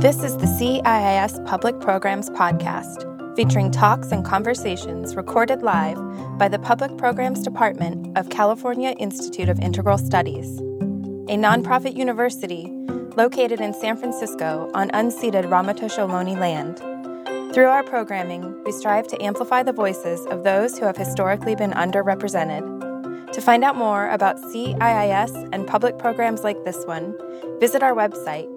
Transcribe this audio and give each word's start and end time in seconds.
This 0.00 0.22
is 0.22 0.34
the 0.38 0.46
CIIS 0.46 1.44
Public 1.44 1.78
Programs 1.78 2.30
Podcast, 2.30 3.04
featuring 3.36 3.70
talks 3.70 4.12
and 4.12 4.24
conversations 4.24 5.14
recorded 5.14 5.62
live 5.62 5.98
by 6.38 6.48
the 6.48 6.58
Public 6.58 6.96
Programs 6.96 7.42
Department 7.42 8.16
of 8.16 8.30
California 8.30 8.92
Institute 8.98 9.50
of 9.50 9.60
Integral 9.60 9.98
Studies, 9.98 10.58
a 11.28 11.36
nonprofit 11.36 11.98
university 11.98 12.72
located 13.18 13.60
in 13.60 13.74
San 13.74 13.98
Francisco 13.98 14.70
on 14.72 14.88
unceded 14.92 15.44
Ramaytush 15.44 15.98
Ohlone 15.98 16.38
land. 16.40 16.78
Through 17.52 17.66
our 17.66 17.82
programming, 17.82 18.58
we 18.64 18.72
strive 18.72 19.06
to 19.08 19.22
amplify 19.22 19.62
the 19.62 19.74
voices 19.74 20.24
of 20.28 20.44
those 20.44 20.78
who 20.78 20.86
have 20.86 20.96
historically 20.96 21.56
been 21.56 21.72
underrepresented. 21.72 23.32
To 23.32 23.40
find 23.42 23.62
out 23.64 23.76
more 23.76 24.08
about 24.08 24.40
CIIS 24.40 25.50
and 25.52 25.66
public 25.66 25.98
programs 25.98 26.42
like 26.42 26.64
this 26.64 26.86
one, 26.86 27.14
visit 27.60 27.82
our 27.82 27.92
website 27.92 28.48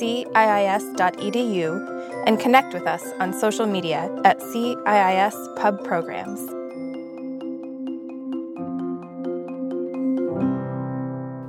ciis.edu, 0.00 1.68
and 2.26 2.38
connect 2.38 2.74
with 2.74 2.86
us 2.86 3.02
on 3.20 3.32
social 3.32 3.66
media 3.66 4.10
at 4.24 4.38
CIIS 4.40 5.56
Pub 5.56 5.82
Programs. 5.84 6.40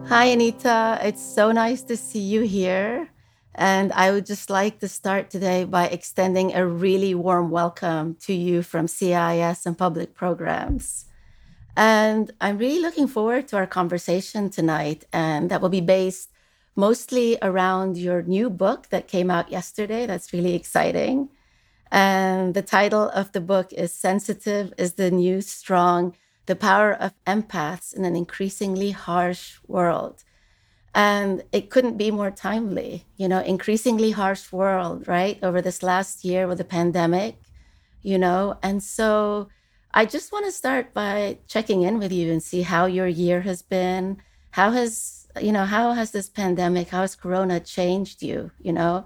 Hi, 0.09 0.25
Anita. 0.25 0.99
It's 1.03 1.21
so 1.21 1.51
nice 1.51 1.83
to 1.83 1.95
see 1.95 2.19
you 2.19 2.41
here. 2.41 3.09
And 3.53 3.91
I 3.93 4.11
would 4.11 4.25
just 4.25 4.49
like 4.49 4.79
to 4.79 4.87
start 4.87 5.29
today 5.29 5.65
by 5.65 5.87
extending 5.87 6.55
a 6.55 6.65
really 6.65 7.13
warm 7.13 7.51
welcome 7.51 8.15
to 8.21 8.33
you 8.33 8.63
from 8.63 8.87
CIIS 8.87 9.65
and 9.65 9.77
Public 9.77 10.15
Programs. 10.15 11.05
And 11.75 12.31
I'm 12.41 12.57
really 12.57 12.81
looking 12.81 13.07
forward 13.07 13.47
to 13.49 13.57
our 13.57 13.67
conversation 13.67 14.49
tonight, 14.49 15.05
and 15.13 15.51
that 15.51 15.61
will 15.61 15.69
be 15.69 15.81
based 15.81 16.29
mostly 16.79 17.37
around 17.41 17.97
your 17.97 18.21
new 18.23 18.49
book 18.49 18.87
that 18.89 19.07
came 19.07 19.29
out 19.29 19.51
yesterday. 19.51 20.05
That's 20.05 20.31
really 20.31 20.55
exciting. 20.55 21.29
And 21.91 22.53
the 22.53 22.61
title 22.61 23.09
of 23.09 23.33
the 23.33 23.41
book 23.41 23.73
is 23.73 23.93
Sensitive 23.93 24.73
is 24.77 24.93
the 24.93 25.11
New 25.11 25.41
Strong 25.41 26.15
The 26.45 26.55
Power 26.55 26.93
of 26.93 27.11
Empaths 27.27 27.93
in 27.93 28.05
an 28.05 28.15
Increasingly 28.15 28.91
Harsh 28.91 29.57
World. 29.67 30.23
And 30.95 31.43
it 31.51 31.69
couldn't 31.69 31.97
be 31.97 32.11
more 32.11 32.31
timely, 32.31 33.05
you 33.17 33.27
know, 33.27 33.41
increasingly 33.41 34.11
harsh 34.11 34.51
world, 34.51 35.07
right? 35.07 35.37
Over 35.43 35.61
this 35.61 35.83
last 35.83 36.23
year 36.23 36.47
with 36.47 36.57
the 36.59 36.63
pandemic, 36.63 37.35
you 38.01 38.17
know. 38.17 38.57
And 38.63 38.81
so 38.81 39.49
I 39.93 40.05
just 40.05 40.31
want 40.31 40.45
to 40.45 40.51
start 40.51 40.93
by 40.93 41.39
checking 41.47 41.83
in 41.83 41.99
with 41.99 42.11
you 42.11 42.31
and 42.31 42.41
see 42.41 42.61
how 42.61 42.85
your 42.85 43.07
year 43.07 43.41
has 43.41 43.61
been. 43.61 44.21
How 44.51 44.71
has 44.71 45.18
you 45.41 45.51
know, 45.51 45.65
how 45.65 45.93
has 45.93 46.11
this 46.11 46.29
pandemic, 46.29 46.89
how 46.89 47.01
has 47.01 47.15
Corona 47.15 47.59
changed 47.59 48.21
you? 48.21 48.51
You 48.59 48.73
know, 48.73 49.05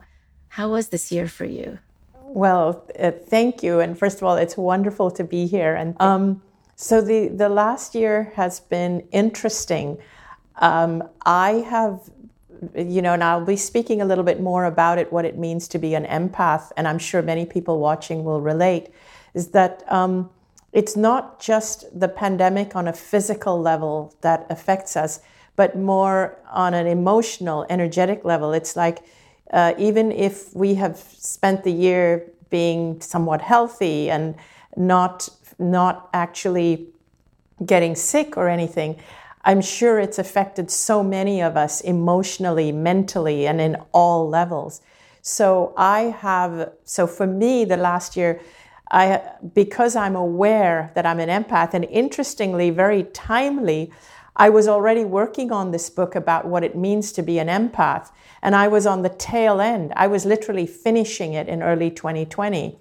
how 0.50 0.70
was 0.70 0.90
this 0.90 1.12
year 1.12 1.28
for 1.28 1.46
you? 1.46 1.80
Well, 2.22 2.86
uh, 3.00 3.12
thank 3.12 3.64
you. 3.64 3.80
And 3.80 3.98
first 3.98 4.18
of 4.18 4.24
all, 4.24 4.36
it's 4.36 4.58
wonderful 4.58 5.12
to 5.12 5.24
be 5.24 5.46
here. 5.46 5.76
And 5.76 5.96
um, 6.00 6.42
so 6.76 7.02
the, 7.02 7.28
the 7.28 7.50
last 7.50 7.96
year 7.96 8.32
has 8.36 8.60
been 8.60 9.08
interesting. 9.12 9.98
Um, 10.58 11.04
I 11.26 11.64
have, 11.70 12.10
you 12.76 13.02
know, 13.02 13.14
and 13.14 13.24
I'll 13.24 13.46
be 13.46 13.56
speaking 13.56 14.02
a 14.02 14.06
little 14.06 14.24
bit 14.24 14.42
more 14.42 14.66
about 14.66 14.98
it, 14.98 15.12
what 15.12 15.26
it 15.26 15.38
means 15.38 15.68
to 15.70 15.78
be 15.78 15.94
an 15.96 16.06
empath. 16.06 16.72
And 16.76 16.88
I'm 16.88 17.00
sure 17.00 17.22
many 17.22 17.46
people 17.46 17.80
watching 17.80 18.24
will 18.24 18.42
relate, 18.42 18.90
is 19.34 19.50
that 19.50 19.84
um, 19.88 20.30
it's 20.72 20.96
not 20.96 21.40
just 21.40 22.00
the 22.00 22.08
pandemic 22.08 22.76
on 22.76 22.88
a 22.88 22.94
physical 22.94 23.62
level 23.62 24.16
that 24.22 24.48
affects 24.50 24.96
us 24.96 25.20
but 25.56 25.78
more 25.78 26.40
on 26.52 26.74
an 26.74 26.88
emotional, 26.88 27.66
energetic 27.70 28.26
level. 28.26 28.54
It's 28.54 28.76
like 28.76 29.04
uh, 29.52 29.74
even 29.78 30.12
if 30.12 30.56
we 30.56 30.76
have 30.76 30.98
spent 30.98 31.64
the 31.64 31.72
year 31.72 32.32
being 32.50 33.02
somewhat 33.02 33.42
healthy 33.42 34.10
and 34.10 34.36
not 34.76 35.30
not 35.60 36.10
actually 36.14 36.88
getting 37.64 37.96
sick 37.96 38.36
or 38.36 38.50
anything, 38.50 39.00
I'm 39.44 39.62
sure 39.62 40.00
it's 40.00 40.18
affected 40.18 40.72
so 40.72 41.04
many 41.04 41.42
of 41.42 41.56
us 41.56 41.82
emotionally, 41.82 42.72
mentally, 42.72 43.46
and 43.46 43.62
in 43.62 43.78
all 43.92 44.28
levels. 44.28 44.82
So 45.22 45.74
I 45.78 46.02
have 46.20 46.72
so 46.84 47.08
for 47.08 47.28
me 47.28 47.66
the 47.66 47.78
last 47.78 48.18
year 48.18 48.42
I 48.92 49.22
because 49.54 49.96
I'm 49.96 50.16
aware 50.16 50.92
that 50.96 51.06
I'm 51.06 51.20
an 51.20 51.30
empath 51.30 51.74
and 51.74 51.86
interestingly 51.86 52.70
very 52.70 53.04
timely 53.04 53.92
I 54.36 54.50
was 54.50 54.68
already 54.68 55.06
working 55.06 55.52
on 55.52 55.72
this 55.72 55.90
book 55.90 56.16
about 56.16 56.46
what 56.46 56.64
it 56.64 56.76
means 56.76 57.12
to 57.14 57.22
be 57.22 57.40
an 57.40 57.48
empath, 57.48 58.10
and 58.42 58.56
I 58.56 58.68
was 58.68 58.86
on 58.86 59.04
the 59.04 59.10
tail 59.10 59.62
end. 59.62 59.94
I 59.96 60.08
was 60.08 60.26
literally 60.26 60.66
finishing 60.66 61.34
it 61.34 61.48
in 61.48 61.62
early 61.62 61.92
2020. 61.92 62.78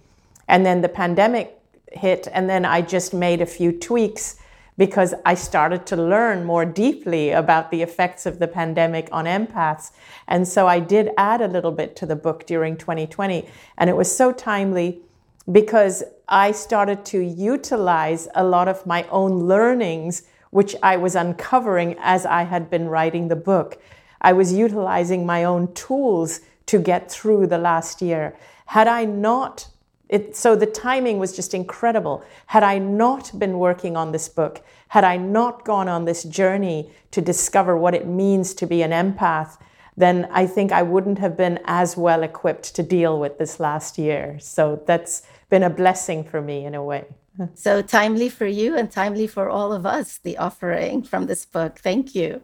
And 0.48 0.66
then 0.66 0.80
the 0.80 0.88
pandemic 0.88 1.58
hit, 1.92 2.26
and 2.32 2.48
then 2.48 2.64
I 2.64 2.80
just 2.80 3.12
made 3.12 3.40
a 3.40 3.46
few 3.46 3.72
tweaks 3.72 4.36
because 4.78 5.14
I 5.26 5.34
started 5.34 5.84
to 5.86 5.96
learn 5.96 6.44
more 6.44 6.64
deeply 6.64 7.30
about 7.30 7.70
the 7.70 7.82
effects 7.82 8.24
of 8.24 8.38
the 8.38 8.48
pandemic 8.48 9.08
on 9.12 9.26
empaths. 9.26 9.90
And 10.26 10.48
so 10.48 10.66
I 10.66 10.80
did 10.80 11.10
add 11.18 11.42
a 11.42 11.48
little 11.48 11.72
bit 11.72 11.94
to 11.96 12.06
the 12.06 12.16
book 12.16 12.46
during 12.46 12.76
2020. 12.78 13.46
And 13.76 13.90
it 13.90 13.96
was 13.96 14.14
so 14.14 14.32
timely 14.32 15.02
because 15.50 16.02
I 16.26 16.52
started 16.52 17.04
to 17.06 17.20
utilize 17.20 18.28
a 18.34 18.44
lot 18.44 18.68
of 18.68 18.86
my 18.86 19.04
own 19.10 19.40
learnings 19.40 20.22
which 20.52 20.76
I 20.82 20.98
was 20.98 21.14
uncovering 21.14 21.96
as 21.98 22.26
I 22.26 22.42
had 22.42 22.68
been 22.68 22.86
writing 22.86 23.28
the 23.28 23.36
book. 23.36 23.80
I 24.20 24.34
was 24.34 24.52
utilizing 24.52 25.24
my 25.24 25.44
own 25.44 25.72
tools 25.72 26.40
to 26.66 26.78
get 26.78 27.10
through 27.10 27.46
the 27.46 27.56
last 27.56 28.02
year. 28.02 28.36
Had 28.66 28.86
I 28.86 29.06
not, 29.06 29.68
it, 30.10 30.36
so 30.36 30.54
the 30.54 30.66
timing 30.66 31.18
was 31.18 31.34
just 31.34 31.54
incredible. 31.54 32.22
Had 32.46 32.62
I 32.62 32.76
not 32.78 33.36
been 33.38 33.58
working 33.58 33.96
on 33.96 34.12
this 34.12 34.28
book, 34.28 34.60
had 34.88 35.04
I 35.04 35.16
not 35.16 35.64
gone 35.64 35.88
on 35.88 36.04
this 36.04 36.22
journey 36.22 36.90
to 37.12 37.22
discover 37.22 37.74
what 37.74 37.94
it 37.94 38.06
means 38.06 38.52
to 38.54 38.66
be 38.66 38.82
an 38.82 38.90
empath, 38.90 39.56
then 39.96 40.28
I 40.30 40.46
think 40.46 40.70
I 40.70 40.82
wouldn't 40.82 41.18
have 41.18 41.34
been 41.34 41.60
as 41.64 41.96
well 41.96 42.22
equipped 42.22 42.74
to 42.74 42.82
deal 42.82 43.18
with 43.18 43.38
this 43.38 43.58
last 43.58 43.96
year. 43.96 44.38
So 44.38 44.82
that's 44.86 45.22
been 45.48 45.62
a 45.62 45.70
blessing 45.70 46.24
for 46.24 46.42
me 46.42 46.66
in 46.66 46.74
a 46.74 46.84
way 46.84 47.06
so 47.54 47.82
timely 47.82 48.28
for 48.28 48.46
you 48.46 48.76
and 48.76 48.90
timely 48.90 49.26
for 49.26 49.48
all 49.48 49.72
of 49.72 49.86
us, 49.86 50.18
the 50.18 50.38
offering 50.38 51.02
from 51.02 51.26
this 51.26 51.44
book. 51.44 51.78
Thank 51.78 52.14
you. 52.14 52.42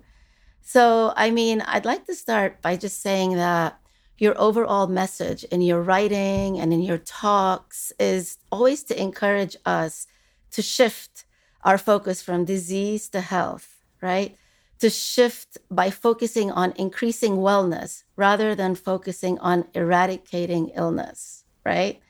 So, 0.62 1.12
I 1.16 1.30
mean, 1.30 1.62
I'd 1.62 1.84
like 1.84 2.06
to 2.06 2.14
start 2.14 2.60
by 2.60 2.76
just 2.76 3.00
saying 3.00 3.36
that 3.36 3.78
your 4.18 4.38
overall 4.38 4.86
message 4.86 5.44
in 5.44 5.62
your 5.62 5.80
writing 5.80 6.58
and 6.58 6.72
in 6.72 6.82
your 6.82 6.98
talks 6.98 7.92
is 7.98 8.38
always 8.50 8.82
to 8.84 9.00
encourage 9.00 9.56
us 9.64 10.06
to 10.50 10.62
shift 10.62 11.24
our 11.62 11.78
focus 11.78 12.20
from 12.20 12.44
disease 12.44 13.08
to 13.10 13.20
health, 13.20 13.78
right? 14.02 14.36
To 14.80 14.90
shift 14.90 15.58
by 15.70 15.90
focusing 15.90 16.50
on 16.50 16.72
increasing 16.76 17.36
wellness 17.36 18.04
rather 18.16 18.54
than 18.54 18.74
focusing 18.74 19.38
on 19.38 19.66
eradicating 19.74 20.70
illness, 20.74 21.44
right? 21.64 22.00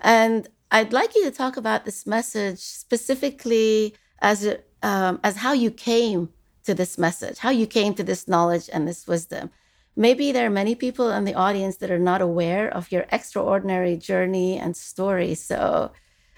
And 0.00 0.48
I'd 0.70 0.92
like 0.92 1.14
you 1.14 1.24
to 1.24 1.30
talk 1.30 1.56
about 1.56 1.84
this 1.84 2.06
message 2.06 2.58
specifically 2.58 3.94
as 4.20 4.46
um, 4.82 5.18
as 5.24 5.36
how 5.36 5.52
you 5.52 5.70
came 5.70 6.28
to 6.64 6.74
this 6.74 6.98
message, 6.98 7.38
how 7.38 7.50
you 7.50 7.66
came 7.66 7.94
to 7.94 8.04
this 8.04 8.28
knowledge 8.28 8.68
and 8.72 8.86
this 8.86 9.06
wisdom. 9.06 9.50
Maybe 9.96 10.30
there 10.30 10.46
are 10.46 10.50
many 10.50 10.74
people 10.74 11.10
in 11.10 11.24
the 11.24 11.34
audience 11.34 11.78
that 11.78 11.90
are 11.90 11.98
not 11.98 12.20
aware 12.20 12.68
of 12.68 12.92
your 12.92 13.06
extraordinary 13.10 13.96
journey 13.96 14.58
and 14.58 14.76
story. 14.76 15.34
So 15.34 15.92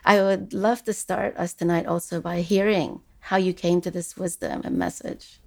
I 0.05 0.23
would 0.23 0.55
love 0.55 0.85
to 0.85 0.95
start 0.95 1.37
us 1.37 1.53
tonight 1.53 1.87
also 1.87 2.21
by 2.21 2.41
hearing 2.41 3.03
how 3.19 3.37
you 3.37 3.53
came 3.53 3.81
to 3.83 3.91
this 3.91 4.17
wisdom 4.17 4.63
and 4.65 4.79
message. 4.79 5.40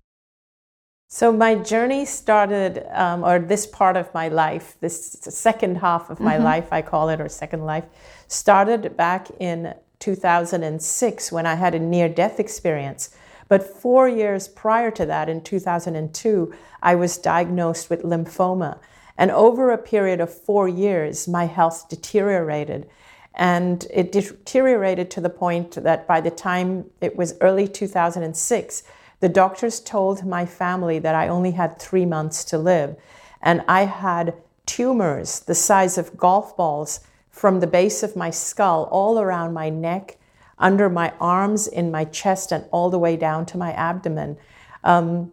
So 1.14 1.32
my 1.32 1.54
journey 1.54 2.06
started, 2.06 2.88
um, 2.90 3.24
or 3.24 3.38
this 3.38 3.68
part 3.68 3.98
of 3.98 4.12
my 4.16 4.30
life, 4.30 4.78
this 4.80 5.20
second 5.22 5.76
half 5.76 6.10
of 6.10 6.20
my 6.20 6.34
mm-hmm. 6.34 6.44
life, 6.44 6.74
I 6.74 6.82
call 6.82 7.10
it, 7.10 7.22
or 7.22 7.30
second 7.30 7.68
life, 7.68 7.86
started 8.28 8.98
back 8.98 9.30
in 9.40 9.76
2006 10.00 11.32
when 11.32 11.46
I 11.46 11.54
had 11.54 11.76
a 11.76 11.80
near 11.80 12.10
death 12.10 12.40
experience. 12.40 13.16
But 13.48 13.62
four 13.62 14.10
years 14.10 14.48
prior 14.48 14.90
to 14.90 15.06
that, 15.06 15.30
in 15.30 15.44
2002, 15.44 16.52
I 16.82 16.96
was 16.96 17.20
diagnosed 17.20 17.92
with 17.92 18.02
lymphoma. 18.02 18.80
And 19.16 19.30
over 19.30 19.70
a 19.70 19.78
period 19.78 20.20
of 20.20 20.34
four 20.34 20.68
years, 20.68 21.28
my 21.28 21.46
health 21.46 21.90
deteriorated. 21.90 22.90
And 23.36 23.86
it 23.94 24.12
deteriorated 24.12 25.12
to 25.12 25.22
the 25.22 25.30
point 25.30 25.74
that 25.74 26.08
by 26.08 26.22
the 26.22 26.32
time 26.32 26.86
it 27.02 27.16
was 27.16 27.36
early 27.40 27.68
2006, 27.68 28.84
the 29.24 29.30
doctors 29.30 29.80
told 29.80 30.26
my 30.26 30.46
family 30.46 31.00
that 31.00 31.16
I 31.16 31.30
only 31.30 31.52
had 31.52 31.80
three 31.80 32.06
months 32.06 32.44
to 32.44 32.58
live. 32.58 32.98
And 33.42 33.64
I 33.70 33.86
had 33.86 34.34
tumors 34.66 35.40
the 35.40 35.56
size 35.56 35.98
of 35.98 36.18
golf 36.18 36.58
balls 36.58 37.00
from 37.30 37.62
the 37.62 37.68
base 37.68 38.04
of 38.04 38.18
my 38.18 38.30
skull 38.30 38.90
all 38.92 39.18
around 39.18 39.54
my 39.54 39.70
neck, 39.70 40.18
under 40.60 40.90
my 40.90 41.14
arms, 41.22 41.68
in 41.68 41.90
my 41.90 42.04
chest, 42.04 42.52
and 42.52 42.66
all 42.70 42.90
the 42.90 43.00
way 43.00 43.16
down 43.16 43.46
to 43.46 43.58
my 43.58 43.72
abdomen. 43.72 44.36
Um, 44.84 45.32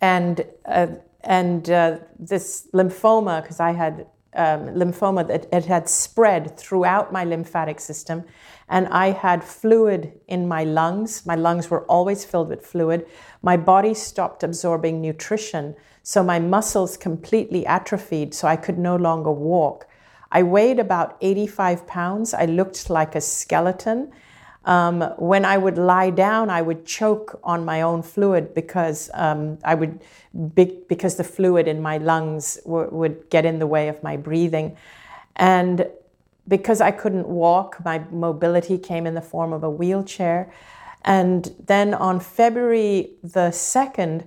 and 0.00 0.46
uh, 0.64 0.86
and 1.20 1.68
uh, 1.68 1.98
this 2.18 2.68
lymphoma, 2.72 3.42
because 3.42 3.60
I 3.60 3.72
had 3.72 4.06
um, 4.34 4.68
lymphoma 4.80 5.28
that 5.28 5.46
it 5.52 5.66
had 5.66 5.90
spread 5.90 6.56
throughout 6.56 7.12
my 7.12 7.24
lymphatic 7.24 7.80
system, 7.80 8.24
and 8.68 8.88
I 8.88 9.10
had 9.10 9.44
fluid 9.44 10.12
in 10.26 10.48
my 10.48 10.64
lungs. 10.64 11.26
My 11.26 11.34
lungs 11.34 11.70
were 11.70 11.84
always 11.84 12.24
filled 12.24 12.48
with 12.48 12.66
fluid. 12.66 13.06
My 13.42 13.56
body 13.56 13.94
stopped 13.94 14.42
absorbing 14.42 15.00
nutrition, 15.00 15.76
so 16.02 16.22
my 16.22 16.38
muscles 16.38 16.96
completely 16.96 17.66
atrophied, 17.66 18.34
so 18.34 18.48
I 18.48 18.56
could 18.56 18.78
no 18.78 18.96
longer 18.96 19.32
walk. 19.32 19.86
I 20.32 20.42
weighed 20.42 20.78
about 20.78 21.16
85 21.20 21.86
pounds. 21.86 22.34
I 22.34 22.46
looked 22.46 22.90
like 22.90 23.14
a 23.14 23.20
skeleton. 23.20 24.12
Um, 24.64 25.02
when 25.18 25.44
I 25.44 25.58
would 25.58 25.76
lie 25.76 26.10
down, 26.10 26.48
I 26.48 26.62
would 26.62 26.86
choke 26.86 27.38
on 27.44 27.64
my 27.64 27.82
own 27.82 28.02
fluid 28.02 28.54
because 28.54 29.10
um, 29.12 29.58
I 29.62 29.74
would 29.74 30.02
be, 30.54 30.80
because 30.88 31.16
the 31.16 31.24
fluid 31.24 31.68
in 31.68 31.82
my 31.82 31.98
lungs 31.98 32.58
w- 32.64 32.88
would 32.90 33.28
get 33.30 33.44
in 33.44 33.58
the 33.58 33.66
way 33.66 33.88
of 33.88 34.02
my 34.02 34.16
breathing, 34.16 34.76
and 35.36 35.86
because 36.46 36.80
I 36.80 36.90
couldn't 36.90 37.28
walk, 37.28 37.84
my 37.84 38.00
mobility 38.10 38.78
came 38.78 39.06
in 39.06 39.14
the 39.14 39.22
form 39.22 39.52
of 39.52 39.64
a 39.64 39.70
wheelchair. 39.70 40.52
And 41.04 41.54
then 41.64 41.94
on 41.94 42.20
February 42.20 43.10
the 43.22 43.50
second, 43.50 44.24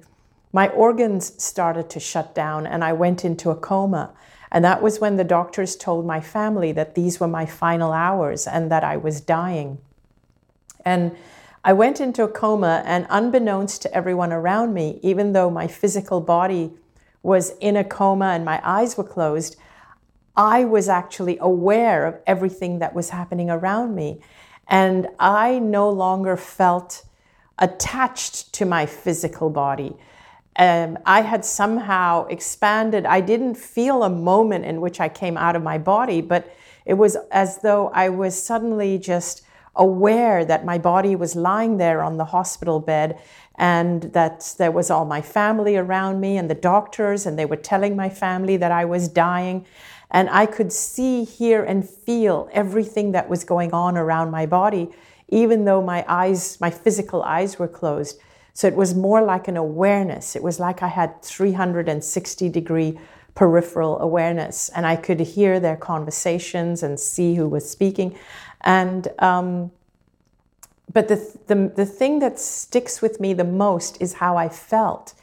my 0.53 0.69
organs 0.69 1.41
started 1.41 1.89
to 1.91 1.99
shut 1.99 2.33
down, 2.33 2.65
and 2.65 2.83
I 2.83 2.93
went 2.93 3.25
into 3.25 3.49
a 3.49 3.55
coma. 3.55 4.11
And 4.51 4.63
that 4.63 4.81
was 4.81 4.99
when 4.99 5.17
the 5.17 5.23
doctors 5.23 5.75
told 5.75 6.05
my 6.05 6.21
family 6.21 6.71
that 6.71 6.95
these 6.95 7.19
were 7.19 7.27
my 7.27 7.45
final 7.45 7.91
hours 7.91 8.47
and 8.47 8.71
that 8.71 8.83
I 8.83 8.95
was 8.97 9.19
dying. 9.19 9.79
And 10.85 11.15
I 11.65 11.73
went 11.73 11.99
into 11.99 12.23
a 12.23 12.29
coma, 12.29 12.81
and 12.85 13.05
unbeknownst 13.09 13.81
to 13.81 13.93
everyone 13.93 14.31
around 14.31 14.73
me, 14.73 14.99
even 15.03 15.33
though 15.33 15.49
my 15.49 15.67
physical 15.67 16.21
body 16.21 16.71
was 17.21 17.49
in 17.59 17.75
a 17.75 17.83
coma 17.83 18.27
and 18.27 18.45
my 18.45 18.61
eyes 18.63 18.97
were 18.97 19.03
closed, 19.03 19.57
I 20.37 20.65
was 20.65 20.87
actually 20.87 21.39
aware 21.41 22.05
of 22.05 22.19
everything 22.27 22.79
that 22.79 22.93
was 22.93 23.09
happening 23.09 23.49
around 23.49 23.95
me. 23.95 24.21
And 24.67 25.07
I 25.19 25.57
no 25.59 25.89
longer 25.89 26.37
felt 26.37 27.03
attached 27.57 28.53
to 28.53 28.65
my 28.65 28.85
physical 28.85 29.49
body. 29.49 29.95
Um, 30.57 30.99
I 31.05 31.21
had 31.21 31.43
somehow 31.43 32.27
expanded. 32.27 33.05
I 33.05 33.21
didn't 33.21 33.55
feel 33.55 34.03
a 34.03 34.09
moment 34.09 34.65
in 34.65 34.79
which 34.79 34.99
I 34.99 35.09
came 35.09 35.37
out 35.37 35.55
of 35.55 35.63
my 35.63 35.77
body, 35.77 36.21
but 36.21 36.53
it 36.85 36.93
was 36.93 37.17
as 37.31 37.59
though 37.59 37.89
I 37.89 38.09
was 38.09 38.41
suddenly 38.41 38.97
just 38.99 39.43
aware 39.75 40.43
that 40.45 40.65
my 40.65 40.77
body 40.77 41.15
was 41.15 41.35
lying 41.35 41.77
there 41.77 42.01
on 42.01 42.17
the 42.17 42.25
hospital 42.25 42.79
bed 42.79 43.19
and 43.55 44.03
that 44.13 44.55
there 44.57 44.71
was 44.71 44.89
all 44.91 45.05
my 45.05 45.21
family 45.21 45.75
around 45.75 46.19
me 46.19 46.37
and 46.37 46.49
the 46.49 46.55
doctors, 46.55 47.25
and 47.25 47.37
they 47.39 47.45
were 47.45 47.55
telling 47.55 47.95
my 47.95 48.09
family 48.09 48.57
that 48.57 48.71
I 48.71 48.85
was 48.85 49.07
dying. 49.07 49.65
And 50.12 50.30
I 50.30 50.45
could 50.45 50.71
see, 50.71 51.24
hear, 51.24 51.63
and 51.63 51.88
feel 51.88 52.50
everything 52.51 53.12
that 53.12 53.27
was 53.27 53.44
going 53.44 53.74
on 53.74 53.98
around 53.98 54.31
my 54.31 54.45
body, 54.45 54.89
even 55.27 55.65
though 55.65 55.81
my 55.81 56.06
eyes, 56.07 56.59
my 56.62 56.69
physical 56.69 57.24
eyes 57.24 57.59
were 57.59 57.68
closed. 57.68 58.19
So 58.54 58.68
it 58.68 58.75
was 58.75 58.95
more 58.95 59.21
like 59.21 59.48
an 59.48 59.57
awareness. 59.57 60.36
It 60.36 60.42
was 60.42 60.59
like 60.59 60.81
I 60.81 60.88
had 60.88 61.21
360 61.21 62.50
degree 62.50 62.98
peripheral 63.36 64.00
awareness, 64.00 64.69
and 64.69 64.88
I 64.88 64.95
could 64.95 65.19
hear 65.19 65.59
their 65.59 65.77
conversations 65.77 66.81
and 66.81 67.00
see 67.00 67.36
who 67.36 67.48
was 67.48 67.69
speaking. 67.69 68.18
And 68.62 69.07
um, 69.19 69.71
but 70.92 71.07
the, 71.07 71.18
the 71.45 71.71
the 71.75 71.86
thing 71.86 72.18
that 72.19 72.39
sticks 72.39 73.00
with 73.00 73.19
me 73.19 73.33
the 73.33 73.44
most 73.44 74.01
is 74.01 74.13
how 74.13 74.38
I 74.38 74.50
felt. 74.50 75.13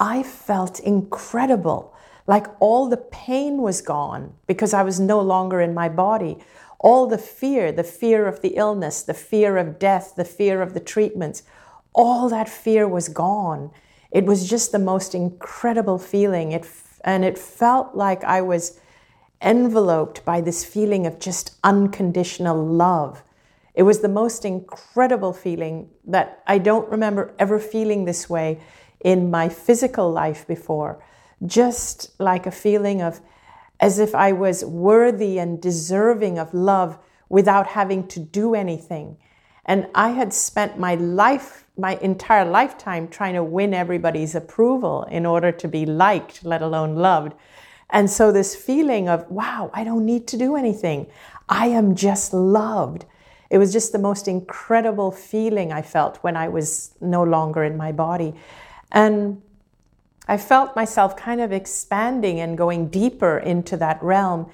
I 0.00 0.24
felt 0.24 0.80
incredible, 0.80 1.91
like 2.26 2.46
all 2.60 2.88
the 2.88 2.96
pain 2.96 3.58
was 3.58 3.80
gone 3.80 4.34
because 4.46 4.72
I 4.72 4.82
was 4.82 5.00
no 5.00 5.20
longer 5.20 5.60
in 5.60 5.74
my 5.74 5.88
body. 5.88 6.38
All 6.78 7.06
the 7.06 7.18
fear, 7.18 7.72
the 7.72 7.84
fear 7.84 8.26
of 8.26 8.40
the 8.40 8.56
illness, 8.56 9.02
the 9.02 9.14
fear 9.14 9.56
of 9.56 9.78
death, 9.78 10.14
the 10.16 10.24
fear 10.24 10.62
of 10.62 10.74
the 10.74 10.80
treatments, 10.80 11.42
all 11.92 12.28
that 12.28 12.48
fear 12.48 12.88
was 12.88 13.08
gone. 13.08 13.70
It 14.10 14.24
was 14.24 14.48
just 14.48 14.72
the 14.72 14.78
most 14.78 15.14
incredible 15.14 15.98
feeling. 15.98 16.52
It 16.52 16.66
and 17.04 17.24
it 17.24 17.38
felt 17.38 17.94
like 17.94 18.22
I 18.24 18.40
was 18.42 18.78
enveloped 19.40 20.24
by 20.24 20.40
this 20.40 20.64
feeling 20.64 21.06
of 21.06 21.18
just 21.18 21.56
unconditional 21.64 22.64
love. 22.64 23.24
It 23.74 23.82
was 23.82 24.00
the 24.00 24.08
most 24.08 24.44
incredible 24.44 25.32
feeling 25.32 25.90
that 26.06 26.42
I 26.46 26.58
don't 26.58 26.88
remember 26.90 27.34
ever 27.38 27.58
feeling 27.58 28.04
this 28.04 28.30
way 28.30 28.60
in 29.00 29.30
my 29.30 29.48
physical 29.48 30.12
life 30.12 30.46
before. 30.46 31.02
Just 31.44 32.18
like 32.20 32.46
a 32.46 32.50
feeling 32.50 33.02
of 33.02 33.20
as 33.80 33.98
if 33.98 34.14
I 34.14 34.32
was 34.32 34.64
worthy 34.64 35.38
and 35.38 35.60
deserving 35.60 36.38
of 36.38 36.54
love 36.54 36.98
without 37.28 37.66
having 37.66 38.06
to 38.08 38.20
do 38.20 38.54
anything. 38.54 39.16
And 39.64 39.88
I 39.94 40.10
had 40.10 40.32
spent 40.32 40.78
my 40.78 40.94
life, 40.94 41.64
my 41.76 41.96
entire 41.96 42.44
lifetime, 42.44 43.08
trying 43.08 43.34
to 43.34 43.44
win 43.44 43.74
everybody's 43.74 44.34
approval 44.34 45.04
in 45.04 45.24
order 45.26 45.52
to 45.52 45.68
be 45.68 45.86
liked, 45.86 46.44
let 46.44 46.62
alone 46.62 46.96
loved. 46.96 47.34
And 47.90 48.10
so, 48.10 48.32
this 48.32 48.56
feeling 48.56 49.08
of, 49.08 49.30
wow, 49.30 49.70
I 49.72 49.84
don't 49.84 50.06
need 50.06 50.26
to 50.28 50.36
do 50.36 50.56
anything. 50.56 51.06
I 51.48 51.66
am 51.66 51.94
just 51.94 52.32
loved. 52.32 53.04
It 53.50 53.58
was 53.58 53.72
just 53.72 53.92
the 53.92 53.98
most 53.98 54.28
incredible 54.28 55.12
feeling 55.12 55.72
I 55.72 55.82
felt 55.82 56.16
when 56.18 56.36
I 56.36 56.48
was 56.48 56.94
no 57.00 57.22
longer 57.22 57.62
in 57.62 57.76
my 57.76 57.92
body. 57.92 58.34
And 58.90 59.42
I 60.26 60.36
felt 60.36 60.76
myself 60.76 61.16
kind 61.16 61.40
of 61.40 61.52
expanding 61.52 62.40
and 62.40 62.56
going 62.56 62.88
deeper 62.88 63.38
into 63.38 63.76
that 63.78 64.02
realm. 64.02 64.50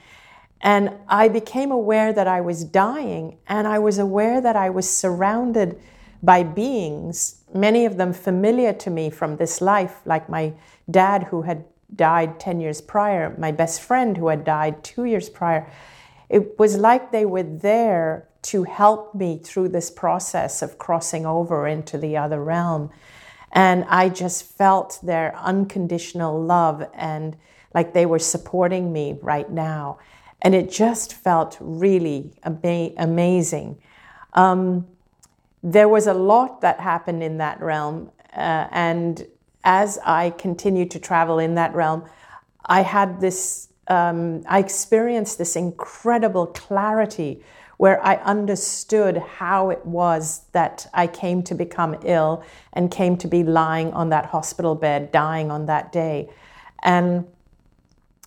And 0.60 0.92
I 1.08 1.28
became 1.28 1.70
aware 1.70 2.12
that 2.12 2.26
I 2.26 2.40
was 2.40 2.64
dying, 2.64 3.38
and 3.46 3.68
I 3.68 3.78
was 3.78 3.98
aware 3.98 4.40
that 4.40 4.56
I 4.56 4.70
was 4.70 4.88
surrounded 4.88 5.80
by 6.22 6.42
beings, 6.42 7.44
many 7.54 7.84
of 7.84 7.96
them 7.96 8.12
familiar 8.12 8.72
to 8.72 8.90
me 8.90 9.08
from 9.10 9.36
this 9.36 9.60
life, 9.60 10.00
like 10.04 10.28
my 10.28 10.52
dad 10.90 11.24
who 11.24 11.42
had 11.42 11.64
died 11.94 12.40
10 12.40 12.60
years 12.60 12.80
prior, 12.80 13.34
my 13.38 13.52
best 13.52 13.80
friend 13.80 14.16
who 14.16 14.28
had 14.28 14.44
died 14.44 14.82
two 14.82 15.04
years 15.04 15.28
prior. 15.28 15.70
It 16.28 16.58
was 16.58 16.76
like 16.76 17.12
they 17.12 17.24
were 17.24 17.44
there 17.44 18.28
to 18.42 18.64
help 18.64 19.14
me 19.14 19.38
through 19.38 19.68
this 19.68 19.90
process 19.90 20.60
of 20.60 20.78
crossing 20.78 21.24
over 21.24 21.66
into 21.66 21.98
the 21.98 22.16
other 22.16 22.42
realm. 22.42 22.90
And 23.52 23.84
I 23.88 24.08
just 24.08 24.44
felt 24.44 24.98
their 25.02 25.36
unconditional 25.36 26.40
love 26.40 26.86
and 26.94 27.36
like 27.74 27.92
they 27.92 28.06
were 28.06 28.18
supporting 28.18 28.92
me 28.92 29.18
right 29.22 29.50
now. 29.50 29.98
And 30.42 30.54
it 30.54 30.70
just 30.70 31.14
felt 31.14 31.56
really 31.60 32.32
ama- 32.44 32.92
amazing. 32.96 33.80
Um, 34.34 34.86
there 35.62 35.88
was 35.88 36.06
a 36.06 36.14
lot 36.14 36.60
that 36.60 36.80
happened 36.80 37.22
in 37.22 37.38
that 37.38 37.60
realm. 37.60 38.10
Uh, 38.36 38.68
and 38.70 39.26
as 39.64 39.98
I 40.04 40.30
continued 40.30 40.90
to 40.92 41.00
travel 41.00 41.38
in 41.38 41.54
that 41.56 41.74
realm, 41.74 42.04
I 42.64 42.82
had 42.82 43.20
this, 43.20 43.68
um, 43.88 44.44
I 44.48 44.58
experienced 44.60 45.38
this 45.38 45.56
incredible 45.56 46.46
clarity 46.46 47.42
where 47.78 48.04
I 48.04 48.16
understood 48.16 49.16
how 49.16 49.70
it 49.70 49.84
was 49.86 50.42
that 50.52 50.88
I 50.92 51.06
came 51.06 51.42
to 51.44 51.54
become 51.54 51.96
ill 52.04 52.44
and 52.72 52.90
came 52.90 53.16
to 53.18 53.28
be 53.28 53.42
lying 53.42 53.92
on 53.92 54.10
that 54.10 54.26
hospital 54.26 54.74
bed, 54.74 55.10
dying 55.10 55.50
on 55.50 55.66
that 55.66 55.90
day. 55.90 56.28
And 56.82 57.26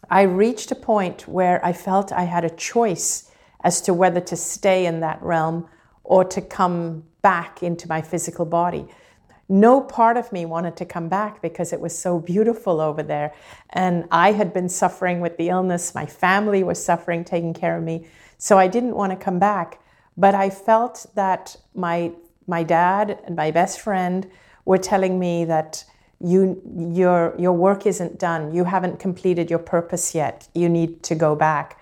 I 0.10 0.24
reached 0.24 0.72
a 0.72 0.76
point 0.76 1.28
where 1.28 1.64
I 1.66 1.74
felt 1.74 2.12
I 2.12 2.24
had 2.24 2.44
a 2.44 2.50
choice 2.50 3.30
as 3.64 3.82
to 3.82 3.94
whether 3.94 4.22
to 4.22 4.36
stay 4.36 4.86
in 4.86 5.02
that 5.02 5.22
realm 5.22 5.68
or 6.04 6.24
to 6.26 6.42
come 6.42 7.04
back 7.22 7.62
into 7.62 7.88
my 7.88 8.02
physical 8.02 8.46
body 8.46 8.88
no 9.52 9.82
part 9.82 10.16
of 10.16 10.32
me 10.32 10.46
wanted 10.46 10.78
to 10.78 10.86
come 10.86 11.10
back 11.10 11.42
because 11.42 11.74
it 11.74 11.82
was 11.82 11.98
so 11.98 12.18
beautiful 12.18 12.80
over 12.80 13.04
there. 13.04 13.34
And 13.72 14.08
I 14.10 14.32
had 14.32 14.54
been 14.54 14.70
suffering 14.70 15.20
with 15.20 15.36
the 15.36 15.50
illness, 15.50 15.94
my 15.94 16.06
family 16.06 16.64
was 16.64 16.84
suffering, 16.84 17.26
taking 17.26 17.54
care 17.54 17.78
of 17.78 17.84
me. 17.84 18.08
So 18.42 18.58
I 18.58 18.68
didn't 18.68 18.96
want 18.96 19.12
to 19.12 19.16
come 19.16 19.38
back. 19.38 19.80
But 20.18 20.34
I 20.34 20.50
felt 20.50 21.06
that 21.14 21.56
my, 21.76 22.12
my 22.48 22.64
dad 22.64 23.20
and 23.24 23.36
my 23.36 23.52
best 23.52 23.80
friend 23.80 24.28
were 24.66 24.80
telling 24.80 25.20
me 25.20 25.46
that 25.46 25.86
you, 26.20 26.60
your, 26.76 27.36
your 27.38 27.54
work 27.54 27.86
isn't 27.86 28.18
done. 28.18 28.52
You 28.52 28.64
haven't 28.64 29.00
completed 29.00 29.52
your 29.52 29.60
purpose 29.60 30.16
yet. 30.16 30.48
You 30.56 30.70
need 30.70 31.04
to 31.04 31.14
go 31.14 31.36
back. 31.36 31.80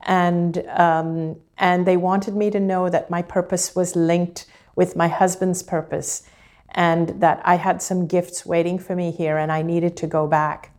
And, 0.00 0.64
um, 0.68 1.36
and 1.58 1.86
they 1.86 1.98
wanted 1.98 2.34
me 2.34 2.50
to 2.50 2.60
know 2.60 2.88
that 2.88 3.10
my 3.10 3.20
purpose 3.20 3.76
was 3.76 3.94
linked 3.94 4.46
with 4.76 4.96
my 4.96 5.08
husband's 5.08 5.62
purpose 5.62 6.22
and 6.70 7.20
that 7.20 7.42
I 7.44 7.56
had 7.56 7.82
some 7.82 8.06
gifts 8.06 8.46
waiting 8.46 8.78
for 8.78 8.96
me 8.96 9.10
here 9.10 9.36
and 9.36 9.52
I 9.52 9.60
needed 9.60 9.98
to 9.98 10.06
go 10.06 10.26
back. 10.26 10.72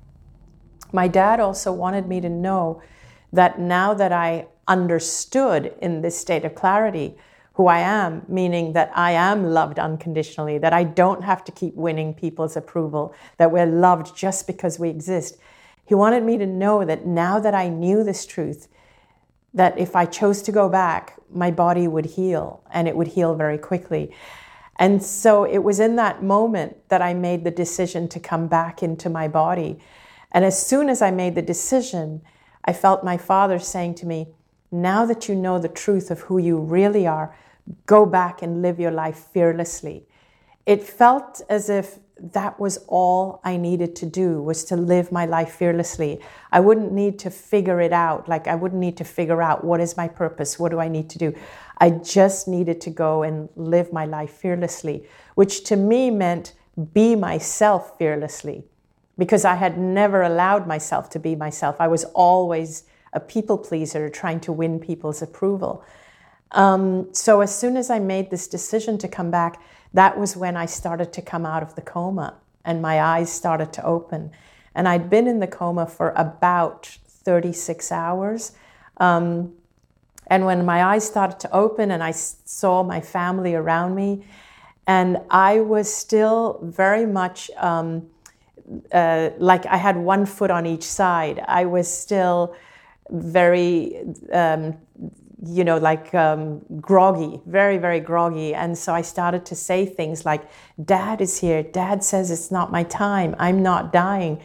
My 0.91 1.07
dad 1.07 1.39
also 1.39 1.71
wanted 1.71 2.07
me 2.07 2.21
to 2.21 2.29
know 2.29 2.81
that 3.31 3.59
now 3.59 3.93
that 3.93 4.11
I 4.11 4.47
understood 4.67 5.73
in 5.81 6.01
this 6.01 6.17
state 6.17 6.45
of 6.45 6.55
clarity 6.55 7.15
who 7.53 7.67
I 7.67 7.79
am, 7.79 8.23
meaning 8.27 8.73
that 8.73 8.91
I 8.95 9.11
am 9.11 9.45
loved 9.45 9.77
unconditionally, 9.77 10.57
that 10.59 10.73
I 10.73 10.83
don't 10.83 11.23
have 11.23 11.43
to 11.45 11.51
keep 11.51 11.75
winning 11.75 12.13
people's 12.13 12.55
approval, 12.55 13.13
that 13.37 13.51
we're 13.51 13.65
loved 13.65 14.15
just 14.15 14.47
because 14.47 14.79
we 14.79 14.89
exist. 14.89 15.37
He 15.85 15.93
wanted 15.93 16.23
me 16.23 16.37
to 16.37 16.45
know 16.45 16.85
that 16.85 17.05
now 17.05 17.39
that 17.39 17.53
I 17.53 17.67
knew 17.67 18.03
this 18.03 18.25
truth, 18.25 18.69
that 19.53 19.77
if 19.77 19.95
I 19.95 20.05
chose 20.05 20.41
to 20.43 20.51
go 20.51 20.69
back, 20.69 21.19
my 21.29 21.51
body 21.51 21.87
would 21.87 22.05
heal 22.05 22.63
and 22.71 22.87
it 22.87 22.95
would 22.95 23.09
heal 23.09 23.35
very 23.35 23.57
quickly. 23.57 24.13
And 24.77 25.03
so 25.03 25.43
it 25.43 25.59
was 25.59 25.79
in 25.79 25.97
that 25.97 26.23
moment 26.23 26.77
that 26.89 27.01
I 27.01 27.13
made 27.13 27.43
the 27.43 27.51
decision 27.51 28.07
to 28.09 28.19
come 28.19 28.47
back 28.47 28.81
into 28.81 29.09
my 29.09 29.27
body. 29.27 29.79
And 30.31 30.45
as 30.45 30.65
soon 30.65 30.89
as 30.89 31.01
I 31.01 31.11
made 31.11 31.35
the 31.35 31.41
decision, 31.41 32.21
I 32.63 32.73
felt 32.73 33.03
my 33.03 33.17
father 33.17 33.59
saying 33.59 33.95
to 33.95 34.05
me, 34.05 34.33
Now 34.71 35.05
that 35.05 35.27
you 35.27 35.35
know 35.35 35.59
the 35.59 35.67
truth 35.67 36.11
of 36.11 36.21
who 36.21 36.37
you 36.37 36.57
really 36.57 37.05
are, 37.05 37.35
go 37.85 38.05
back 38.05 38.41
and 38.41 38.61
live 38.61 38.79
your 38.79 38.91
life 38.91 39.27
fearlessly. 39.33 40.05
It 40.65 40.83
felt 40.83 41.41
as 41.49 41.69
if 41.69 41.99
that 42.17 42.59
was 42.59 42.77
all 42.87 43.41
I 43.43 43.57
needed 43.57 43.95
to 43.97 44.05
do 44.05 44.41
was 44.41 44.63
to 44.65 44.75
live 44.75 45.11
my 45.11 45.25
life 45.25 45.53
fearlessly. 45.53 46.21
I 46.51 46.59
wouldn't 46.59 46.91
need 46.91 47.17
to 47.19 47.31
figure 47.31 47.81
it 47.81 47.91
out. 47.91 48.29
Like 48.29 48.47
I 48.47 48.55
wouldn't 48.55 48.79
need 48.79 48.97
to 48.97 49.03
figure 49.03 49.41
out 49.41 49.63
what 49.63 49.79
is 49.81 49.97
my 49.97 50.07
purpose? 50.07 50.59
What 50.59 50.71
do 50.71 50.79
I 50.79 50.87
need 50.87 51.09
to 51.09 51.17
do? 51.17 51.33
I 51.79 51.89
just 51.89 52.47
needed 52.47 52.79
to 52.81 52.91
go 52.91 53.23
and 53.23 53.49
live 53.55 53.91
my 53.91 54.05
life 54.05 54.31
fearlessly, 54.31 55.07
which 55.33 55.63
to 55.65 55.75
me 55.75 56.11
meant 56.11 56.53
be 56.93 57.15
myself 57.15 57.97
fearlessly 57.97 58.63
because 59.17 59.43
I 59.43 59.55
had 59.55 59.77
never 59.77 60.21
allowed 60.21 60.67
myself 60.67 61.09
to 61.11 61.19
be 61.19 61.35
myself. 61.35 61.75
I 61.79 61.87
was 61.87 62.03
always 62.13 62.83
a 63.13 63.19
people 63.19 63.57
pleaser 63.57 64.09
trying 64.09 64.39
to 64.41 64.51
win 64.51 64.79
people's 64.79 65.21
approval. 65.21 65.83
Um, 66.51 67.13
so 67.13 67.41
as 67.41 67.57
soon 67.57 67.77
as 67.77 67.89
I 67.89 67.99
made 67.99 68.29
this 68.29 68.47
decision 68.47 68.97
to 68.99 69.07
come 69.07 69.31
back, 69.31 69.61
that 69.93 70.17
was 70.17 70.35
when 70.35 70.57
I 70.57 70.65
started 70.65 71.13
to 71.13 71.21
come 71.21 71.45
out 71.45 71.63
of 71.63 71.75
the 71.75 71.81
coma 71.81 72.35
and 72.63 72.81
my 72.81 73.01
eyes 73.01 73.31
started 73.31 73.73
to 73.73 73.85
open. 73.85 74.31
And 74.75 74.87
I'd 74.87 75.09
been 75.09 75.27
in 75.27 75.39
the 75.39 75.47
coma 75.47 75.85
for 75.85 76.11
about 76.15 76.85
36 77.07 77.91
hours. 77.91 78.53
Um, 78.97 79.53
and 80.27 80.45
when 80.45 80.65
my 80.65 80.83
eyes 80.83 81.05
started 81.05 81.39
to 81.41 81.51
open 81.51 81.91
and 81.91 82.03
I 82.03 82.11
saw 82.11 82.83
my 82.83 83.01
family 83.01 83.55
around 83.55 83.95
me, 83.95 84.23
and 84.87 85.19
I 85.29 85.59
was 85.59 85.93
still 85.93 86.59
very 86.63 87.05
much 87.05 87.51
um, 87.57 88.09
uh, 88.91 89.29
like 89.37 89.65
I 89.65 89.77
had 89.77 89.97
one 89.97 90.25
foot 90.25 90.51
on 90.51 90.65
each 90.65 90.83
side. 90.83 91.43
I 91.47 91.65
was 91.65 91.91
still 91.91 92.55
very 93.11 94.03
um, 94.31 94.77
you 95.43 95.63
know, 95.63 95.77
like 95.77 96.13
um, 96.13 96.61
groggy, 96.79 97.41
very, 97.47 97.77
very 97.77 97.99
groggy. 97.99 98.53
And 98.53 98.77
so 98.77 98.93
I 98.93 99.01
started 99.01 99.45
to 99.47 99.55
say 99.55 99.85
things 99.85 100.23
like, 100.23 100.47
Dad 100.83 101.19
is 101.19 101.39
here. 101.39 101.63
Dad 101.63 102.03
says 102.03 102.29
it's 102.29 102.51
not 102.51 102.71
my 102.71 102.83
time. 102.83 103.35
I'm 103.39 103.63
not 103.63 103.91
dying. 103.91 104.41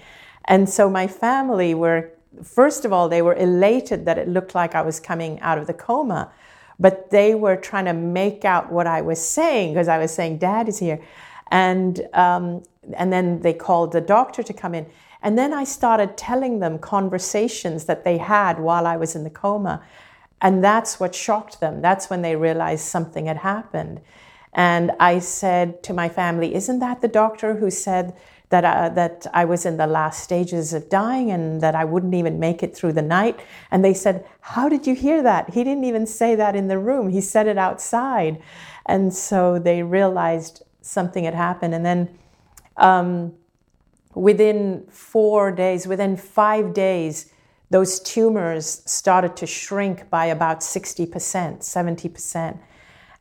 And 0.46 0.68
so 0.68 0.88
my 0.88 1.06
family 1.06 1.74
were, 1.74 2.12
first 2.42 2.84
of 2.86 2.92
all, 2.92 3.08
they 3.08 3.20
were 3.20 3.34
elated 3.34 4.06
that 4.06 4.16
it 4.16 4.28
looked 4.28 4.54
like 4.54 4.74
I 4.74 4.82
was 4.82 4.98
coming 4.98 5.38
out 5.40 5.58
of 5.58 5.66
the 5.66 5.74
coma. 5.74 6.32
But 6.78 7.10
they 7.10 7.34
were 7.34 7.56
trying 7.56 7.86
to 7.86 7.94
make 7.94 8.44
out 8.44 8.72
what 8.72 8.86
I 8.86 9.02
was 9.02 9.20
saying 9.20 9.74
because 9.74 9.88
I 9.88 9.98
was 9.98 10.14
saying, 10.14 10.38
Dad 10.38 10.68
is 10.68 10.78
here. 10.78 11.00
And, 11.50 12.06
um, 12.14 12.62
and 12.94 13.12
then 13.12 13.40
they 13.40 13.52
called 13.52 13.92
the 13.92 14.00
doctor 14.00 14.42
to 14.42 14.52
come 14.52 14.74
in. 14.74 14.86
And 15.26 15.36
then 15.36 15.52
I 15.52 15.64
started 15.64 16.16
telling 16.16 16.60
them 16.60 16.78
conversations 16.78 17.86
that 17.86 18.04
they 18.04 18.16
had 18.16 18.60
while 18.60 18.86
I 18.86 18.96
was 18.96 19.16
in 19.16 19.24
the 19.24 19.28
coma. 19.28 19.82
And 20.40 20.62
that's 20.62 21.00
what 21.00 21.16
shocked 21.16 21.58
them. 21.58 21.82
That's 21.82 22.08
when 22.08 22.22
they 22.22 22.36
realized 22.36 22.84
something 22.84 23.26
had 23.26 23.38
happened. 23.38 24.00
And 24.52 24.92
I 25.00 25.18
said 25.18 25.82
to 25.82 25.92
my 25.92 26.08
family, 26.08 26.54
Isn't 26.54 26.78
that 26.78 27.00
the 27.00 27.08
doctor 27.08 27.56
who 27.56 27.72
said 27.72 28.14
that, 28.50 28.64
uh, 28.64 28.90
that 28.90 29.26
I 29.34 29.46
was 29.46 29.66
in 29.66 29.78
the 29.78 29.88
last 29.88 30.22
stages 30.22 30.72
of 30.72 30.88
dying 30.88 31.32
and 31.32 31.60
that 31.60 31.74
I 31.74 31.84
wouldn't 31.84 32.14
even 32.14 32.38
make 32.38 32.62
it 32.62 32.76
through 32.76 32.92
the 32.92 33.02
night? 33.02 33.40
And 33.72 33.84
they 33.84 33.94
said, 33.94 34.24
How 34.42 34.68
did 34.68 34.86
you 34.86 34.94
hear 34.94 35.24
that? 35.24 35.54
He 35.54 35.64
didn't 35.64 35.82
even 35.82 36.06
say 36.06 36.36
that 36.36 36.54
in 36.54 36.68
the 36.68 36.78
room, 36.78 37.08
he 37.08 37.20
said 37.20 37.48
it 37.48 37.58
outside. 37.58 38.40
And 38.86 39.12
so 39.12 39.58
they 39.58 39.82
realized 39.82 40.62
something 40.82 41.24
had 41.24 41.34
happened. 41.34 41.74
And 41.74 41.84
then 41.84 42.16
um, 42.76 43.32
within 44.16 44.86
four 44.88 45.52
days, 45.52 45.86
within 45.86 46.16
five 46.16 46.72
days, 46.72 47.30
those 47.68 48.00
tumors 48.00 48.82
started 48.86 49.36
to 49.36 49.46
shrink 49.46 50.08
by 50.08 50.26
about 50.26 50.60
60%, 50.60 51.10
70%. 51.10 52.58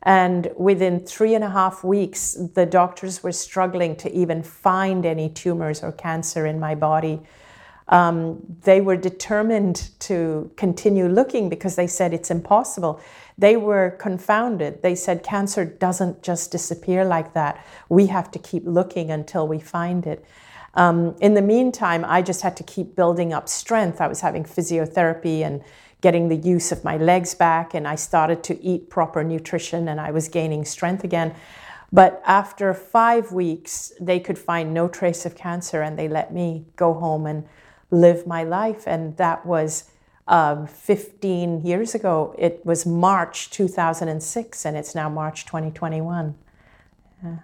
And 0.02 0.50
within 0.56 1.00
three 1.00 1.34
and 1.34 1.44
a 1.44 1.50
half 1.50 1.84
weeks, 1.84 2.32
the 2.54 2.64
doctors 2.64 3.22
were 3.22 3.32
struggling 3.32 3.94
to 3.96 4.10
even 4.12 4.42
find 4.42 5.04
any 5.04 5.28
tumors 5.28 5.82
or 5.82 5.92
cancer 5.92 6.46
in 6.46 6.58
my 6.58 6.74
body. 6.74 7.20
Um, 7.88 8.40
they 8.62 8.80
were 8.80 8.96
determined 8.96 9.90
to 10.00 10.50
continue 10.56 11.08
looking 11.08 11.50
because 11.50 11.76
they 11.76 11.86
said 11.86 12.14
it's 12.14 12.30
impossible. 12.30 13.00
They 13.36 13.56
were 13.56 13.90
confounded. 13.90 14.80
They 14.82 14.94
said 14.94 15.22
cancer 15.22 15.64
doesn't 15.64 16.22
just 16.22 16.50
disappear 16.50 17.04
like 17.04 17.34
that. 17.34 17.62
We 17.90 18.06
have 18.06 18.30
to 18.30 18.38
keep 18.38 18.62
looking 18.64 19.10
until 19.10 19.46
we 19.46 19.60
find 19.60 20.06
it. 20.06 20.24
Um, 20.76 21.16
in 21.20 21.34
the 21.34 21.42
meantime, 21.42 22.04
I 22.06 22.22
just 22.22 22.42
had 22.42 22.56
to 22.58 22.62
keep 22.62 22.94
building 22.94 23.32
up 23.32 23.48
strength. 23.48 24.00
I 24.00 24.06
was 24.06 24.20
having 24.20 24.44
physiotherapy 24.44 25.40
and 25.40 25.64
getting 26.02 26.28
the 26.28 26.36
use 26.36 26.70
of 26.70 26.84
my 26.84 26.98
legs 26.98 27.34
back, 27.34 27.74
and 27.74 27.88
I 27.88 27.94
started 27.94 28.44
to 28.44 28.62
eat 28.62 28.90
proper 28.90 29.24
nutrition 29.24 29.88
and 29.88 30.00
I 30.00 30.10
was 30.10 30.28
gaining 30.28 30.64
strength 30.64 31.02
again. 31.02 31.34
But 31.92 32.22
after 32.26 32.74
five 32.74 33.32
weeks, 33.32 33.92
they 34.00 34.20
could 34.20 34.38
find 34.38 34.74
no 34.74 34.88
trace 34.88 35.24
of 35.24 35.34
cancer 35.34 35.82
and 35.82 35.98
they 35.98 36.08
let 36.08 36.32
me 36.32 36.66
go 36.76 36.92
home 36.92 37.26
and 37.26 37.48
live 37.90 38.26
my 38.26 38.44
life. 38.44 38.84
And 38.86 39.16
that 39.16 39.46
was 39.46 39.84
uh, 40.28 40.66
15 40.66 41.62
years 41.64 41.94
ago. 41.94 42.34
It 42.36 42.64
was 42.66 42.84
March 42.84 43.50
2006, 43.50 44.64
and 44.64 44.76
it's 44.76 44.94
now 44.94 45.08
March 45.08 45.46
2021. 45.46 46.34
Yeah. 47.24 47.36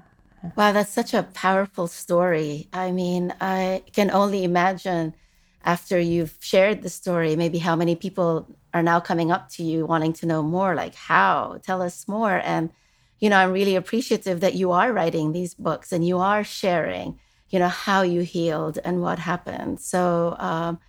Wow, 0.57 0.73
that's 0.73 0.91
such 0.91 1.15
a 1.15 1.23
powerful 1.23 1.87
story. 1.87 2.69
I 2.73 2.91
mean, 2.91 3.33
I 3.41 3.85
can 3.93 4.11
only 4.11 4.45
imagine 4.45 5.15
after 5.65 5.99
you've 5.99 6.37
shared 6.41 6.83
the 6.83 6.89
story, 6.89 7.37
maybe 7.37 7.59
how 7.59 7.77
many 7.77 7.95
people 7.95 8.49
are 8.75 8.83
now 8.83 8.99
coming 9.01 9.31
up 9.31 9.49
to 9.51 9.63
you 9.63 9.87
wanting 9.87 10.13
to 10.15 10.27
know 10.27 10.43
more, 10.43 10.75
like 10.75 10.95
how, 10.95 11.61
tell 11.63 11.81
us 11.81 12.09
more. 12.09 12.41
And, 12.45 12.71
you 13.21 13.31
know, 13.31 13.37
I'm 13.37 13.53
really 13.53 13.77
appreciative 13.77 14.41
that 14.41 14.55
you 14.55 14.73
are 14.73 14.93
writing 14.93 15.33
these 15.33 15.55
books 15.55 15.93
and 15.93 16.07
you 16.07 16.19
are 16.19 16.43
sharing, 16.43 17.19
you 17.51 17.59
know, 17.61 17.69
how 17.69 18.03
you 18.03 18.23
healed 18.23 18.79
and 18.85 19.01
what 19.01 19.21
happened. 19.21 19.81
So 19.81 20.35
um, 20.39 20.81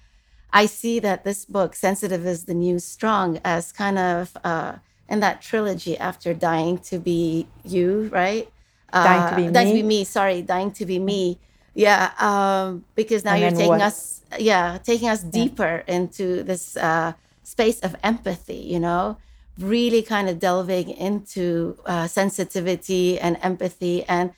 I 0.52 0.66
see 0.66 1.00
that 1.00 1.24
this 1.24 1.46
book, 1.46 1.76
Sensitive 1.76 2.26
is 2.26 2.46
the 2.46 2.56
New 2.56 2.80
Strong, 2.80 3.40
as 3.46 3.72
kind 3.72 4.00
of 4.00 4.36
uh, 4.44 4.78
in 5.08 5.20
that 5.20 5.42
trilogy 5.42 5.98
after 5.98 6.34
dying 6.34 6.80
to 6.80 6.98
be 6.98 7.48
you, 7.64 8.10
right? 8.12 8.50
Dying 8.94 9.30
to 9.30 9.36
be 9.36 9.42
me. 9.42 9.48
Uh, 9.48 9.52
dying 9.52 9.68
to 9.68 9.74
be 9.74 9.84
me. 9.84 10.04
Sorry, 10.04 10.42
dying 10.42 10.72
to 10.72 10.86
be 10.86 11.00
me. 11.00 11.40
Yeah, 11.74 12.12
um, 12.20 12.86
because 12.96 13.26
now 13.26 13.34
and 13.34 13.42
you're 13.42 13.52
taking 13.52 13.68
what? 13.68 13.82
us, 13.82 14.22
yeah, 14.38 14.78
taking 14.84 15.10
us 15.10 15.24
deeper 15.24 15.84
into 15.88 16.44
this 16.44 16.78
uh, 16.78 17.14
space 17.44 17.80
of 17.80 17.96
empathy. 18.04 18.56
You 18.56 18.80
know, 18.80 19.18
really 19.58 20.04
kind 20.04 20.30
of 20.30 20.40
delving 20.40 20.90
into 20.90 21.78
uh, 21.86 22.08
sensitivity 22.08 23.20
and 23.20 23.38
empathy, 23.42 24.04
and 24.04 24.34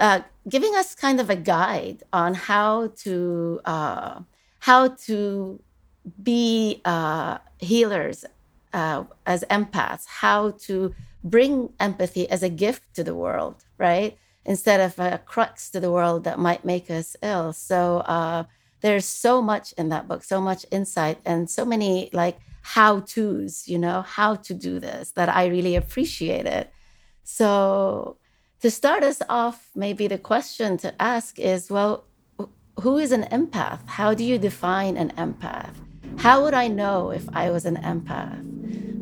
uh, 0.00 0.20
giving 0.48 0.74
us 0.74 0.94
kind 0.94 1.20
of 1.20 1.28
a 1.28 1.36
guide 1.36 2.02
on 2.12 2.34
how 2.34 2.88
to 3.04 3.60
uh, 3.66 4.20
how 4.60 4.88
to 4.88 5.60
be 6.22 6.80
uh, 8.72 9.04
as 9.26 9.44
empaths, 9.50 10.06
how 10.06 10.52
to 10.52 10.94
bring 11.22 11.72
empathy 11.80 12.28
as 12.30 12.42
a 12.42 12.48
gift 12.48 12.82
to 12.94 13.04
the 13.04 13.14
world, 13.14 13.64
right? 13.78 14.18
Instead 14.44 14.80
of 14.80 14.98
a 14.98 15.18
crux 15.18 15.70
to 15.70 15.80
the 15.80 15.90
world 15.90 16.24
that 16.24 16.38
might 16.38 16.64
make 16.64 16.90
us 16.90 17.16
ill. 17.22 17.52
So 17.52 17.98
uh, 17.98 18.44
there's 18.80 19.04
so 19.04 19.42
much 19.42 19.72
in 19.72 19.90
that 19.90 20.08
book, 20.08 20.24
so 20.24 20.40
much 20.40 20.64
insight, 20.70 21.18
and 21.24 21.50
so 21.50 21.64
many 21.64 22.10
like 22.12 22.38
how 22.62 23.00
to's, 23.00 23.68
you 23.68 23.78
know, 23.78 24.02
how 24.02 24.36
to 24.36 24.54
do 24.54 24.78
this 24.78 25.12
that 25.12 25.28
I 25.28 25.46
really 25.46 25.76
appreciate 25.76 26.46
it. 26.46 26.72
So 27.24 28.16
to 28.60 28.70
start 28.70 29.02
us 29.02 29.22
off, 29.28 29.70
maybe 29.74 30.06
the 30.06 30.18
question 30.18 30.76
to 30.78 31.00
ask 31.00 31.38
is 31.38 31.70
well, 31.70 32.04
who 32.80 32.96
is 32.98 33.12
an 33.12 33.24
empath? 33.24 33.86
How 33.86 34.14
do 34.14 34.24
you 34.24 34.38
define 34.38 34.96
an 34.96 35.10
empath? 35.18 35.74
How 36.18 36.42
would 36.42 36.54
I 36.54 36.68
know 36.68 37.10
if 37.10 37.28
I 37.32 37.50
was 37.50 37.64
an 37.64 37.76
empath? 37.76 38.44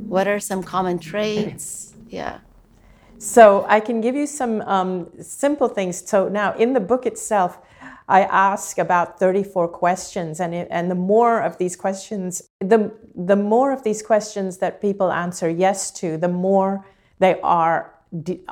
What 0.07 0.27
are 0.27 0.41
some 0.41 0.63
common 0.63 0.99
traits? 1.11 1.95
Yeah. 2.09 2.39
So 3.19 3.67
I 3.69 3.81
can 3.81 4.01
give 4.01 4.15
you 4.15 4.27
some 4.27 4.63
um, 4.63 5.09
simple 5.21 5.69
things. 5.69 6.09
So 6.09 6.29
now 6.29 6.55
in 6.55 6.73
the 6.73 6.81
book 6.81 7.05
itself, 7.05 7.59
I 8.09 8.23
ask 8.23 8.79
about 8.79 9.19
34 9.19 9.69
questions, 9.69 10.41
and 10.41 10.55
it, 10.55 10.69
and 10.71 10.91
the 10.91 10.95
more 10.95 11.43
of 11.43 11.59
these 11.59 11.77
questions, 11.77 12.43
the 12.59 12.91
the 13.15 13.37
more 13.37 13.71
of 13.71 13.83
these 13.83 14.03
questions 14.03 14.59
that 14.59 14.81
people 14.81 15.13
answer 15.13 15.51
yes 15.51 15.91
to, 16.01 16.17
the 16.17 16.29
more 16.29 16.87
they 17.19 17.39
are 17.43 17.95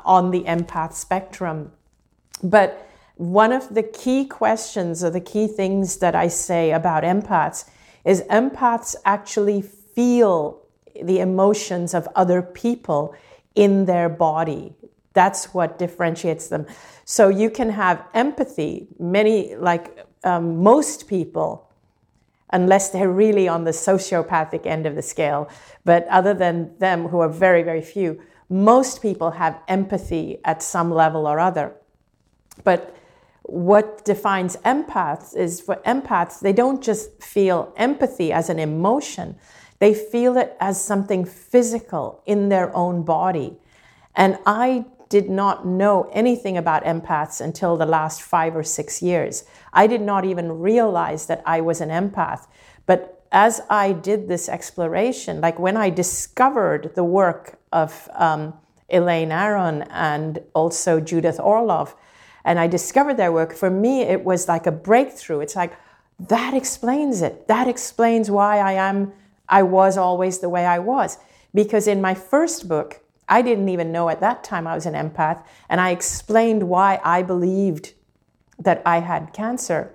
on 0.05 0.29
the 0.29 0.43
empath 0.43 0.93
spectrum. 0.93 1.71
But 2.43 2.87
one 3.15 3.51
of 3.51 3.73
the 3.73 3.81
key 3.81 4.25
questions 4.25 5.03
or 5.03 5.09
the 5.09 5.21
key 5.21 5.47
things 5.47 5.97
that 5.97 6.13
I 6.13 6.27
say 6.27 6.71
about 6.71 7.03
empaths 7.03 7.65
is 8.05 8.21
empaths 8.23 8.95
actually 9.05 9.61
feel 9.61 10.61
the 11.03 11.19
emotions 11.19 11.93
of 11.93 12.07
other 12.15 12.41
people 12.41 13.15
in 13.55 13.85
their 13.85 14.09
body. 14.09 14.73
That's 15.13 15.53
what 15.53 15.79
differentiates 15.79 16.47
them. 16.47 16.65
So 17.05 17.29
you 17.29 17.49
can 17.49 17.69
have 17.69 18.03
empathy. 18.13 18.87
Many, 18.99 19.55
like 19.55 20.05
um, 20.23 20.61
most 20.61 21.07
people, 21.07 21.69
unless 22.51 22.89
they're 22.91 23.11
really 23.11 23.47
on 23.47 23.63
the 23.63 23.71
sociopathic 23.71 24.65
end 24.65 24.85
of 24.85 24.95
the 24.95 25.01
scale, 25.01 25.49
but 25.85 26.07
other 26.07 26.33
than 26.33 26.77
them, 26.77 27.07
who 27.07 27.19
are 27.19 27.29
very, 27.29 27.63
very 27.63 27.81
few, 27.81 28.21
most 28.49 29.01
people 29.01 29.31
have 29.31 29.59
empathy 29.67 30.39
at 30.45 30.63
some 30.63 30.91
level 30.91 31.27
or 31.27 31.39
other. 31.39 31.73
But 32.63 32.95
what 33.47 34.03
defines 34.03 34.57
empaths 34.57 35.35
is 35.35 35.61
for 35.61 35.77
empaths, 35.77 36.39
they 36.39 36.53
don't 36.53 36.83
just 36.83 37.23
feel 37.23 37.73
empathy 37.77 38.31
as 38.31 38.49
an 38.49 38.59
emotion, 38.59 39.35
they 39.79 39.93
feel 39.93 40.37
it 40.37 40.55
as 40.59 40.83
something 40.83 41.23
physical 41.23 42.21
in 42.25 42.49
their 42.49 42.75
own 42.75 43.03
body. 43.03 43.57
And 44.15 44.37
I 44.45 44.85
did 45.09 45.29
not 45.29 45.65
know 45.65 46.09
anything 46.11 46.57
about 46.57 46.83
empaths 46.83 47.39
until 47.39 47.77
the 47.77 47.85
last 47.85 48.21
five 48.21 48.55
or 48.55 48.63
six 48.63 49.01
years. 49.01 49.45
I 49.71 49.87
did 49.87 50.01
not 50.01 50.25
even 50.25 50.59
realize 50.59 51.27
that 51.27 51.41
I 51.45 51.61
was 51.61 51.79
an 51.79 51.89
empath. 51.89 52.47
But 52.85 53.25
as 53.31 53.61
I 53.69 53.93
did 53.93 54.27
this 54.27 54.49
exploration, 54.49 55.39
like 55.39 55.59
when 55.59 55.77
I 55.77 55.89
discovered 55.89 56.91
the 56.95 57.03
work 57.03 57.59
of 57.71 58.09
um, 58.13 58.53
Elaine 58.89 59.31
Aron 59.31 59.83
and 59.83 60.39
also 60.53 60.99
Judith 60.99 61.37
Orloff, 61.37 61.93
and 62.43 62.59
I 62.59 62.67
discovered 62.67 63.17
their 63.17 63.31
work, 63.31 63.53
for 63.53 63.69
me, 63.69 64.01
it 64.01 64.23
was 64.23 64.47
like 64.47 64.67
a 64.67 64.71
breakthrough. 64.71 65.39
It's 65.41 65.55
like, 65.55 65.73
that 66.19 66.53
explains 66.53 67.21
it. 67.21 67.47
That 67.47 67.67
explains 67.67 68.31
why 68.31 68.59
I 68.59 68.73
am, 68.73 69.13
I 69.47 69.63
was 69.63 69.97
always 69.97 70.39
the 70.39 70.49
way 70.49 70.65
I 70.65 70.79
was. 70.79 71.17
Because 71.53 71.87
in 71.87 72.01
my 72.01 72.13
first 72.13 72.67
book, 72.67 73.01
I 73.29 73.41
didn't 73.41 73.69
even 73.69 73.91
know 73.91 74.09
at 74.09 74.21
that 74.21 74.43
time 74.43 74.67
I 74.67 74.75
was 74.75 74.85
an 74.85 74.93
empath, 74.93 75.43
and 75.69 75.81
I 75.81 75.91
explained 75.91 76.63
why 76.63 76.99
I 77.03 77.23
believed 77.23 77.93
that 78.59 78.81
I 78.85 78.99
had 78.99 79.33
cancer. 79.33 79.93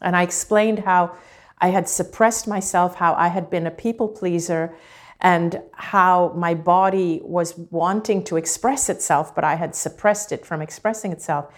And 0.00 0.16
I 0.16 0.22
explained 0.22 0.80
how 0.80 1.16
I 1.58 1.68
had 1.68 1.88
suppressed 1.88 2.46
myself, 2.46 2.96
how 2.96 3.14
I 3.14 3.28
had 3.28 3.48
been 3.48 3.66
a 3.66 3.70
people 3.70 4.08
pleaser, 4.08 4.76
and 5.20 5.60
how 5.72 6.32
my 6.36 6.54
body 6.54 7.20
was 7.24 7.56
wanting 7.70 8.22
to 8.24 8.36
express 8.36 8.88
itself, 8.88 9.34
but 9.34 9.44
I 9.44 9.54
had 9.54 9.74
suppressed 9.74 10.32
it 10.32 10.44
from 10.44 10.60
expressing 10.60 11.12
itself. 11.12 11.52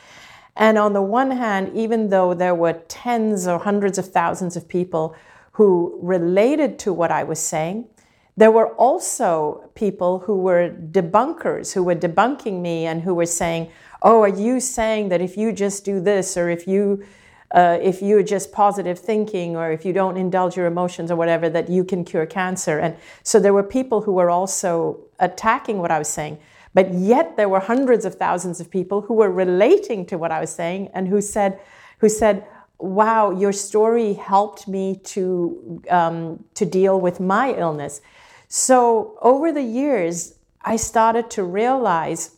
And 0.56 0.76
on 0.76 0.92
the 0.92 1.02
one 1.02 1.30
hand, 1.30 1.70
even 1.74 2.10
though 2.10 2.34
there 2.34 2.54
were 2.54 2.74
tens 2.88 3.46
or 3.46 3.58
hundreds 3.58 3.98
of 3.98 4.08
thousands 4.08 4.56
of 4.56 4.68
people 4.68 5.14
who 5.52 5.98
related 6.02 6.78
to 6.80 6.92
what 6.92 7.10
I 7.10 7.24
was 7.24 7.38
saying, 7.38 7.88
there 8.36 8.52
were 8.52 8.74
also 8.74 9.70
people 9.74 10.20
who 10.20 10.38
were 10.38 10.70
debunkers, 10.70 11.72
who 11.72 11.82
were 11.82 11.96
debunking 11.96 12.60
me 12.60 12.86
and 12.86 13.02
who 13.02 13.14
were 13.14 13.26
saying, 13.26 13.70
Oh, 14.02 14.22
are 14.22 14.28
you 14.28 14.60
saying 14.60 15.08
that 15.08 15.20
if 15.20 15.36
you 15.36 15.52
just 15.52 15.84
do 15.84 16.00
this, 16.00 16.36
or 16.36 16.48
if 16.48 16.68
you 16.68 17.04
uh, 17.52 17.78
if 17.80 18.02
you're 18.02 18.22
just 18.22 18.52
positive 18.52 18.98
thinking 18.98 19.56
or 19.56 19.72
if 19.72 19.84
you 19.84 19.92
don't 19.92 20.16
indulge 20.16 20.56
your 20.56 20.66
emotions 20.66 21.10
or 21.10 21.16
whatever, 21.16 21.48
that 21.48 21.68
you 21.68 21.84
can 21.84 22.04
cure 22.04 22.26
cancer. 22.26 22.78
And 22.78 22.96
so 23.22 23.40
there 23.40 23.54
were 23.54 23.62
people 23.62 24.02
who 24.02 24.12
were 24.12 24.30
also 24.30 25.00
attacking 25.18 25.78
what 25.78 25.90
I 25.90 25.98
was 25.98 26.08
saying. 26.08 26.38
But 26.74 26.92
yet 26.92 27.36
there 27.36 27.48
were 27.48 27.60
hundreds 27.60 28.04
of 28.04 28.16
thousands 28.16 28.60
of 28.60 28.70
people 28.70 29.00
who 29.00 29.14
were 29.14 29.30
relating 29.30 30.04
to 30.06 30.18
what 30.18 30.30
I 30.30 30.40
was 30.40 30.50
saying 30.50 30.90
and 30.92 31.08
who 31.08 31.20
said, 31.20 31.58
who 31.98 32.08
said, 32.08 32.46
wow, 32.78 33.30
your 33.30 33.52
story 33.52 34.12
helped 34.12 34.68
me 34.68 35.00
to, 35.04 35.82
um, 35.90 36.44
to 36.54 36.64
deal 36.64 37.00
with 37.00 37.18
my 37.18 37.54
illness. 37.54 38.00
So 38.48 39.18
over 39.22 39.52
the 39.52 39.62
years, 39.62 40.38
I 40.62 40.76
started 40.76 41.30
to 41.30 41.44
realize 41.44 42.36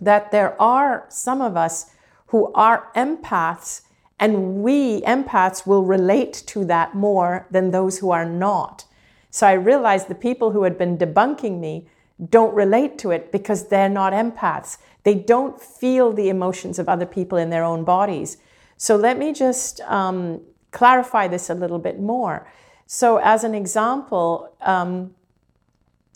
that 0.00 0.32
there 0.32 0.60
are 0.60 1.04
some 1.08 1.40
of 1.40 1.56
us 1.56 1.90
who 2.28 2.50
are 2.54 2.88
empaths 2.96 3.82
and 4.22 4.62
we 4.62 5.00
empaths 5.00 5.66
will 5.66 5.82
relate 5.82 6.44
to 6.46 6.64
that 6.64 6.94
more 6.94 7.44
than 7.50 7.72
those 7.72 7.98
who 7.98 8.12
are 8.12 8.24
not. 8.24 8.84
So 9.30 9.48
I 9.48 9.54
realized 9.54 10.06
the 10.06 10.14
people 10.14 10.52
who 10.52 10.62
had 10.62 10.78
been 10.78 10.96
debunking 10.96 11.58
me 11.58 11.88
don't 12.30 12.54
relate 12.54 12.98
to 12.98 13.10
it 13.10 13.32
because 13.32 13.66
they're 13.66 13.88
not 13.88 14.12
empaths. 14.12 14.78
They 15.02 15.16
don't 15.16 15.60
feel 15.60 16.12
the 16.12 16.28
emotions 16.28 16.78
of 16.78 16.88
other 16.88 17.04
people 17.04 17.36
in 17.36 17.50
their 17.50 17.64
own 17.64 17.82
bodies. 17.82 18.36
So 18.76 18.94
let 18.94 19.18
me 19.18 19.32
just 19.32 19.80
um, 19.80 20.40
clarify 20.70 21.26
this 21.26 21.50
a 21.50 21.54
little 21.54 21.80
bit 21.80 21.98
more. 21.98 22.46
So, 22.86 23.16
as 23.16 23.42
an 23.42 23.56
example, 23.56 24.54
um, 24.60 25.16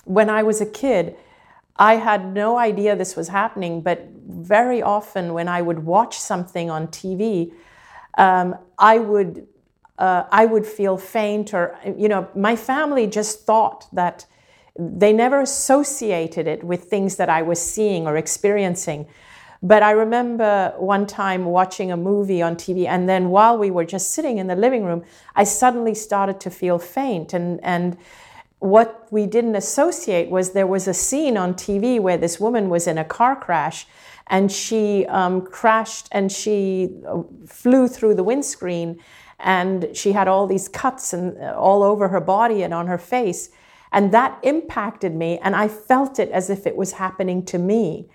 when 0.04 0.30
I 0.30 0.44
was 0.44 0.60
a 0.60 0.66
kid, 0.66 1.16
I 1.74 1.96
had 1.96 2.32
no 2.32 2.56
idea 2.56 2.94
this 2.94 3.16
was 3.16 3.28
happening, 3.28 3.80
but 3.80 4.08
very 4.28 4.80
often 4.80 5.34
when 5.34 5.48
I 5.48 5.60
would 5.60 5.80
watch 5.80 6.18
something 6.18 6.70
on 6.70 6.86
TV, 6.88 7.52
um, 8.16 8.56
I 8.78 8.98
would 8.98 9.46
uh, 9.98 10.24
I 10.30 10.44
would 10.44 10.66
feel 10.66 10.98
faint, 10.98 11.54
or 11.54 11.78
you 11.96 12.08
know, 12.08 12.28
my 12.34 12.54
family 12.54 13.06
just 13.06 13.46
thought 13.46 13.86
that 13.92 14.26
they 14.78 15.12
never 15.12 15.40
associated 15.40 16.46
it 16.46 16.62
with 16.62 16.84
things 16.84 17.16
that 17.16 17.30
I 17.30 17.40
was 17.42 17.60
seeing 17.60 18.06
or 18.06 18.16
experiencing. 18.16 19.06
But 19.62 19.82
I 19.82 19.92
remember 19.92 20.74
one 20.76 21.06
time 21.06 21.46
watching 21.46 21.90
a 21.90 21.96
movie 21.96 22.42
on 22.42 22.56
TV, 22.56 22.86
and 22.86 23.08
then 23.08 23.30
while 23.30 23.56
we 23.56 23.70
were 23.70 23.86
just 23.86 24.10
sitting 24.10 24.36
in 24.36 24.48
the 24.48 24.56
living 24.56 24.84
room, 24.84 25.02
I 25.34 25.44
suddenly 25.44 25.94
started 25.94 26.40
to 26.40 26.50
feel 26.50 26.78
faint. 26.78 27.32
And, 27.32 27.58
and 27.64 27.96
what 28.58 29.08
we 29.10 29.26
didn't 29.26 29.56
associate 29.56 30.28
was 30.28 30.52
there 30.52 30.66
was 30.66 30.86
a 30.86 30.94
scene 30.94 31.38
on 31.38 31.54
TV 31.54 31.98
where 31.98 32.18
this 32.18 32.38
woman 32.38 32.68
was 32.68 32.86
in 32.86 32.98
a 32.98 33.04
car 33.04 33.34
crash 33.34 33.86
and 34.28 34.50
she 34.50 35.06
um, 35.06 35.42
crashed 35.42 36.08
and 36.12 36.30
she 36.30 36.90
uh, 37.06 37.22
flew 37.46 37.88
through 37.88 38.14
the 38.14 38.24
windscreen 38.24 38.98
and 39.38 39.88
she 39.94 40.12
had 40.12 40.28
all 40.28 40.46
these 40.46 40.68
cuts 40.68 41.12
and 41.12 41.38
uh, 41.38 41.54
all 41.56 41.82
over 41.82 42.08
her 42.08 42.20
body 42.20 42.62
and 42.62 42.72
on 42.74 42.86
her 42.86 42.98
face. 42.98 43.50
And 43.92 44.12
that 44.12 44.38
impacted 44.42 45.14
me 45.14 45.38
and 45.38 45.54
i 45.54 45.68
felt 45.68 46.18
it 46.18 46.30
as 46.30 46.50
if 46.50 46.66
it 46.66 46.76
was 46.76 46.92
happening 46.92 47.44
to 47.46 47.58
me. 47.58 48.08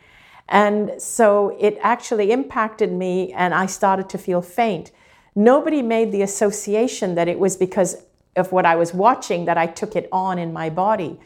And 0.50 1.02
so 1.02 1.56
it 1.60 1.78
actually 1.82 2.32
impacted 2.32 2.91
me 2.91 3.32
and 3.34 3.54
i 3.54 3.65
started 3.65 4.10
to 4.10 4.17
feel 4.17 4.41
faint. 4.41 4.91
Nobody 5.34 5.82
made 5.82 6.12
the 6.12 6.24
association 6.24 7.15
that 7.15 7.30
it 7.30 7.39
was 7.39 7.56
because 7.56 8.04
of 8.36 8.52
what 8.52 8.65
i 8.65 8.76
was 8.76 8.93
watching 8.93 9.45
that 9.45 9.58
i 9.58 9.67
took 9.67 9.95
it 9.95 10.08
on 10.12 10.39
in 10.39 10.54
my 10.54 10.69
body 10.69 11.19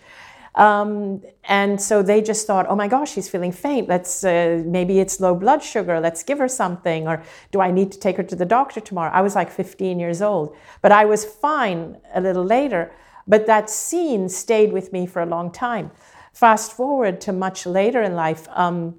um, 0.56 1.22
and 1.44 1.80
so 1.80 2.02
they 2.02 2.22
just 2.22 2.48
thought, 2.48 2.66
oh 2.70 2.76
my 2.76 2.88
gosh, 2.88 3.14
she's 3.14 3.30
feeling 3.30 3.52
faint. 3.52 3.90
Let's 3.90 4.24
uh, 4.24 4.64
maybe 4.66 5.00
it's 5.00 5.20
low 5.20 5.36
blood 5.36 5.62
sugar. 5.62 6.00
Let's 6.00 6.24
give 6.24 6.40
her 6.40 6.48
something. 6.48 7.08
Or 7.08 7.24
do 7.52 7.60
I 7.60 7.72
need 7.72 7.92
to 7.92 8.00
take 8.00 8.18
her 8.18 8.24
to 8.24 8.36
the 8.36 8.46
doctor 8.46 8.80
tomorrow? 8.80 9.12
I 9.14 9.22
was 9.22 9.36
like 9.36 9.52
15 9.52 10.00
years 10.00 10.22
old, 10.22 10.56
but 10.82 10.92
I 10.92 11.06
was 11.06 11.26
fine 11.26 11.98
a 12.14 12.22
little 12.22 12.46
later. 12.46 12.94
But 13.28 13.48
that 13.48 13.70
scene 13.70 14.30
stayed 14.30 14.72
with 14.72 14.94
me 14.94 15.06
for 15.06 15.22
a 15.22 15.26
long 15.26 15.52
time. 15.52 15.92
Fast 16.32 16.72
forward 16.74 17.20
to 17.22 17.34
much 17.34 17.66
later 17.66 18.02
in 18.02 18.16
life. 18.16 18.48
Um, 18.52 18.96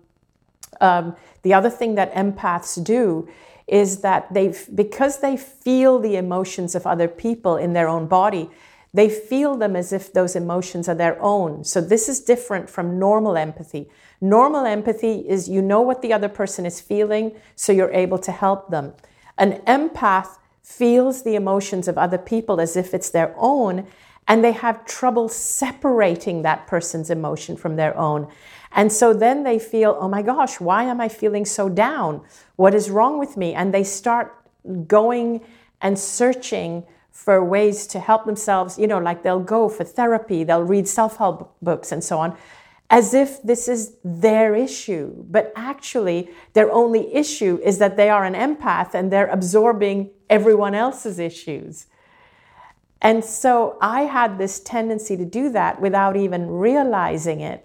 um, 0.80 1.16
the 1.42 1.54
other 1.54 1.70
thing 1.70 1.94
that 1.94 2.12
empaths 2.12 2.82
do 2.82 3.28
is 3.66 4.00
that 4.00 4.32
they, 4.32 4.54
because 4.74 5.20
they 5.20 5.36
feel 5.36 5.98
the 5.98 6.16
emotions 6.16 6.74
of 6.74 6.86
other 6.86 7.08
people 7.08 7.56
in 7.56 7.72
their 7.72 7.88
own 7.88 8.06
body, 8.06 8.50
they 8.94 9.08
feel 9.08 9.56
them 9.56 9.76
as 9.76 9.92
if 9.92 10.12
those 10.12 10.36
emotions 10.36 10.88
are 10.88 10.94
their 10.94 11.20
own. 11.20 11.64
So 11.64 11.80
this 11.80 12.08
is 12.08 12.20
different 12.20 12.70
from 12.70 12.98
normal 12.98 13.36
empathy. 13.36 13.90
Normal 14.20 14.64
empathy 14.64 15.28
is 15.28 15.48
you 15.48 15.60
know 15.60 15.82
what 15.82 16.02
the 16.02 16.12
other 16.12 16.28
person 16.28 16.64
is 16.64 16.80
feeling, 16.80 17.32
so 17.54 17.72
you're 17.72 17.92
able 17.92 18.18
to 18.18 18.32
help 18.32 18.70
them. 18.70 18.94
An 19.36 19.60
empath 19.66 20.38
feels 20.62 21.22
the 21.22 21.34
emotions 21.34 21.88
of 21.88 21.98
other 21.98 22.18
people 22.18 22.60
as 22.60 22.76
if 22.76 22.94
it's 22.94 23.10
their 23.10 23.34
own, 23.36 23.86
and 24.26 24.42
they 24.42 24.52
have 24.52 24.84
trouble 24.84 25.28
separating 25.28 26.42
that 26.42 26.66
person's 26.66 27.10
emotion 27.10 27.56
from 27.56 27.76
their 27.76 27.96
own. 27.96 28.26
And 28.72 28.92
so 28.92 29.14
then 29.14 29.44
they 29.44 29.58
feel, 29.58 29.96
oh 30.00 30.08
my 30.08 30.22
gosh, 30.22 30.58
why 30.60 30.84
am 30.84 31.00
I 31.00 31.08
feeling 31.08 31.44
so 31.44 31.68
down? 31.68 32.22
What 32.56 32.74
is 32.74 32.90
wrong 32.90 33.18
with 33.18 33.36
me? 33.36 33.54
And 33.54 33.72
they 33.72 33.84
start 33.84 34.34
going 34.88 35.42
and 35.80 35.98
searching 35.98 36.84
for 37.16 37.42
ways 37.42 37.86
to 37.86 37.98
help 37.98 38.26
themselves, 38.26 38.78
you 38.78 38.86
know, 38.86 38.98
like 38.98 39.22
they'll 39.22 39.40
go 39.40 39.70
for 39.70 39.84
therapy, 39.84 40.44
they'll 40.44 40.62
read 40.62 40.86
self 40.86 41.16
help 41.16 41.56
books 41.62 41.90
and 41.90 42.04
so 42.04 42.18
on, 42.18 42.36
as 42.90 43.14
if 43.14 43.42
this 43.42 43.68
is 43.68 43.96
their 44.04 44.54
issue. 44.54 45.24
But 45.30 45.50
actually, 45.56 46.30
their 46.52 46.70
only 46.70 47.12
issue 47.14 47.58
is 47.64 47.78
that 47.78 47.96
they 47.96 48.10
are 48.10 48.24
an 48.24 48.34
empath 48.34 48.92
and 48.92 49.10
they're 49.10 49.28
absorbing 49.28 50.10
everyone 50.28 50.74
else's 50.74 51.18
issues. 51.18 51.86
And 53.00 53.24
so 53.24 53.78
I 53.80 54.02
had 54.02 54.36
this 54.36 54.60
tendency 54.60 55.16
to 55.16 55.24
do 55.24 55.50
that 55.50 55.80
without 55.80 56.16
even 56.16 56.50
realizing 56.50 57.40
it. 57.40 57.64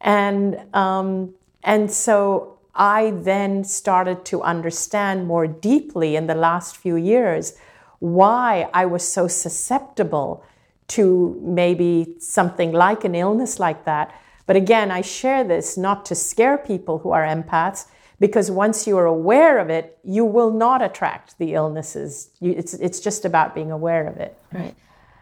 And, 0.00 0.60
um, 0.74 1.34
and 1.64 1.90
so 1.90 2.58
I 2.74 3.10
then 3.10 3.64
started 3.64 4.24
to 4.26 4.42
understand 4.42 5.26
more 5.26 5.48
deeply 5.48 6.14
in 6.14 6.28
the 6.28 6.36
last 6.36 6.76
few 6.76 6.96
years 6.96 7.54
why 8.02 8.68
I 8.74 8.84
was 8.84 9.06
so 9.06 9.28
susceptible 9.28 10.44
to 10.88 11.40
maybe 11.40 12.16
something 12.18 12.72
like 12.72 13.04
an 13.04 13.14
illness 13.14 13.60
like 13.60 13.84
that. 13.84 14.12
But 14.44 14.56
again, 14.56 14.90
I 14.90 15.02
share 15.02 15.44
this 15.44 15.76
not 15.76 16.04
to 16.06 16.16
scare 16.16 16.58
people 16.58 16.98
who 16.98 17.12
are 17.12 17.22
empaths, 17.22 17.86
because 18.18 18.50
once 18.50 18.88
you 18.88 18.98
are 18.98 19.06
aware 19.06 19.60
of 19.60 19.70
it, 19.70 19.98
you 20.02 20.24
will 20.24 20.50
not 20.50 20.82
attract 20.82 21.38
the 21.38 21.54
illnesses. 21.54 22.30
You, 22.40 22.50
it's, 22.58 22.74
it's 22.74 22.98
just 22.98 23.24
about 23.24 23.54
being 23.54 23.70
aware 23.70 24.04
of 24.08 24.16
it. 24.16 24.36
Right. 24.52 24.74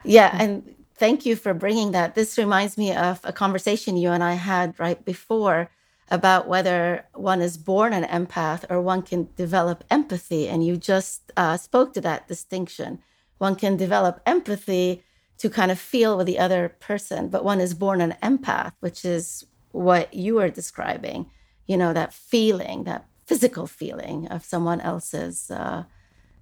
Yeah. 0.03 0.35
And 0.41 0.75
thank 0.95 1.27
you 1.27 1.37
for 1.37 1.53
bringing 1.53 1.93
that. 1.93 2.15
This 2.15 2.39
reminds 2.39 2.79
me 2.79 2.95
of 2.95 3.21
a 3.25 3.33
conversation 3.33 3.99
you 3.99 4.09
and 4.11 4.25
I 4.25 4.35
had 4.35 4.79
right 4.81 5.05
before 5.05 5.69
about 6.11 6.49
whether 6.49 7.05
one 7.15 7.41
is 7.41 7.57
born 7.57 7.93
an 7.93 8.05
empath 8.05 8.65
or 8.69 8.81
one 8.81 9.03
can 9.03 9.29
develop 9.37 9.85
empathy. 9.91 10.49
And 10.49 10.67
you 10.67 10.77
just 10.77 11.31
uh, 11.37 11.57
spoke 11.57 11.95
to 11.95 12.01
that 12.01 12.27
distinction. 12.27 12.99
One 13.39 13.55
can 13.55 13.77
develop 13.77 14.21
empathy 14.27 15.05
to 15.39 15.49
kind 15.49 15.71
of 15.71 15.79
feel 15.79 16.17
with 16.17 16.27
the 16.27 16.39
other 16.39 16.77
person, 16.81 17.29
but 17.29 17.45
one 17.45 17.61
is 17.61 17.73
born 17.75 18.01
an 18.01 18.15
empath, 18.23 18.73
which 18.81 19.05
is 19.05 19.47
what 19.71 20.13
you 20.13 20.39
are 20.39 20.51
describing, 20.51 21.31
you 21.67 21.77
know, 21.77 21.93
that 21.93 22.13
feeling, 22.13 22.85
that 22.85 23.07
physical 23.25 23.67
feeling 23.67 24.27
of 24.29 24.45
someone 24.45 24.81
else's 24.81 25.51
uh, 25.51 25.85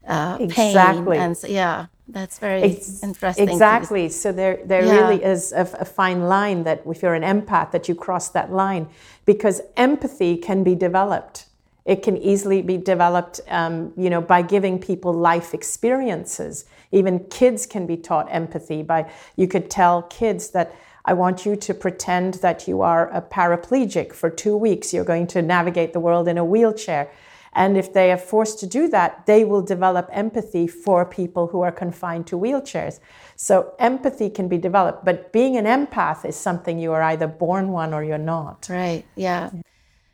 uh, 0.07 0.39
exactly. 0.41 1.17
pain. 1.17 1.23
And 1.23 1.37
so, 1.37 1.47
yeah, 1.47 1.87
that's 2.09 2.39
very 2.39 2.63
Ex- 2.63 3.03
interesting. 3.03 3.49
Exactly. 3.49 4.09
So 4.09 4.33
there, 4.33 4.61
there 4.65 4.85
yeah. 4.85 4.93
really 4.93 5.23
is 5.23 5.53
a, 5.53 5.61
a, 5.79 5.85
fine 5.85 6.23
line 6.23 6.65
that 6.65 6.83
if 6.87 7.03
you're 7.03 7.15
an 7.15 7.23
empath, 7.23 7.71
that 7.73 7.89
you 7.89 7.95
cross 7.95 8.31
that 8.31 8.51
line 8.51 8.89
because 9.27 9.61
empathy 9.77 10.37
can 10.37 10.65
be 10.65 10.75
developed. 10.75 11.47
It 11.85 12.03
can 12.03 12.17
easily 12.17 12.63
be 12.63 12.77
developed, 12.77 13.41
um, 13.49 13.93
you 13.97 14.11
know, 14.11 14.21
by 14.21 14.43
giving 14.43 14.79
people 14.79 15.13
life 15.13 15.53
experiences. 15.55 16.65
Even 16.93 17.21
kids 17.31 17.67
can 17.67 17.87
be 17.87 17.97
taught 17.97 18.27
empathy 18.31 18.83
by. 18.83 19.11
You 19.37 19.47
could 19.47 19.71
tell 19.71 20.03
kids 20.03 20.51
that 20.51 20.75
I 21.05 21.13
want 21.15 21.47
you 21.47 21.57
to 21.57 21.75
pretend 21.75 22.35
that 22.35 22.69
you 22.69 22.83
are 22.83 23.11
a 23.15 23.23
paraplegic 23.23 24.13
for 24.13 24.29
two 24.29 24.57
weeks. 24.57 24.93
You're 24.93 25.05
going 25.05 25.27
to 25.29 25.43
navigate 25.43 25.93
the 25.93 26.01
world 26.01 26.29
in 26.29 26.37
a 26.37 26.45
wheelchair 26.45 27.11
and 27.59 27.77
if 27.77 27.93
they 27.93 28.13
are 28.13 28.17
forced 28.17 28.61
to 28.61 28.69
do 28.69 28.87
that, 28.87 29.27
they 29.27 29.45
will 29.45 29.63
develop 29.63 30.09
empathy 30.13 30.69
for 30.69 31.05
people 31.05 31.49
who 31.49 31.61
are 31.61 31.73
confined 31.73 32.25
to 32.29 32.39
wheelchairs. 32.39 33.01
So 33.35 33.75
empathy 33.81 34.31
can 34.31 34.47
be 34.47 34.59
developed, 34.59 35.05
but 35.05 35.33
being 35.33 35.57
an 35.57 35.65
empath 35.65 36.25
is 36.25 36.37
something 36.37 36.79
you 36.79 36.93
are 36.93 37.03
either 37.03 37.27
born 37.27 37.73
one 37.73 37.93
or 37.93 38.05
you're 38.05 38.17
not. 38.37 38.69
Right. 38.71 39.05
Yeah. 39.17 39.51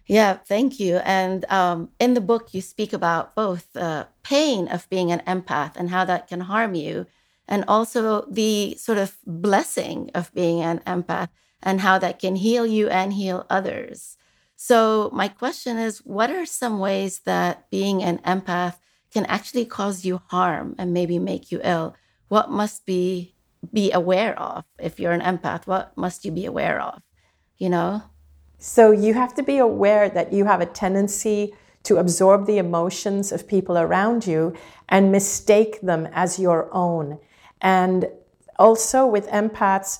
Yeah. 0.06 0.38
Thank 0.48 0.80
you. 0.80 0.96
And 1.04 1.44
um, 1.50 1.90
in 2.00 2.14
the 2.14 2.22
book, 2.22 2.54
you 2.54 2.62
speak 2.62 2.94
about 2.94 3.34
both 3.34 3.70
the 3.74 4.08
pain 4.22 4.66
of 4.68 4.88
being 4.88 5.12
an 5.12 5.20
empath 5.26 5.72
and 5.76 5.90
how 5.90 6.06
that 6.06 6.28
can 6.28 6.40
harm 6.40 6.74
you, 6.74 7.04
and 7.46 7.62
also 7.68 8.24
the 8.30 8.74
sort 8.78 8.96
of 8.96 9.18
blessing 9.26 10.10
of 10.14 10.32
being 10.32 10.62
an 10.62 10.78
empath 10.86 11.28
and 11.62 11.82
how 11.82 11.98
that 11.98 12.18
can 12.18 12.36
heal 12.36 12.66
you 12.66 12.88
and 12.88 13.12
heal 13.12 13.44
others. 13.50 14.16
So, 14.66 15.10
my 15.12 15.28
question 15.28 15.76
is 15.76 15.98
what 15.98 16.30
are 16.30 16.46
some 16.46 16.78
ways 16.78 17.20
that 17.26 17.68
being 17.68 18.02
an 18.02 18.16
empath 18.24 18.76
can 19.12 19.26
actually 19.26 19.66
cause 19.66 20.06
you 20.06 20.22
harm 20.28 20.74
and 20.78 20.94
maybe 20.94 21.18
make 21.18 21.52
you 21.52 21.60
ill? 21.62 21.94
What 22.28 22.50
must 22.50 22.86
be 22.86 23.34
be 23.74 23.92
aware 23.92 24.32
of 24.40 24.64
if 24.78 24.98
you're 24.98 25.12
an 25.12 25.20
empath? 25.20 25.66
What 25.66 25.94
must 25.98 26.24
you 26.24 26.32
be 26.32 26.46
aware 26.46 26.80
of? 26.80 27.02
You 27.58 27.68
know? 27.68 28.04
So, 28.56 28.90
you 28.90 29.12
have 29.12 29.34
to 29.34 29.42
be 29.42 29.58
aware 29.58 30.08
that 30.08 30.32
you 30.32 30.46
have 30.46 30.62
a 30.62 30.72
tendency 30.82 31.52
to 31.82 31.98
absorb 31.98 32.46
the 32.46 32.56
emotions 32.56 33.32
of 33.32 33.46
people 33.46 33.76
around 33.76 34.26
you 34.26 34.54
and 34.88 35.12
mistake 35.12 35.82
them 35.82 36.08
as 36.14 36.38
your 36.38 36.70
own. 36.72 37.18
And 37.60 38.08
also 38.58 39.04
with 39.04 39.28
empaths, 39.28 39.98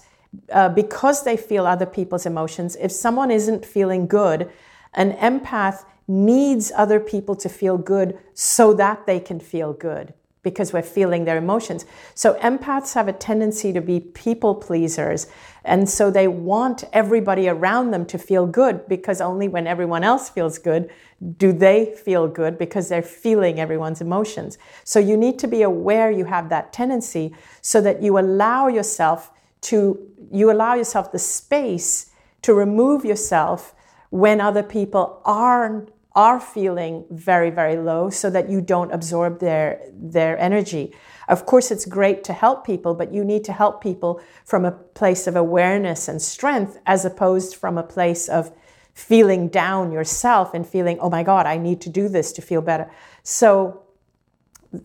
uh, 0.53 0.69
because 0.69 1.25
they 1.25 1.37
feel 1.37 1.67
other 1.67 1.87
people's 1.87 2.27
emotions, 2.27 2.77
if 2.81 2.93
someone 2.93 3.31
isn't 3.31 3.65
feeling 3.65 4.07
good, 4.07 4.51
an 4.95 5.13
empath 5.13 5.85
needs 6.07 6.71
other 6.77 7.01
people 7.01 7.35
to 7.37 7.49
feel 7.49 7.79
good 7.79 8.19
so 8.35 8.75
that 8.75 9.07
they 9.07 9.19
can 9.19 9.41
feel 9.41 9.73
good 9.73 10.13
because 10.45 10.73
we're 10.73 10.83
feeling 10.83 11.25
their 11.25 11.39
emotions. 11.39 11.87
So 12.15 12.35
empaths 12.35 12.93
have 12.95 13.09
a 13.09 13.13
tendency 13.13 13.73
to 13.73 13.81
be 13.81 13.99
people 13.99 14.55
pleasers. 14.55 15.27
And 15.65 15.89
so 15.89 16.11
they 16.11 16.29
want 16.29 16.85
everybody 16.93 17.49
around 17.49 17.91
them 17.91 18.05
to 18.07 18.19
feel 18.19 18.47
good 18.47 18.87
because 18.87 19.23
only 19.23 19.49
when 19.49 19.67
everyone 19.67 20.05
else 20.05 20.29
feels 20.29 20.59
good 20.59 20.91
do 21.39 21.53
they 21.53 21.95
feel 22.05 22.29
good 22.29 22.59
because 22.59 22.91
they're 22.91 23.01
feeling 23.01 23.59
everyone's 23.59 24.03
emotions. 24.03 24.59
So 24.85 25.01
you 25.01 25.17
need 25.17 25.39
to 25.39 25.49
be 25.49 25.63
aware 25.63 26.11
you 26.11 26.27
have 26.27 26.51
that 26.51 26.73
tendency 26.73 27.35
so 27.63 27.81
that 27.81 28.03
you 28.03 28.19
allow 28.19 28.69
yourself 28.69 29.31
to 29.63 29.99
you 30.33 30.51
allow 30.51 30.75
yourself 30.75 31.13
the 31.13 31.19
space 31.19 32.11
to 32.43 32.55
remove 32.55 33.05
yourself 33.05 33.75
when 34.11 34.41
other 34.41 34.63
people 34.63 35.21
are 35.25 35.87
are 36.15 36.39
feeling 36.39 37.05
very 37.11 37.51
very 37.51 37.77
low 37.77 38.09
so 38.09 38.31
that 38.31 38.49
you 38.49 38.61
don't 38.61 38.93
absorb 38.93 39.41
their 39.41 39.81
their 39.93 40.39
energy. 40.39 40.95
Of 41.29 41.47
course 41.47 41.71
it's 41.71 41.87
great 41.87 42.23
to 42.25 42.33
help 42.33 42.65
people 42.65 42.95
but 42.95 43.13
you 43.13 43.25
need 43.25 43.45
to 43.45 43.53
help 43.53 43.83
people 43.83 44.21
from 44.45 44.65
a 44.65 44.73
place 44.73 45.27
of 45.27 45.37
awareness 45.37 46.07
and 46.09 46.21
strength 46.23 46.79
as 46.87 47.05
opposed 47.05 47.57
from 47.57 47.79
a 47.79 47.83
place 47.83 48.29
of 48.29 48.53
feeling 48.93 49.49
down 49.49 49.91
yourself 49.91 50.55
and 50.55 50.65
feeling 50.65 51.01
oh 51.01 51.11
my 51.11 51.25
god 51.25 51.47
i 51.47 51.57
need 51.57 51.81
to 51.81 51.91
do 51.91 52.09
this 52.09 52.33
to 52.33 52.43
feel 52.43 52.63
better. 52.63 52.89
So 53.23 53.85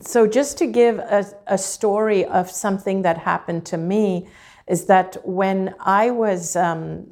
so 0.02 0.28
just 0.28 0.58
to 0.60 0.68
give 0.68 1.00
a, 1.00 1.26
a 1.48 1.58
story 1.58 2.26
of 2.26 2.50
something 2.50 3.02
that 3.04 3.18
happened 3.18 3.66
to 3.68 3.78
me 3.78 4.28
is 4.70 4.86
that 4.86 5.18
when 5.26 5.74
I 5.80 6.12
was 6.12 6.56
um, 6.56 7.08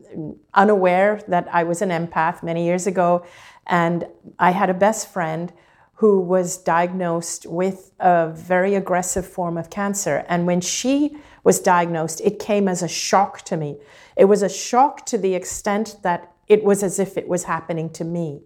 unaware 0.54 1.22
that 1.28 1.48
I 1.52 1.64
was 1.64 1.82
an 1.82 1.90
empath 1.90 2.44
many 2.44 2.64
years 2.66 2.86
ago, 2.88 3.26
and 3.66 4.08
I 4.40 4.52
had 4.52 4.70
a 4.70 4.76
best 4.76 5.12
friend 5.12 5.52
who 5.96 6.22
was 6.22 6.60
diagnosed 6.60 7.48
with 7.48 7.92
a 8.00 8.30
very 8.30 8.76
aggressive 8.76 9.26
form 9.26 9.58
of 9.58 9.72
cancer. 9.72 10.24
And 10.30 10.46
when 10.46 10.62
she 10.62 11.18
was 11.44 11.60
diagnosed, 11.60 12.22
it 12.24 12.38
came 12.38 12.68
as 12.68 12.84
a 12.84 12.88
shock 12.88 13.42
to 13.46 13.58
me. 13.58 13.78
It 14.16 14.26
was 14.26 14.44
a 14.44 14.50
shock 14.50 15.08
to 15.08 15.18
the 15.18 15.34
extent 15.34 15.98
that 16.04 16.32
it 16.48 16.64
was 16.64 16.84
as 16.84 17.00
if 17.00 17.18
it 17.18 17.28
was 17.28 17.46
happening 17.46 17.90
to 17.94 18.04
me. 18.04 18.44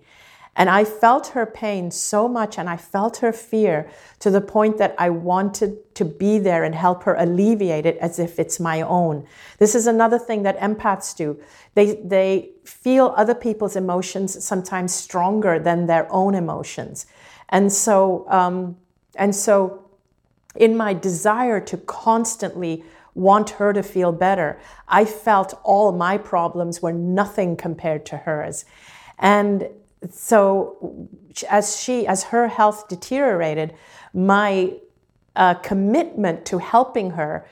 And 0.55 0.69
I 0.69 0.83
felt 0.83 1.27
her 1.27 1.45
pain 1.45 1.91
so 1.91 2.27
much 2.27 2.57
and 2.57 2.69
I 2.69 2.75
felt 2.75 3.17
her 3.17 3.31
fear 3.31 3.89
to 4.19 4.29
the 4.29 4.41
point 4.41 4.77
that 4.79 4.93
I 4.97 5.09
wanted 5.09 5.95
to 5.95 6.03
be 6.03 6.39
there 6.39 6.63
and 6.63 6.75
help 6.75 7.03
her 7.03 7.15
alleviate 7.15 7.85
it 7.85 7.97
as 7.97 8.19
if 8.19 8.37
it's 8.37 8.59
my 8.59 8.81
own. 8.81 9.25
This 9.59 9.75
is 9.75 9.87
another 9.87 10.19
thing 10.19 10.43
that 10.43 10.59
empaths 10.59 11.15
do. 11.15 11.39
They, 11.73 11.95
they 12.03 12.49
feel 12.65 13.13
other 13.15 13.33
people's 13.33 13.77
emotions 13.77 14.43
sometimes 14.43 14.93
stronger 14.93 15.57
than 15.57 15.85
their 15.85 16.11
own 16.11 16.35
emotions. 16.35 17.05
And 17.47 17.71
so, 17.71 18.25
um, 18.29 18.77
and 19.15 19.33
so 19.33 19.89
in 20.55 20.75
my 20.75 20.93
desire 20.93 21.61
to 21.61 21.77
constantly 21.77 22.83
want 23.13 23.51
her 23.51 23.71
to 23.71 23.83
feel 23.83 24.11
better, 24.11 24.59
I 24.87 25.05
felt 25.05 25.59
all 25.63 25.93
my 25.93 26.17
problems 26.17 26.81
were 26.81 26.93
nothing 26.93 27.55
compared 27.55 28.05
to 28.07 28.17
hers. 28.17 28.65
And 29.17 29.69
so 30.09 31.09
as 31.49 31.79
she 31.79 32.07
as 32.07 32.23
her 32.25 32.47
health 32.47 32.87
deteriorated 32.87 33.73
my 34.13 34.73
uh, 35.35 35.53
commitment 35.55 36.45
to 36.45 36.57
helping 36.57 37.11
her 37.11 37.47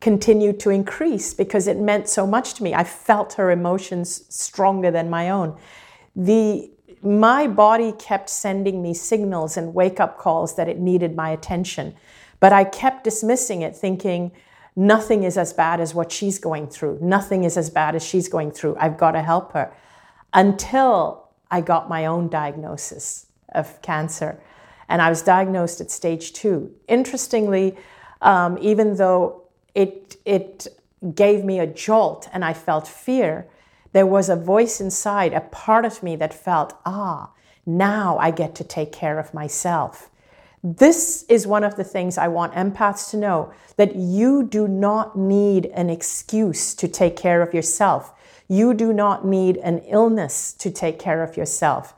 continued 0.00 0.60
to 0.60 0.70
increase 0.70 1.32
because 1.32 1.66
it 1.66 1.78
meant 1.78 2.08
so 2.08 2.26
much 2.26 2.54
to 2.54 2.62
me. 2.62 2.74
I 2.74 2.84
felt 2.84 3.34
her 3.34 3.50
emotions 3.50 4.24
stronger 4.28 4.90
than 4.90 5.08
my 5.08 5.30
own. 5.30 5.58
The 6.14 6.70
my 7.02 7.46
body 7.46 7.92
kept 7.92 8.30
sending 8.30 8.82
me 8.82 8.94
signals 8.94 9.56
and 9.56 9.74
wake 9.74 10.00
up 10.00 10.18
calls 10.18 10.56
that 10.56 10.68
it 10.68 10.78
needed 10.78 11.14
my 11.14 11.28
attention 11.28 11.94
but 12.40 12.50
i 12.50 12.64
kept 12.64 13.04
dismissing 13.04 13.60
it 13.60 13.76
thinking 13.76 14.32
nothing 14.76 15.22
is 15.22 15.36
as 15.36 15.52
bad 15.52 15.80
as 15.80 15.94
what 15.94 16.10
she's 16.10 16.38
going 16.38 16.66
through. 16.66 16.98
Nothing 17.00 17.44
is 17.44 17.56
as 17.56 17.70
bad 17.70 17.94
as 17.94 18.04
she's 18.04 18.28
going 18.28 18.50
through. 18.50 18.76
I've 18.78 18.98
got 18.98 19.12
to 19.12 19.22
help 19.22 19.52
her. 19.52 19.72
Until 20.32 21.23
I 21.50 21.60
got 21.60 21.88
my 21.88 22.06
own 22.06 22.28
diagnosis 22.28 23.26
of 23.54 23.80
cancer. 23.82 24.40
And 24.88 25.00
I 25.00 25.08
was 25.08 25.22
diagnosed 25.22 25.80
at 25.80 25.90
stage 25.90 26.32
two. 26.32 26.74
Interestingly, 26.88 27.76
um, 28.20 28.58
even 28.60 28.96
though 28.96 29.42
it, 29.74 30.16
it 30.24 30.66
gave 31.14 31.44
me 31.44 31.58
a 31.58 31.66
jolt 31.66 32.28
and 32.32 32.44
I 32.44 32.52
felt 32.52 32.86
fear, 32.86 33.46
there 33.92 34.06
was 34.06 34.28
a 34.28 34.36
voice 34.36 34.80
inside, 34.80 35.32
a 35.32 35.40
part 35.40 35.84
of 35.84 36.02
me 36.02 36.16
that 36.16 36.34
felt, 36.34 36.74
ah, 36.84 37.30
now 37.64 38.18
I 38.18 38.30
get 38.30 38.54
to 38.56 38.64
take 38.64 38.92
care 38.92 39.18
of 39.18 39.32
myself. 39.32 40.10
This 40.62 41.24
is 41.28 41.46
one 41.46 41.62
of 41.62 41.76
the 41.76 41.84
things 41.84 42.16
I 42.16 42.28
want 42.28 42.54
empaths 42.54 43.10
to 43.10 43.18
know 43.18 43.52
that 43.76 43.96
you 43.96 44.42
do 44.42 44.66
not 44.66 45.16
need 45.16 45.66
an 45.66 45.90
excuse 45.90 46.74
to 46.74 46.88
take 46.88 47.16
care 47.16 47.42
of 47.42 47.52
yourself. 47.52 48.12
You 48.54 48.72
do 48.72 48.92
not 48.92 49.26
need 49.26 49.56
an 49.56 49.78
illness 49.80 50.52
to 50.54 50.70
take 50.70 51.00
care 51.00 51.24
of 51.24 51.36
yourself. 51.36 51.92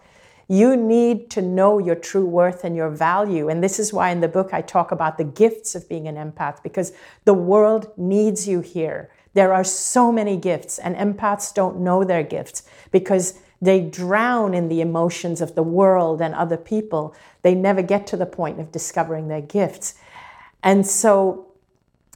You 0.49 0.75
need 0.75 1.29
to 1.31 1.43
know 1.43 1.79
your 1.79 1.97
true 1.97 2.25
worth 2.25 2.65
and 2.65 2.75
your 2.75 2.89
value. 2.89 3.51
And 3.51 3.63
this 3.63 3.79
is 3.79 3.93
why 3.93 4.09
in 4.11 4.21
the 4.21 4.29
book 4.29 4.55
I 4.55 4.63
talk 4.63 4.91
about 4.91 5.19
the 5.19 5.25
gifts 5.25 5.75
of 5.75 5.87
being 5.87 6.09
an 6.09 6.17
empath 6.17 6.63
because 6.63 6.95
the 7.27 7.35
world 7.35 7.93
needs 7.99 8.49
you 8.49 8.61
here. 8.61 9.11
There 9.35 9.53
are 9.53 9.65
so 9.65 10.11
many 10.11 10.39
gifts, 10.39 10.79
and 10.79 10.97
empaths 10.97 11.53
don't 11.53 11.81
know 11.81 12.05
their 12.05 12.23
gifts 12.23 12.63
because 12.91 13.39
they 13.61 13.83
drown 13.83 14.55
in 14.55 14.71
the 14.71 14.81
emotions 14.81 15.43
of 15.43 15.57
the 15.57 15.63
world 15.63 16.23
and 16.23 16.35
other 16.35 16.57
people. 16.57 17.15
They 17.43 17.55
never 17.55 17.83
get 17.83 18.07
to 18.07 18.17
the 18.17 18.25
point 18.25 18.61
of 18.61 18.73
discovering 18.73 19.29
their 19.29 19.43
gifts. 19.43 19.95
And 20.63 20.87
so, 20.87 21.49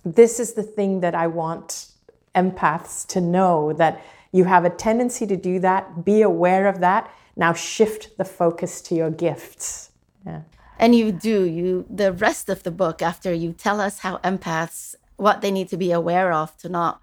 this 0.02 0.40
is 0.40 0.54
the 0.54 0.62
thing 0.62 1.00
that 1.00 1.14
I 1.14 1.26
want 1.26 1.88
empaths 2.34 3.06
to 3.08 3.20
know 3.20 3.74
that 3.74 4.00
you 4.32 4.44
have 4.44 4.64
a 4.64 4.70
tendency 4.70 5.26
to 5.26 5.36
do 5.36 5.58
that. 5.60 6.04
Be 6.04 6.22
aware 6.22 6.66
of 6.66 6.80
that. 6.80 7.12
Now 7.36 7.52
shift 7.52 8.16
the 8.18 8.24
focus 8.24 8.80
to 8.82 8.94
your 8.94 9.10
gifts. 9.10 9.90
Yeah. 10.24 10.42
And 10.78 10.94
you 10.94 11.12
do. 11.12 11.44
You 11.44 11.86
the 11.90 12.12
rest 12.12 12.48
of 12.48 12.62
the 12.62 12.70
book 12.70 13.02
after 13.02 13.32
you 13.32 13.52
tell 13.52 13.80
us 13.80 14.00
how 14.00 14.18
empaths 14.18 14.94
what 15.16 15.42
they 15.42 15.50
need 15.50 15.68
to 15.68 15.76
be 15.76 15.92
aware 15.92 16.32
of 16.32 16.56
to 16.58 16.68
not 16.68 17.00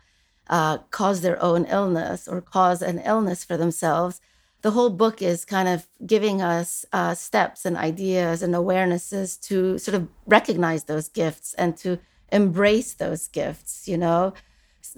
uh, 0.50 0.80
cause 0.90 1.22
their 1.22 1.42
own 1.42 1.66
illness 1.66 2.28
or 2.28 2.42
cause 2.42 2.82
an 2.82 3.00
illness 3.00 3.44
for 3.44 3.58
themselves. 3.58 4.22
The 4.62 4.72
whole 4.72 4.90
book 4.90 5.22
is 5.22 5.46
kind 5.46 5.68
of 5.68 5.88
giving 6.06 6.42
us 6.42 6.86
uh, 6.92 7.14
steps 7.14 7.64
and 7.66 7.78
ideas 7.78 8.42
and 8.42 8.56
awarenesses 8.56 9.40
to 9.42 9.78
sort 9.78 9.96
of 9.96 10.08
recognize 10.26 10.86
those 10.86 11.10
gifts 11.10 11.54
and 11.54 11.78
to 11.78 12.00
embrace 12.32 12.94
those 12.94 13.28
gifts, 13.28 13.88
you 13.88 13.98
know. 13.98 14.34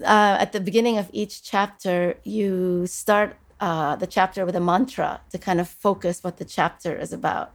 Uh, 0.02 0.36
at 0.40 0.52
the 0.52 0.60
beginning 0.60 0.98
of 0.98 1.10
each 1.12 1.42
chapter, 1.42 2.16
you 2.24 2.86
start 2.86 3.36
uh, 3.60 3.96
the 3.96 4.06
chapter 4.06 4.46
with 4.46 4.56
a 4.56 4.60
mantra 4.60 5.20
to 5.30 5.38
kind 5.38 5.60
of 5.60 5.68
focus 5.68 6.24
what 6.24 6.38
the 6.38 6.44
chapter 6.44 6.96
is 6.96 7.12
about. 7.12 7.52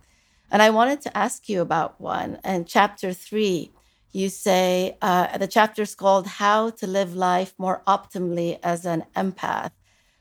And 0.52 0.62
I 0.62 0.70
wanted 0.70 1.02
to 1.02 1.18
ask 1.18 1.50
you 1.50 1.62
about 1.62 2.00
one. 2.00 2.40
And 2.44 2.68
chapter 2.68 3.14
three, 3.14 3.72
you 4.12 4.30
say 4.30 4.98
uh, 5.02 5.38
the 5.38 5.48
chapter 5.48 5.82
is 5.82 5.96
called 5.96 6.28
How 6.28 6.70
to 6.70 6.88
Live 6.88 7.16
Life 7.16 7.54
More 7.58 7.82
Optimally 7.88 8.60
as 8.62 8.86
an 8.86 9.06
Empath. 9.16 9.72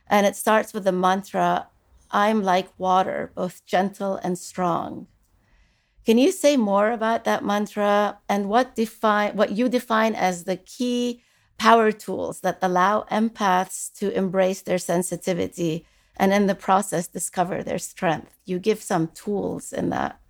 And 0.07 0.27
it 0.27 0.37
starts 0.37 0.73
with 0.73 0.85
the 0.85 0.93
mantra 0.93 1.69
I'm 2.11 2.43
like 2.43 2.69
water, 2.79 3.33
both 3.35 3.67
gentle 3.67 4.17
and 4.23 4.39
strong. 4.39 5.09
Can 6.07 6.17
you 6.17 6.31
say 6.31 6.57
more 6.57 6.93
about 6.93 7.25
that 7.25 7.45
mantra 7.45 8.19
and 8.29 8.49
what 8.49 8.77
define 8.77 9.37
what 9.37 9.53
you 9.53 9.69
define 9.69 10.15
as 10.15 10.45
the 10.45 10.57
key 10.57 11.24
power 11.59 11.93
tools 11.93 12.41
that 12.41 12.59
allow 12.61 13.07
empaths 13.11 13.93
to 13.99 14.11
embrace 14.17 14.63
their 14.63 14.79
sensitivity 14.79 15.87
and 16.17 16.33
in 16.33 16.47
the 16.47 16.55
process 16.55 17.07
discover 17.09 17.63
their 17.63 17.79
strength. 17.79 18.37
You 18.45 18.59
give 18.59 18.83
some 18.83 19.09
tools 19.09 19.73
in 19.73 19.91
that 19.91 20.21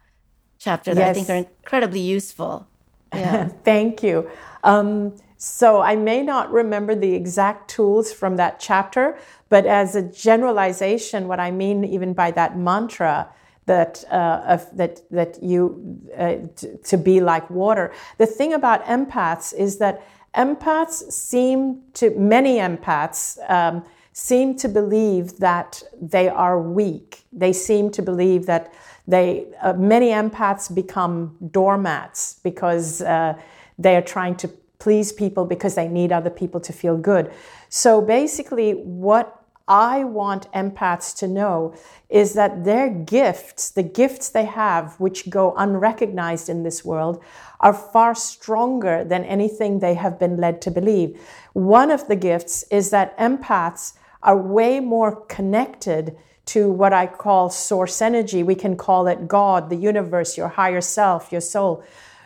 chapter 0.59 0.95
that 0.95 1.01
yes. 1.01 1.11
I 1.11 1.13
think 1.15 1.31
are 1.31 1.51
incredibly 1.51 2.01
useful. 2.01 2.67
Yeah. 3.15 3.47
Thank 3.63 4.03
you. 4.03 4.29
Um, 4.65 5.15
so 5.37 5.81
I 5.81 5.95
may 5.95 6.21
not 6.21 6.51
remember 6.51 6.97
the 6.97 7.15
exact 7.15 7.71
tools 7.71 8.13
from 8.13 8.35
that 8.39 8.59
chapter, 8.59 9.17
but 9.49 9.67
as 9.67 9.95
a 9.95 10.03
generalization, 10.03 11.29
what 11.29 11.39
I 11.39 11.53
mean 11.53 11.85
even 11.85 12.13
by 12.13 12.33
that 12.33 12.59
mantra 12.59 13.29
that 13.67 14.05
uh, 14.11 14.43
of, 14.47 14.77
that 14.77 15.01
that 15.11 15.43
you 15.43 16.01
uh, 16.19 16.37
t- 16.57 16.77
to 16.85 16.97
be 16.99 17.21
like 17.21 17.49
water. 17.51 17.93
The 18.19 18.27
thing 18.27 18.53
about 18.53 18.85
empaths 18.85 19.55
is 19.55 19.79
that 19.79 20.03
empaths 20.37 21.11
seem 21.13 21.83
to, 21.95 22.11
many 22.11 22.59
empaths 22.59 23.39
um, 23.51 23.85
seem 24.13 24.57
to 24.57 24.69
believe 24.69 25.39
that 25.39 25.83
they 26.01 26.29
are 26.29 26.61
weak. 26.61 27.25
They 27.33 27.53
seem 27.53 27.91
to 27.93 28.03
believe 28.03 28.47
that 28.47 28.73
they, 29.07 29.47
uh, 29.61 29.75
many 29.75 30.09
empaths 30.09 30.73
become 30.75 31.37
doormats 31.51 32.41
because 32.43 33.03
uh, 33.03 33.35
they 33.79 33.97
are 33.97 34.03
trying 34.03 34.37
to 34.37 34.49
please 34.79 35.13
people 35.13 35.45
because 35.45 35.75
they 35.75 35.89
need 35.89 36.13
other 36.13 36.31
people 36.31 36.61
to 36.61 36.73
feel 36.73 36.97
good. 36.97 37.33
So 37.69 38.01
basically, 38.01 38.73
what 38.73 39.44
I 39.67 40.05
want 40.05 40.53
empaths 40.53 41.17
to 41.19 41.29
know 41.29 41.75
is 42.11 42.35
that 42.35 42.65
their 42.65 42.91
gifts, 42.91 43.71
the 43.71 43.83
gifts 43.83 44.29
they 44.29 44.45
have, 44.45 45.01
which 45.01 45.31
go 45.31 45.55
unrecognized 45.57 46.49
in 46.51 46.63
this 46.63 46.85
world, 46.85 47.23
are 47.61 47.73
far 47.73 48.15
stronger 48.15 49.05
than 49.05 49.25
anything 49.25 49.79
they 49.79 49.95
have 49.95 50.19
been 50.19 50.37
led 50.37 50.61
to 50.63 50.71
believe. 50.71 51.19
One 51.55 51.91
of 51.91 52.09
the 52.09 52.17
gifts 52.17 52.65
is 52.71 52.91
that 52.91 53.17
empaths 53.19 53.95
are 54.23 54.37
way 54.37 54.81
more 54.81 55.25
connected 55.27 56.17
to 56.47 56.71
what 56.71 56.93
I 56.93 57.07
call 57.07 57.49
source 57.49 58.03
energy. 58.03 58.43
We 58.43 58.55
can 58.55 58.77
call 58.77 59.07
it 59.07 59.29
God, 59.29 59.71
the 59.71 59.77
universe, 59.77 60.37
your 60.37 60.49
higher 60.49 60.83
self, 60.83 61.33
your 61.33 61.41
soul. 61.41 61.83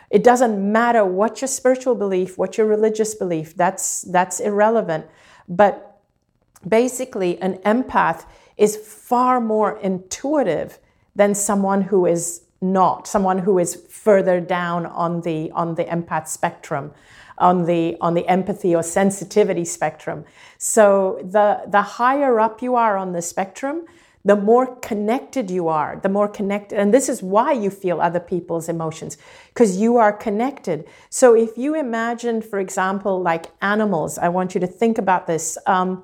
It 0.09 0.23
doesn't 0.23 0.71
matter 0.71 1.05
what 1.05 1.39
your 1.39 1.47
spiritual 1.47 1.95
belief, 1.95 2.37
what 2.37 2.57
your 2.57 2.67
religious 2.67 3.15
belief, 3.15 3.55
that's, 3.55 4.01
that's 4.01 4.41
irrelevant. 4.41 5.05
But 5.47 5.88
basically 6.67 7.39
an 7.41 7.57
empath 7.59 8.25
is 8.57 8.75
far 8.75 9.39
more 9.39 9.77
intuitive 9.79 10.79
than 11.15 11.33
someone 11.33 11.83
who 11.83 12.05
is 12.05 12.41
not 12.61 13.07
someone 13.07 13.39
who 13.39 13.57
is 13.57 13.75
further 13.89 14.41
down 14.41 14.85
on 14.85 15.21
the 15.21 15.49
on 15.51 15.75
the 15.75 15.85
empath 15.85 16.27
spectrum 16.27 16.91
on 17.37 17.65
the 17.65 17.95
on 18.01 18.13
the 18.13 18.27
empathy 18.27 18.75
or 18.75 18.83
sensitivity 18.83 19.65
spectrum. 19.65 20.25
So 20.57 21.19
the 21.23 21.63
the 21.67 21.81
higher 21.81 22.39
up 22.39 22.61
you 22.61 22.75
are 22.75 22.97
on 22.97 23.13
the 23.13 23.21
spectrum 23.21 23.85
the 24.25 24.35
more 24.35 24.75
connected 24.81 25.49
you 25.49 25.69
are 25.69 25.97
the 26.03 26.09
more 26.09 26.27
connected 26.27 26.77
and 26.77 26.93
this 26.93 27.07
is 27.07 27.23
why 27.23 27.53
you 27.53 27.69
feel 27.69 28.01
other 28.01 28.19
people's 28.19 28.67
emotions 28.67 29.17
because 29.53 29.77
you 29.77 29.95
are 29.95 30.11
connected. 30.11 30.85
So 31.09 31.33
if 31.33 31.57
you 31.57 31.73
imagine 31.75 32.41
for 32.41 32.59
example 32.59 33.21
like 33.21 33.45
animals 33.61 34.17
i 34.17 34.27
want 34.27 34.53
you 34.53 34.59
to 34.59 34.67
think 34.67 34.97
about 34.97 35.25
this 35.25 35.57
um, 35.65 36.03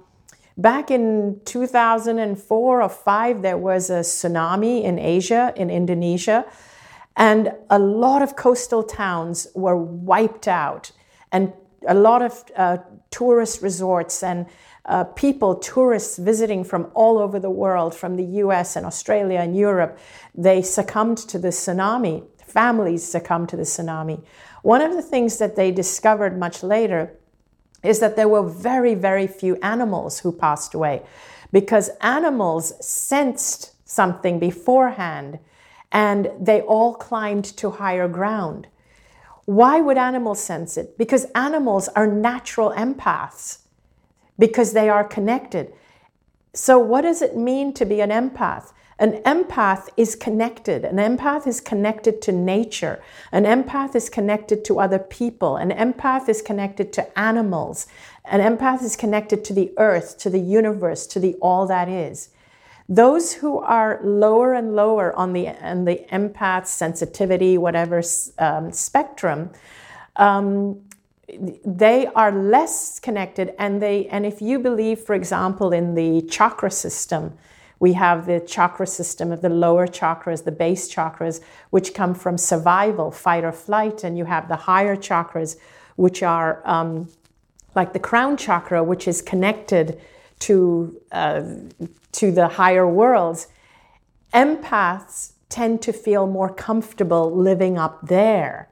Back 0.58 0.90
in 0.90 1.42
2004 1.44 2.82
or 2.82 2.90
5, 2.90 3.42
there 3.42 3.58
was 3.58 3.90
a 3.90 4.00
tsunami 4.00 4.84
in 4.84 4.98
Asia, 4.98 5.54
in 5.58 5.70
Indonesia, 5.70 6.46
and 7.18 7.54
a 7.70 7.78
lot 7.78 8.22
of 8.22 8.38
coastal 8.38 8.84
towns 8.84 9.48
were 9.54 9.76
wiped 9.76 10.48
out, 10.48 10.92
and 11.32 11.52
a 11.88 11.94
lot 11.94 12.22
of 12.22 12.44
uh, 12.56 12.78
tourist 13.12 13.62
resorts 13.62 14.24
and 14.24 14.46
uh, 14.86 15.04
people, 15.04 15.56
tourists 15.56 16.18
visiting 16.18 16.64
from 16.64 16.90
all 16.94 17.18
over 17.18 17.38
the 17.40 17.50
world, 17.50 17.94
from 17.94 18.16
the 18.16 18.26
US 18.44 18.78
and 18.78 18.86
Australia 18.86 19.40
and 19.40 19.58
Europe, 19.58 19.98
they 20.34 20.62
succumbed 20.62 21.18
to 21.18 21.40
the 21.40 21.50
tsunami. 21.50 22.24
Families 22.38 23.04
succumbed 23.04 23.50
to 23.50 23.58
the 23.58 23.64
tsunami. 23.64 24.24
One 24.62 24.82
of 24.82 24.94
the 24.94 25.02
things 25.02 25.38
that 25.40 25.56
they 25.56 25.72
discovered 25.72 26.38
much 26.38 26.64
later 26.64 27.18
is 27.86 28.00
that 28.00 28.16
there 28.16 28.28
were 28.28 28.48
very, 28.48 28.96
very 28.96 29.28
few 29.28 29.56
animals 29.58 30.20
who 30.20 30.32
passed 30.32 30.74
away 30.74 31.04
because 31.52 31.90
animals 32.02 32.74
sensed 32.86 33.74
something 33.88 34.40
beforehand 34.40 35.40
and 35.92 36.30
they 36.40 36.62
all 36.62 36.94
climbed 36.96 37.46
to 37.46 37.70
higher 37.72 38.08
ground. 38.08 38.68
Why 39.46 39.80
would 39.80 39.98
animals 39.98 40.42
sense 40.42 40.76
it? 40.76 40.98
Because 40.98 41.26
animals 41.36 41.88
are 41.90 42.08
natural 42.08 42.72
empaths 42.72 43.60
because 44.38 44.74
they 44.74 44.90
are 44.90 45.04
connected. 45.04 45.72
So, 46.54 46.80
what 46.80 47.02
does 47.02 47.22
it 47.22 47.38
mean 47.38 47.74
to 47.74 47.86
be 47.86 48.02
an 48.02 48.10
empath? 48.10 48.72
An 48.98 49.22
empath 49.24 49.90
is 49.98 50.16
connected. 50.16 50.86
An 50.86 50.96
empath 50.96 51.46
is 51.46 51.60
connected 51.60 52.22
to 52.22 52.32
nature. 52.32 53.04
An 53.32 53.44
empath 53.44 53.94
is 53.94 54.10
connected 54.10 54.64
to 54.66 54.80
other 54.80 55.00
people. 55.00 55.58
An 55.58 55.72
empath 55.72 56.30
is 56.30 56.42
connected 56.42 56.94
to 56.94 57.20
animals. 57.20 57.88
An 58.24 58.40
empath 58.40 58.82
is 58.84 58.96
connected 58.96 59.44
to 59.46 59.54
the 59.54 59.74
earth, 59.78 60.18
to 60.20 60.30
the 60.30 60.40
universe, 60.40 61.06
to 61.08 61.20
the 61.20 61.34
all 61.42 61.68
that 61.68 61.90
is. 61.90 62.30
Those 62.88 63.34
who 63.34 63.60
are 63.60 64.00
lower 64.04 64.54
and 64.54 64.76
lower 64.76 65.14
on 65.16 65.34
the, 65.34 65.50
on 65.50 65.84
the 65.84 66.06
empath 66.12 66.68
sensitivity, 66.68 67.58
whatever 67.58 68.02
um, 68.38 68.72
spectrum, 68.72 69.50
um, 70.16 70.82
they 71.66 72.06
are 72.08 72.32
less 72.32 73.00
connected. 73.00 73.54
And 73.60 73.82
they, 73.82 74.08
and 74.08 74.26
if 74.26 74.42
you 74.42 74.60
believe, 74.60 75.00
for 75.00 75.16
example, 75.16 75.74
in 75.74 75.96
the 75.96 76.22
chakra 76.30 76.72
system, 76.72 77.38
we 77.80 77.94
have 77.94 78.26
the 78.26 78.40
chakra 78.40 78.88
system 78.88 79.32
of 79.32 79.42
the 79.42 79.50
lower 79.50 79.88
chakras, 79.88 80.44
the 80.44 80.52
base 80.52 80.94
chakras, 80.94 81.42
which 81.70 81.94
come 81.94 82.14
from 82.14 82.38
survival, 82.38 83.12
fight 83.12 83.44
or 83.44 83.52
flight, 83.52 84.04
and 84.04 84.18
you 84.18 84.26
have 84.26 84.48
the 84.48 84.56
higher 84.56 84.96
chakras, 84.96 85.58
which 85.96 86.24
are 86.24 86.62
um, 86.66 87.10
like 87.76 87.94
the 87.94 88.00
crown 88.00 88.38
chakra, 88.38 88.84
which 88.84 89.08
is 89.08 89.22
connected 89.22 90.00
to 90.40 91.00
uh, 91.12 91.44
to 92.14 92.32
the 92.32 92.48
higher 92.48 92.88
worlds. 92.88 93.48
Empaths 94.34 95.34
tend 95.50 95.82
to 95.82 95.94
feel 95.94 96.28
more 96.28 96.54
comfortable 96.54 97.34
living 97.34 97.78
up 97.78 98.08
there. 98.08 98.70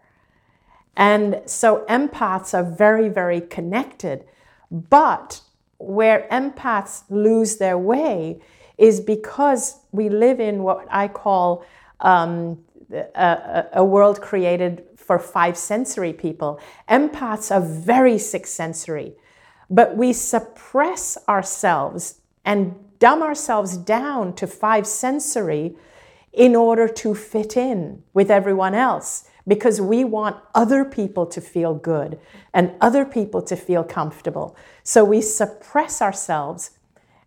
And 0.95 1.41
so 1.45 1.85
empaths 1.89 2.53
are 2.53 2.63
very, 2.63 3.09
very 3.09 3.41
connected. 3.41 4.25
But 4.69 5.41
where 5.77 6.27
empaths 6.31 7.03
lose 7.09 7.57
their 7.57 7.77
way 7.77 8.41
is 8.77 8.99
because 8.99 9.79
we 9.91 10.09
live 10.09 10.39
in 10.39 10.63
what 10.63 10.87
I 10.89 11.07
call 11.07 11.65
um, 11.99 12.59
a, 12.91 13.65
a 13.73 13.83
world 13.83 14.21
created 14.21 14.83
for 14.97 15.19
five 15.19 15.57
sensory 15.57 16.13
people. 16.13 16.59
Empaths 16.89 17.51
are 17.53 17.61
very 17.61 18.17
six 18.17 18.49
sensory, 18.49 19.13
but 19.69 19.95
we 19.95 20.13
suppress 20.13 21.17
ourselves 21.27 22.19
and 22.45 22.75
dumb 22.99 23.21
ourselves 23.21 23.77
down 23.77 24.33
to 24.33 24.47
five 24.47 24.87
sensory 24.87 25.75
in 26.31 26.55
order 26.55 26.87
to 26.87 27.13
fit 27.13 27.55
in 27.55 28.01
with 28.13 28.31
everyone 28.31 28.73
else 28.73 29.29
because 29.47 29.81
we 29.81 30.03
want 30.03 30.37
other 30.55 30.85
people 30.85 31.25
to 31.25 31.41
feel 31.41 31.75
good 31.75 32.19
and 32.53 32.71
other 32.81 33.05
people 33.05 33.41
to 33.41 33.55
feel 33.55 33.83
comfortable. 33.83 34.55
So 34.83 35.03
we 35.03 35.21
suppress 35.21 36.01
ourselves 36.01 36.71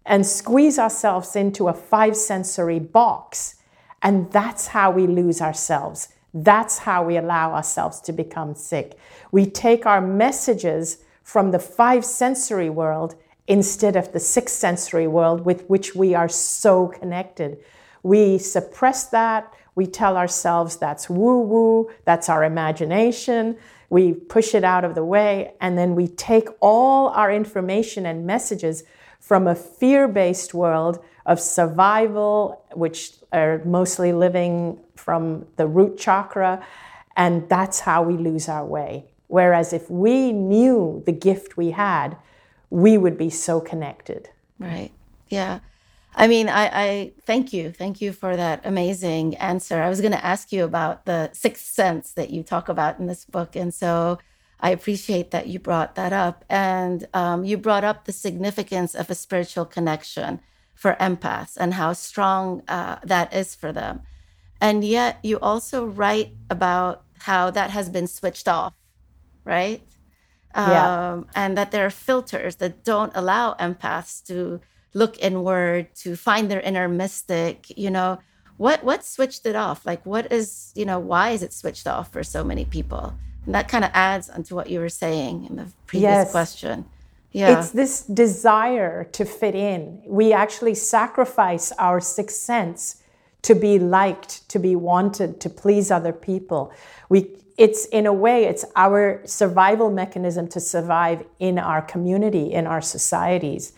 and 0.06 0.24
squeeze 0.24 0.78
ourselves 0.78 1.36
into 1.36 1.68
a 1.68 1.74
five 1.74 2.16
sensory 2.16 2.78
box. 2.78 3.56
And 4.02 4.30
that's 4.30 4.68
how 4.68 4.92
we 4.92 5.06
lose 5.06 5.40
ourselves. 5.40 6.08
That's 6.32 6.78
how 6.78 7.04
we 7.04 7.16
allow 7.16 7.54
ourselves 7.54 8.00
to 8.02 8.12
become 8.12 8.54
sick. 8.54 8.96
We 9.32 9.46
take 9.46 9.84
our 9.84 10.00
messages 10.00 10.98
from 11.22 11.50
the 11.50 11.58
five 11.58 12.04
sensory 12.04 12.70
world 12.70 13.16
instead 13.48 13.96
of 13.96 14.12
the 14.12 14.20
six 14.20 14.52
sensory 14.52 15.08
world 15.08 15.44
with 15.44 15.66
which 15.66 15.94
we 15.94 16.14
are 16.14 16.28
so 16.28 16.88
connected. 16.88 17.58
We 18.02 18.38
suppress 18.38 19.06
that. 19.06 19.52
We 19.74 19.86
tell 19.86 20.16
ourselves 20.16 20.76
that's 20.76 21.10
woo 21.10 21.40
woo, 21.40 21.90
that's 22.04 22.28
our 22.28 22.44
imagination. 22.44 23.56
We 23.90 24.14
push 24.14 24.54
it 24.54 24.64
out 24.64 24.84
of 24.84 24.94
the 24.94 25.04
way, 25.04 25.54
and 25.60 25.78
then 25.78 25.94
we 25.94 26.08
take 26.08 26.48
all 26.60 27.08
our 27.08 27.30
information 27.30 28.06
and 28.06 28.26
messages 28.26 28.84
from 29.26 29.48
a 29.48 29.56
fear 29.56 30.06
based 30.06 30.54
world 30.54 31.02
of 31.26 31.40
survival, 31.40 32.62
which 32.74 33.10
are 33.32 33.60
mostly 33.64 34.12
living 34.12 34.78
from 34.94 35.44
the 35.56 35.66
root 35.66 35.98
chakra, 35.98 36.64
and 37.16 37.48
that's 37.48 37.80
how 37.80 38.04
we 38.04 38.16
lose 38.16 38.48
our 38.48 38.64
way. 38.64 39.04
Whereas 39.26 39.72
if 39.72 39.90
we 39.90 40.30
knew 40.30 41.02
the 41.06 41.12
gift 41.12 41.56
we 41.56 41.72
had, 41.72 42.16
we 42.70 42.96
would 42.96 43.18
be 43.18 43.28
so 43.28 43.60
connected. 43.60 44.30
Right. 44.60 44.92
Yeah. 45.28 45.58
I 46.14 46.28
mean, 46.28 46.48
I, 46.48 46.70
I 46.72 47.12
thank 47.26 47.52
you. 47.52 47.72
Thank 47.72 48.00
you 48.00 48.12
for 48.12 48.36
that 48.36 48.60
amazing 48.64 49.34
answer. 49.38 49.82
I 49.82 49.88
was 49.88 50.00
going 50.00 50.12
to 50.12 50.24
ask 50.24 50.52
you 50.52 50.62
about 50.62 51.04
the 51.04 51.30
sixth 51.32 51.66
sense 51.66 52.12
that 52.12 52.30
you 52.30 52.44
talk 52.44 52.68
about 52.68 53.00
in 53.00 53.06
this 53.06 53.24
book. 53.24 53.56
And 53.56 53.74
so 53.74 54.18
I 54.60 54.70
appreciate 54.70 55.30
that 55.30 55.46
you 55.48 55.58
brought 55.58 55.94
that 55.96 56.12
up. 56.12 56.44
And 56.48 57.06
um, 57.12 57.44
you 57.44 57.56
brought 57.56 57.84
up 57.84 58.04
the 58.04 58.12
significance 58.12 58.94
of 58.94 59.10
a 59.10 59.14
spiritual 59.14 59.64
connection 59.64 60.40
for 60.74 60.96
empaths 61.00 61.56
and 61.56 61.74
how 61.74 61.92
strong 61.92 62.62
uh, 62.68 62.96
that 63.04 63.32
is 63.34 63.54
for 63.54 63.72
them. 63.72 64.02
And 64.60 64.84
yet, 64.84 65.18
you 65.22 65.38
also 65.40 65.84
write 65.84 66.32
about 66.48 67.04
how 67.20 67.50
that 67.50 67.70
has 67.70 67.90
been 67.90 68.06
switched 68.06 68.48
off, 68.48 68.72
right? 69.44 69.82
Yeah. 70.54 71.12
Um, 71.12 71.26
and 71.34 71.56
that 71.58 71.70
there 71.70 71.84
are 71.84 71.90
filters 71.90 72.56
that 72.56 72.82
don't 72.82 73.12
allow 73.14 73.54
empaths 73.54 74.24
to 74.28 74.60
look 74.96 75.18
inward 75.18 75.94
to 75.94 76.16
find 76.16 76.50
their 76.50 76.60
inner 76.60 76.88
mystic 76.88 77.70
you 77.76 77.90
know 77.90 78.18
what 78.56 78.82
what 78.82 79.04
switched 79.04 79.44
it 79.44 79.54
off 79.54 79.84
like 79.84 80.04
what 80.06 80.32
is 80.32 80.72
you 80.74 80.86
know 80.86 80.98
why 80.98 81.30
is 81.30 81.42
it 81.42 81.52
switched 81.52 81.86
off 81.86 82.10
for 82.10 82.24
so 82.24 82.42
many 82.42 82.64
people 82.64 83.12
and 83.46 83.54
that 83.54 83.68
kind 83.68 83.84
of 83.84 83.90
adds 83.94 84.28
onto 84.28 84.54
what 84.54 84.68
you 84.68 84.80
were 84.80 84.88
saying 84.88 85.46
in 85.46 85.56
the 85.56 85.66
previous 85.86 86.10
yes. 86.10 86.30
question. 86.30 86.84
Yeah. 87.32 87.58
It's 87.58 87.70
this 87.70 88.02
desire 88.02 89.04
to 89.12 89.24
fit 89.24 89.54
in. 89.54 90.02
We 90.06 90.32
actually 90.32 90.74
sacrifice 90.74 91.70
our 91.72 92.00
sixth 92.00 92.38
sense 92.38 93.02
to 93.42 93.54
be 93.54 93.78
liked 93.78 94.48
to 94.48 94.58
be 94.58 94.74
wanted 94.74 95.40
to 95.40 95.48
please 95.48 95.90
other 95.90 96.12
people. 96.12 96.72
We 97.08 97.30
it's 97.56 97.86
in 97.86 98.04
a 98.04 98.12
way 98.12 98.44
it's 98.44 98.64
our 98.74 99.22
survival 99.24 99.90
mechanism 99.90 100.48
to 100.48 100.60
survive 100.60 101.24
in 101.38 101.58
our 101.58 101.80
community 101.80 102.52
in 102.52 102.66
our 102.66 102.82
societies 102.82 103.72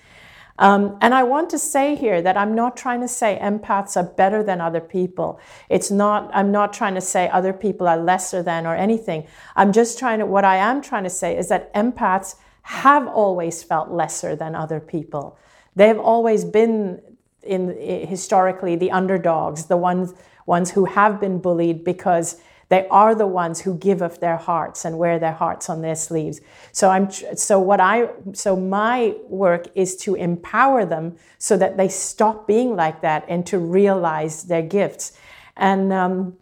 um, 0.58 0.98
and 1.00 1.14
I 1.14 1.22
want 1.22 1.50
to 1.50 1.58
say 1.58 1.94
here 1.94 2.20
that 2.20 2.36
I'm 2.36 2.54
not 2.54 2.76
trying 2.76 3.00
to 3.00 3.08
say 3.08 3.38
empaths 3.40 3.96
are 3.96 4.02
better 4.02 4.42
than 4.42 4.60
other 4.60 4.80
people. 4.80 5.40
It's 5.68 5.90
not, 5.90 6.30
I'm 6.34 6.50
not 6.50 6.72
trying 6.72 6.94
to 6.96 7.00
say 7.00 7.28
other 7.28 7.52
people 7.52 7.86
are 7.86 7.96
lesser 7.96 8.42
than 8.42 8.66
or 8.66 8.74
anything. 8.74 9.26
I'm 9.54 9.72
just 9.72 9.98
trying 9.98 10.18
to, 10.18 10.26
what 10.26 10.44
I 10.44 10.56
am 10.56 10.82
trying 10.82 11.04
to 11.04 11.10
say 11.10 11.36
is 11.36 11.48
that 11.48 11.72
empaths 11.74 12.34
have 12.62 13.06
always 13.06 13.62
felt 13.62 13.90
lesser 13.90 14.34
than 14.34 14.54
other 14.54 14.80
people. 14.80 15.38
They've 15.76 15.98
always 15.98 16.44
been 16.44 17.00
in 17.42 17.68
historically 18.06 18.74
the 18.76 18.90
underdogs, 18.90 19.66
the 19.66 19.76
ones 19.76 20.12
ones 20.44 20.70
who 20.70 20.86
have 20.86 21.20
been 21.20 21.38
bullied 21.38 21.84
because 21.84 22.40
they 22.68 22.86
are 22.88 23.14
the 23.14 23.26
ones 23.26 23.62
who 23.62 23.74
give 23.76 24.02
of 24.02 24.20
their 24.20 24.36
hearts 24.36 24.84
and 24.84 24.98
wear 24.98 25.18
their 25.18 25.32
hearts 25.32 25.70
on 25.70 25.80
their 25.80 25.94
sleeves. 25.94 26.40
So 26.72 26.90
I'm 26.90 27.10
so 27.10 27.58
what 27.58 27.80
I 27.80 28.08
so 28.34 28.56
my 28.56 29.14
work 29.28 29.68
is 29.74 29.96
to 29.98 30.14
empower 30.14 30.84
them 30.84 31.16
so 31.38 31.56
that 31.56 31.76
they 31.76 31.88
stop 31.88 32.46
being 32.46 32.76
like 32.76 33.00
that 33.00 33.24
and 33.28 33.46
to 33.46 33.58
realize 33.58 34.44
their 34.44 34.62
gifts. 34.62 35.18
And 35.56 35.92
um, 35.92 36.36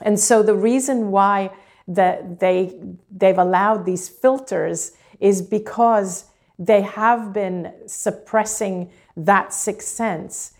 and 0.00 0.20
so 0.20 0.42
the 0.42 0.54
reason 0.54 1.10
why 1.10 1.50
that 1.88 2.38
they 2.40 2.78
they've 3.10 3.38
allowed 3.38 3.84
these 3.84 4.08
filters 4.08 4.92
is 5.18 5.42
because 5.42 6.26
they 6.58 6.82
have 6.82 7.32
been 7.32 7.72
suppressing 7.86 8.90
that 9.16 9.52
sixth 9.52 9.88
sense 9.88 10.52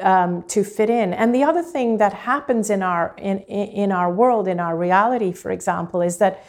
um, 0.00 0.42
to 0.44 0.64
fit 0.64 0.90
in. 0.90 1.12
And 1.12 1.34
the 1.34 1.44
other 1.44 1.62
thing 1.62 1.98
that 1.98 2.12
happens 2.12 2.70
in 2.70 2.82
our 2.82 3.14
in 3.18 3.38
in 3.40 3.92
our 3.92 4.12
world, 4.12 4.48
in 4.48 4.60
our 4.60 4.76
reality, 4.76 5.32
for 5.32 5.50
example, 5.50 6.02
is 6.02 6.18
that 6.18 6.44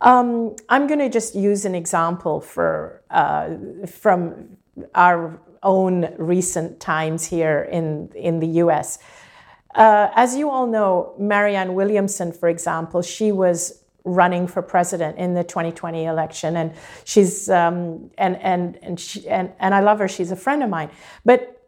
um, 0.00 0.56
I'm 0.68 0.86
going 0.86 1.00
to 1.00 1.08
just 1.08 1.34
use 1.34 1.64
an 1.64 1.74
example 1.74 2.40
for 2.40 3.02
uh, 3.10 3.50
from 3.86 4.56
our 4.94 5.38
own 5.62 6.14
recent 6.16 6.80
times 6.80 7.26
here 7.26 7.68
in 7.70 8.10
in 8.14 8.40
the 8.40 8.48
U.S. 8.64 8.98
Uh, 9.74 10.08
as 10.14 10.36
you 10.36 10.50
all 10.50 10.66
know, 10.66 11.14
Marianne 11.18 11.74
Williamson, 11.74 12.32
for 12.32 12.48
example, 12.48 13.02
she 13.02 13.30
was 13.30 13.84
running 14.04 14.46
for 14.46 14.62
president 14.62 15.18
in 15.18 15.34
the 15.34 15.44
2020 15.44 16.04
election, 16.06 16.56
and 16.56 16.72
she's 17.04 17.48
um, 17.50 18.10
and 18.18 18.36
and 18.36 18.78
and 18.82 18.98
she, 18.98 19.28
and 19.28 19.52
and 19.58 19.74
I 19.74 19.80
love 19.80 19.98
her. 19.98 20.08
She's 20.08 20.30
a 20.30 20.36
friend 20.36 20.62
of 20.62 20.70
mine, 20.70 20.90
but 21.24 21.59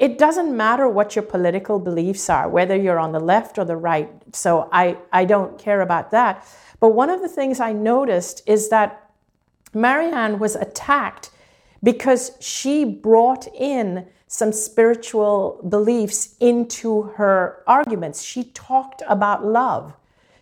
it 0.00 0.16
doesn't 0.16 0.56
matter 0.56 0.88
what 0.88 1.14
your 1.14 1.22
political 1.22 1.78
beliefs 1.78 2.30
are, 2.30 2.48
whether 2.48 2.74
you're 2.74 2.98
on 2.98 3.12
the 3.12 3.20
left 3.20 3.58
or 3.58 3.66
the 3.66 3.76
right. 3.76 4.10
So 4.32 4.66
I, 4.72 4.96
I 5.12 5.26
don't 5.26 5.58
care 5.58 5.82
about 5.82 6.10
that. 6.12 6.48
But 6.80 6.94
one 6.94 7.10
of 7.10 7.20
the 7.20 7.28
things 7.28 7.60
I 7.60 7.74
noticed 7.74 8.42
is 8.46 8.70
that 8.70 9.10
Marianne 9.74 10.38
was 10.38 10.56
attacked 10.56 11.30
because 11.82 12.32
she 12.40 12.82
brought 12.86 13.46
in 13.54 14.06
some 14.26 14.52
spiritual 14.52 15.60
beliefs 15.68 16.34
into 16.40 17.02
her 17.16 17.62
arguments. 17.66 18.22
She 18.22 18.44
talked 18.44 19.02
about 19.06 19.44
love. 19.44 19.94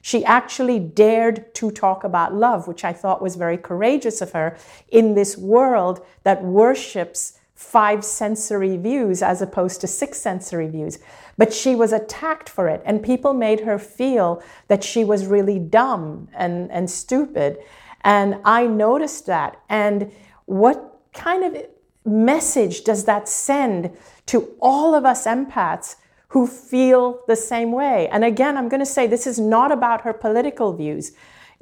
She 0.02 0.24
actually 0.24 0.78
dared 0.78 1.52
to 1.56 1.72
talk 1.72 2.04
about 2.04 2.32
love, 2.32 2.68
which 2.68 2.84
I 2.84 2.92
thought 2.92 3.20
was 3.20 3.34
very 3.34 3.58
courageous 3.58 4.20
of 4.20 4.30
her 4.32 4.56
in 4.88 5.14
this 5.14 5.36
world 5.36 6.06
that 6.22 6.44
worships 6.44 7.38
five 7.58 8.04
sensory 8.04 8.76
views 8.76 9.20
as 9.20 9.42
opposed 9.42 9.80
to 9.80 9.86
six 9.88 10.16
sensory 10.20 10.68
views. 10.68 11.00
But 11.36 11.52
she 11.52 11.74
was 11.74 11.92
attacked 11.92 12.48
for 12.48 12.68
it, 12.68 12.80
and 12.84 13.02
people 13.02 13.34
made 13.34 13.60
her 13.60 13.80
feel 13.80 14.40
that 14.68 14.84
she 14.84 15.02
was 15.02 15.26
really 15.26 15.58
dumb 15.58 16.28
and, 16.34 16.70
and 16.70 16.88
stupid. 16.88 17.58
And 18.02 18.36
I 18.44 18.68
noticed 18.68 19.26
that. 19.26 19.60
And 19.68 20.12
what 20.44 21.00
kind 21.12 21.42
of 21.44 21.66
message 22.04 22.84
does 22.84 23.06
that 23.06 23.28
send 23.28 23.90
to 24.26 24.54
all 24.60 24.94
of 24.94 25.04
us 25.04 25.26
empaths 25.26 25.96
who 26.28 26.46
feel 26.46 27.22
the 27.26 27.34
same 27.34 27.72
way? 27.72 28.08
And 28.10 28.22
again, 28.22 28.56
I'm 28.56 28.68
going 28.68 28.78
to 28.78 28.86
say 28.86 29.08
this 29.08 29.26
is 29.26 29.40
not 29.40 29.72
about 29.72 30.02
her 30.02 30.12
political 30.12 30.72
views. 30.74 31.10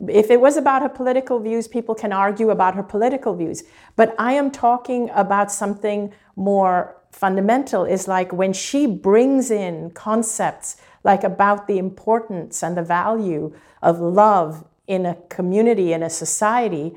If 0.08 0.30
it 0.30 0.40
was 0.40 0.56
about 0.56 0.82
her 0.82 0.88
political 0.88 1.40
views, 1.40 1.68
people 1.68 1.94
can 1.94 2.12
argue 2.12 2.50
about 2.50 2.74
her 2.74 2.82
political 2.82 3.34
views. 3.34 3.64
But 3.96 4.14
I 4.18 4.32
am 4.32 4.50
talking 4.50 5.10
about 5.14 5.50
something 5.50 6.12
more 6.36 6.96
fundamental, 7.10 7.84
is 7.86 8.06
like 8.06 8.32
when 8.32 8.52
she 8.52 8.86
brings 8.86 9.50
in 9.50 9.90
concepts 9.92 10.76
like 11.02 11.24
about 11.24 11.66
the 11.66 11.78
importance 11.78 12.62
and 12.62 12.76
the 12.76 12.82
value 12.82 13.54
of 13.80 14.00
love 14.00 14.64
in 14.86 15.06
a 15.06 15.14
community, 15.30 15.92
in 15.92 16.02
a 16.02 16.10
society, 16.10 16.94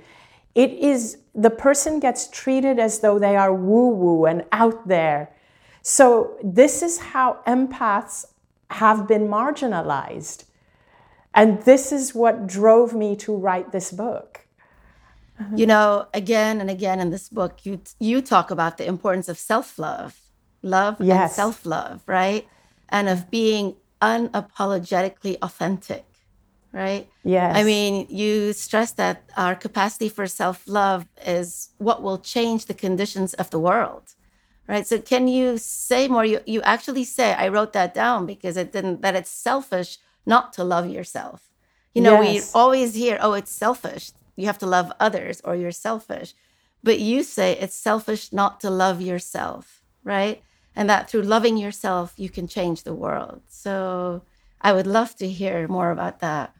it 0.55 0.71
is 0.71 1.19
the 1.33 1.49
person 1.49 1.99
gets 1.99 2.27
treated 2.27 2.79
as 2.79 2.99
though 2.99 3.17
they 3.17 3.35
are 3.35 3.53
woo 3.53 3.89
woo 3.89 4.25
and 4.25 4.43
out 4.51 4.87
there. 4.87 5.31
So, 5.81 6.37
this 6.43 6.81
is 6.81 6.97
how 6.99 7.39
empaths 7.47 8.25
have 8.71 9.07
been 9.07 9.27
marginalized. 9.27 10.43
And 11.33 11.61
this 11.63 11.91
is 11.91 12.15
what 12.15 12.47
drove 12.47 12.93
me 12.93 13.15
to 13.17 13.35
write 13.35 13.71
this 13.71 13.91
book. 13.91 14.41
You 15.55 15.65
know, 15.67 16.07
again 16.13 16.59
and 16.59 16.69
again 16.69 16.99
in 16.99 17.11
this 17.11 17.29
book, 17.29 17.65
you 17.65 17.79
you 17.97 18.21
talk 18.21 18.51
about 18.51 18.77
the 18.77 18.85
importance 18.85 19.29
of 19.29 19.37
self 19.37 19.79
love, 19.79 20.19
love 20.61 20.97
Yes. 20.99 21.21
and 21.21 21.31
self 21.31 21.65
love, 21.65 22.01
right? 22.07 22.45
And 22.89 23.07
of 23.07 23.31
being 23.31 23.75
unapologetically 24.01 25.37
authentic, 25.41 26.05
right? 26.73 27.07
Yes. 27.23 27.55
I 27.55 27.63
mean, 27.63 28.07
you 28.09 28.51
stress 28.51 28.91
that 28.93 29.23
our 29.37 29.55
capacity 29.55 30.09
for 30.09 30.27
self 30.27 30.67
love 30.67 31.07
is 31.25 31.69
what 31.77 32.03
will 32.03 32.17
change 32.19 32.65
the 32.65 32.73
conditions 32.73 33.33
of 33.35 33.49
the 33.49 33.59
world, 33.59 34.03
right? 34.67 34.85
So, 34.85 34.99
can 34.99 35.29
you 35.29 35.57
say 35.57 36.09
more? 36.09 36.25
You, 36.25 36.41
you 36.45 36.61
actually 36.63 37.05
say, 37.05 37.33
I 37.33 37.47
wrote 37.47 37.71
that 37.73 37.93
down 37.93 38.25
because 38.25 38.57
it 38.57 38.73
didn't, 38.73 39.01
that 39.03 39.15
it's 39.15 39.31
selfish 39.31 39.97
not 40.29 40.53
to 40.53 40.63
love 40.63 40.87
yourself. 40.97 41.39
You 41.95 42.01
know, 42.03 42.21
Yes. 42.21 42.53
we 42.53 42.59
always 42.61 42.89
hear, 43.03 43.17
oh, 43.21 43.33
it's 43.33 43.51
selfish. 43.51 44.05
You 44.35 44.45
have 44.45 44.59
to 44.59 44.67
love 44.77 44.87
others 44.99 45.41
or 45.43 45.55
you're 45.55 45.71
selfish. 45.89 46.29
But 46.83 46.99
you 46.99 47.23
say 47.23 47.47
it's 47.63 47.75
selfish 47.75 48.31
not 48.31 48.53
to 48.61 48.69
love 48.69 49.01
yourself, 49.01 49.63
right? 50.03 50.37
And 50.75 50.89
that 50.89 51.09
through 51.09 51.23
loving 51.23 51.57
yourself, 51.57 52.13
you 52.23 52.29
can 52.29 52.47
change 52.47 52.83
the 52.83 52.93
world. 52.93 53.41
So, 53.49 54.21
I 54.61 54.73
would 54.73 54.87
love 54.87 55.15
to 55.21 55.27
hear 55.39 55.67
more 55.67 55.91
about 55.91 56.19
that. 56.19 56.53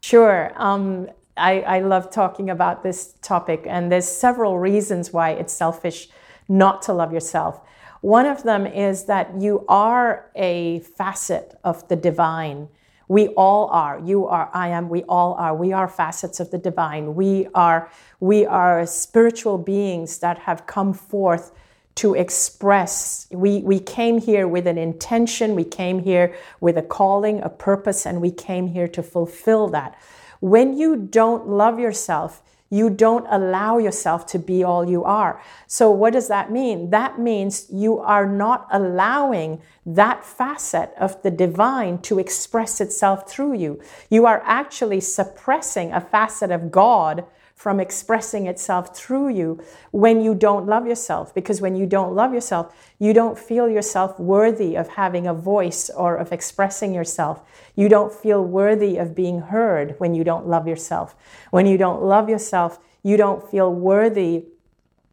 Sure. 0.00 0.52
Um, 0.56 1.08
I, 1.36 1.60
I 1.76 1.78
love 1.80 2.10
talking 2.10 2.48
about 2.50 2.82
this 2.82 3.14
topic, 3.22 3.64
and 3.66 3.90
there's 3.90 4.06
several 4.08 4.58
reasons 4.58 5.12
why 5.12 5.30
it's 5.30 5.52
selfish 5.52 6.08
not 6.48 6.82
to 6.82 6.92
love 6.92 7.12
yourself. 7.12 7.60
One 8.00 8.26
of 8.26 8.42
them 8.42 8.66
is 8.66 9.04
that 9.06 9.40
you 9.40 9.64
are 9.68 10.30
a 10.36 10.80
facet 10.80 11.54
of 11.64 11.88
the 11.88 11.96
divine. 11.96 12.68
We 13.08 13.28
all 13.28 13.68
are. 13.68 14.00
You 14.04 14.26
are. 14.26 14.50
I 14.52 14.68
am. 14.68 14.88
We 14.88 15.02
all 15.04 15.34
are. 15.34 15.54
We 15.54 15.72
are 15.72 15.88
facets 15.88 16.40
of 16.40 16.50
the 16.50 16.58
divine. 16.58 17.14
We 17.14 17.48
are. 17.54 17.90
We 18.20 18.46
are 18.46 18.86
spiritual 18.86 19.58
beings 19.58 20.18
that 20.18 20.38
have 20.40 20.66
come 20.66 20.92
forth 20.92 21.52
to 21.96 22.14
express. 22.14 23.28
We, 23.30 23.60
we 23.60 23.78
came 23.78 24.18
here 24.20 24.48
with 24.48 24.66
an 24.66 24.78
intention, 24.78 25.54
we 25.54 25.64
came 25.64 26.00
here 26.00 26.34
with 26.60 26.76
a 26.76 26.82
calling, 26.82 27.40
a 27.40 27.48
purpose, 27.48 28.04
and 28.04 28.20
we 28.20 28.30
came 28.30 28.68
here 28.68 28.88
to 28.88 29.02
fulfill 29.02 29.68
that. 29.68 29.96
When 30.40 30.76
you 30.76 30.96
don't 30.96 31.48
love 31.48 31.78
yourself, 31.78 32.42
you 32.74 32.90
don't 32.90 33.24
allow 33.30 33.78
yourself 33.78 34.26
to 34.26 34.36
be 34.36 34.64
all 34.64 34.90
you 34.90 35.04
are. 35.04 35.40
So, 35.68 35.92
what 35.92 36.12
does 36.12 36.26
that 36.26 36.50
mean? 36.50 36.90
That 36.90 37.20
means 37.20 37.66
you 37.70 38.00
are 38.00 38.26
not 38.26 38.66
allowing 38.72 39.62
that 39.86 40.24
facet 40.24 40.92
of 40.98 41.22
the 41.22 41.30
divine 41.30 41.98
to 41.98 42.18
express 42.18 42.80
itself 42.80 43.30
through 43.30 43.54
you. 43.54 43.80
You 44.10 44.26
are 44.26 44.42
actually 44.44 45.00
suppressing 45.00 45.92
a 45.92 46.00
facet 46.00 46.50
of 46.50 46.72
God 46.72 47.24
from 47.54 47.78
expressing 47.80 48.46
itself 48.46 48.96
through 48.96 49.28
you 49.28 49.62
when 49.92 50.20
you 50.20 50.34
don't 50.34 50.66
love 50.66 50.86
yourself. 50.86 51.34
Because 51.34 51.60
when 51.60 51.76
you 51.76 51.86
don't 51.86 52.14
love 52.14 52.34
yourself, 52.34 52.74
you 52.98 53.12
don't 53.12 53.38
feel 53.38 53.68
yourself 53.68 54.18
worthy 54.18 54.76
of 54.76 54.88
having 54.88 55.26
a 55.26 55.34
voice 55.34 55.88
or 55.88 56.16
of 56.16 56.32
expressing 56.32 56.92
yourself. 56.92 57.42
You 57.76 57.88
don't 57.88 58.12
feel 58.12 58.44
worthy 58.44 58.96
of 58.96 59.14
being 59.14 59.40
heard 59.40 59.94
when 59.98 60.14
you 60.14 60.24
don't 60.24 60.46
love 60.46 60.66
yourself. 60.66 61.14
When 61.50 61.66
you 61.66 61.78
don't 61.78 62.02
love 62.02 62.28
yourself, 62.28 62.80
you 63.02 63.16
don't 63.16 63.48
feel 63.48 63.72
worthy 63.72 64.46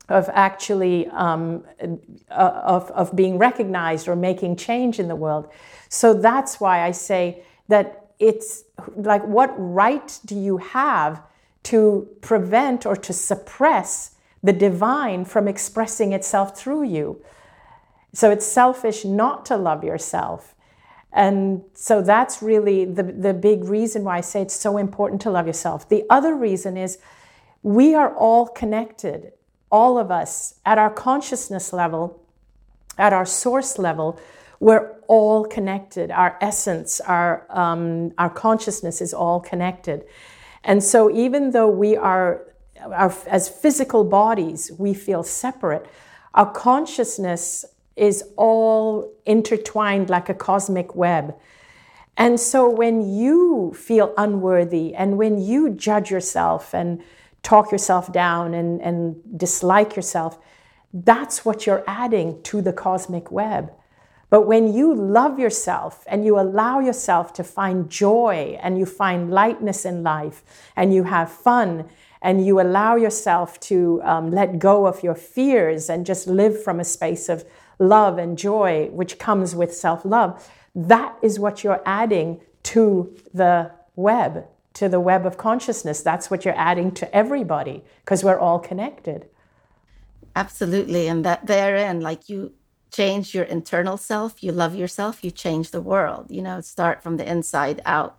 of 0.09 0.29
actually 0.33 1.07
um, 1.07 1.63
uh, 2.29 2.61
of, 2.63 2.91
of 2.91 3.15
being 3.15 3.37
recognized 3.37 4.07
or 4.07 4.15
making 4.15 4.57
change 4.57 4.99
in 4.99 5.07
the 5.07 5.15
world. 5.15 5.47
So 5.89 6.13
that's 6.13 6.59
why 6.59 6.83
I 6.85 6.91
say 6.91 7.43
that 7.69 8.13
it's 8.19 8.63
like, 8.95 9.23
what 9.23 9.53
right 9.57 10.19
do 10.25 10.37
you 10.37 10.57
have 10.57 11.21
to 11.63 12.07
prevent 12.21 12.85
or 12.85 12.95
to 12.95 13.13
suppress 13.13 14.15
the 14.43 14.53
divine 14.53 15.25
from 15.25 15.47
expressing 15.47 16.13
itself 16.13 16.57
through 16.57 16.83
you? 16.83 17.23
So 18.13 18.31
it's 18.31 18.45
selfish 18.45 19.05
not 19.05 19.45
to 19.47 19.57
love 19.57 19.83
yourself. 19.83 20.55
And 21.13 21.63
so 21.73 22.01
that's 22.01 22.41
really 22.41 22.85
the, 22.85 23.03
the 23.03 23.33
big 23.33 23.65
reason 23.65 24.03
why 24.03 24.17
I 24.17 24.21
say 24.21 24.41
it's 24.41 24.55
so 24.55 24.77
important 24.77 25.21
to 25.21 25.31
love 25.31 25.45
yourself. 25.45 25.87
The 25.87 26.05
other 26.09 26.35
reason 26.35 26.77
is 26.77 26.99
we 27.63 27.93
are 27.93 28.15
all 28.15 28.47
connected, 28.47 29.33
all 29.69 29.97
of 29.97 30.09
us, 30.09 30.55
at 30.65 30.77
our 30.77 30.89
consciousness 30.89 31.73
level, 31.73 32.21
at 32.97 33.13
our 33.13 33.25
source 33.25 33.77
level. 33.77 34.19
We're 34.59 34.93
all 35.07 35.45
connected. 35.45 36.11
Our 36.11 36.37
essence, 36.39 37.01
our, 37.01 37.45
um, 37.49 38.13
our 38.17 38.29
consciousness 38.29 39.01
is 39.01 39.13
all 39.13 39.39
connected. 39.39 40.05
And 40.63 40.83
so, 40.83 41.09
even 41.11 41.51
though 41.51 41.69
we 41.69 41.95
are, 41.95 42.47
our, 42.81 43.13
as 43.27 43.49
physical 43.49 44.03
bodies, 44.03 44.71
we 44.77 44.93
feel 44.93 45.23
separate, 45.23 45.87
our 46.33 46.51
consciousness 46.51 47.65
is 47.95 48.23
all 48.37 49.11
intertwined 49.25 50.09
like 50.09 50.29
a 50.29 50.33
cosmic 50.33 50.95
web. 50.95 51.35
And 52.17 52.39
so, 52.39 52.69
when 52.69 53.09
you 53.09 53.73
feel 53.75 54.13
unworthy 54.17 54.93
and 54.93 55.17
when 55.17 55.39
you 55.39 55.71
judge 55.71 56.11
yourself 56.11 56.73
and 56.73 57.01
talk 57.41 57.71
yourself 57.71 58.11
down 58.11 58.53
and, 58.53 58.81
and 58.81 59.15
dislike 59.37 59.95
yourself, 59.95 60.37
that's 60.93 61.43
what 61.43 61.65
you're 61.65 61.83
adding 61.87 62.41
to 62.43 62.61
the 62.61 62.73
cosmic 62.73 63.31
web. 63.31 63.71
But 64.31 64.47
when 64.47 64.73
you 64.73 64.95
love 64.95 65.39
yourself 65.39 66.05
and 66.07 66.25
you 66.25 66.39
allow 66.39 66.79
yourself 66.79 67.33
to 67.33 67.43
find 67.43 67.89
joy 67.89 68.57
and 68.63 68.79
you 68.79 68.85
find 68.85 69.29
lightness 69.29 69.85
in 69.85 70.03
life 70.03 70.41
and 70.77 70.93
you 70.93 71.03
have 71.03 71.29
fun 71.29 71.89
and 72.21 72.45
you 72.45 72.61
allow 72.61 72.95
yourself 72.95 73.59
to 73.59 74.01
um, 74.05 74.31
let 74.31 74.57
go 74.57 74.87
of 74.87 75.03
your 75.03 75.15
fears 75.15 75.89
and 75.89 76.05
just 76.05 76.27
live 76.27 76.63
from 76.63 76.79
a 76.79 76.85
space 76.85 77.27
of 77.27 77.43
love 77.77 78.17
and 78.17 78.37
joy, 78.37 78.87
which 78.93 79.19
comes 79.19 79.53
with 79.53 79.73
self 79.73 80.05
love, 80.05 80.49
that 80.73 81.17
is 81.21 81.37
what 81.37 81.65
you're 81.65 81.83
adding 81.85 82.39
to 82.63 83.13
the 83.33 83.69
web, 83.97 84.45
to 84.75 84.87
the 84.87 85.01
web 85.01 85.25
of 85.25 85.37
consciousness. 85.37 86.01
That's 86.01 86.31
what 86.31 86.45
you're 86.45 86.57
adding 86.57 86.93
to 86.93 87.13
everybody 87.13 87.83
because 88.05 88.23
we're 88.23 88.39
all 88.39 88.59
connected. 88.59 89.27
Absolutely. 90.37 91.07
And 91.07 91.25
that 91.25 91.47
therein, 91.47 91.99
like 91.99 92.29
you 92.29 92.53
change 92.91 93.33
your 93.33 93.45
internal 93.45 93.97
self, 93.97 94.43
you 94.43 94.51
love 94.51 94.75
yourself, 94.75 95.23
you 95.23 95.31
change 95.31 95.71
the 95.71 95.81
world. 95.81 96.25
You 96.29 96.41
know, 96.41 96.61
start 96.61 97.01
from 97.01 97.17
the 97.17 97.29
inside 97.29 97.81
out 97.85 98.17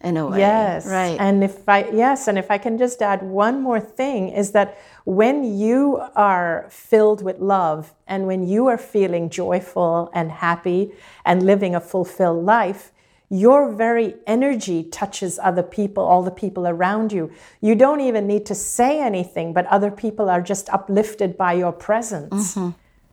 in 0.00 0.16
a 0.16 0.26
way. 0.26 0.38
Yes. 0.38 0.86
Right. 0.86 1.16
And 1.18 1.42
if 1.42 1.68
I 1.68 1.88
yes, 1.90 2.28
and 2.28 2.38
if 2.38 2.50
I 2.50 2.58
can 2.58 2.78
just 2.78 3.02
add 3.02 3.22
one 3.22 3.62
more 3.62 3.80
thing 3.80 4.28
is 4.28 4.52
that 4.52 4.78
when 5.04 5.58
you 5.58 6.00
are 6.14 6.66
filled 6.70 7.22
with 7.22 7.38
love 7.38 7.94
and 8.06 8.26
when 8.26 8.46
you 8.46 8.68
are 8.68 8.78
feeling 8.78 9.30
joyful 9.30 10.10
and 10.14 10.30
happy 10.30 10.92
and 11.24 11.44
living 11.44 11.74
a 11.74 11.80
fulfilled 11.80 12.44
life, 12.44 12.92
your 13.30 13.72
very 13.72 14.14
energy 14.26 14.84
touches 14.84 15.38
other 15.38 15.62
people, 15.62 16.02
all 16.02 16.22
the 16.22 16.30
people 16.30 16.66
around 16.66 17.12
you. 17.12 17.30
You 17.60 17.74
don't 17.74 18.00
even 18.00 18.26
need 18.26 18.46
to 18.46 18.54
say 18.54 19.00
anything, 19.00 19.52
but 19.52 19.66
other 19.66 19.90
people 19.90 20.30
are 20.30 20.40
just 20.40 20.68
uplifted 20.70 21.36
by 21.36 21.52
your 21.54 21.72
presence. 21.72 22.54
Mm-hmm. 22.54 22.70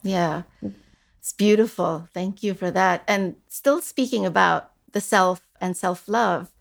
Yeah. 0.08 0.43
It's 1.26 1.34
beautiful. 1.34 2.07
Thank 2.13 2.43
you 2.43 2.53
for 2.53 2.69
that. 2.69 3.03
And 3.07 3.38
still 3.47 3.82
speaking 3.82 4.28
about 4.28 4.69
the 4.91 5.01
self 5.01 5.41
and 5.59 5.76
self 5.76 6.07
love, 6.07 6.51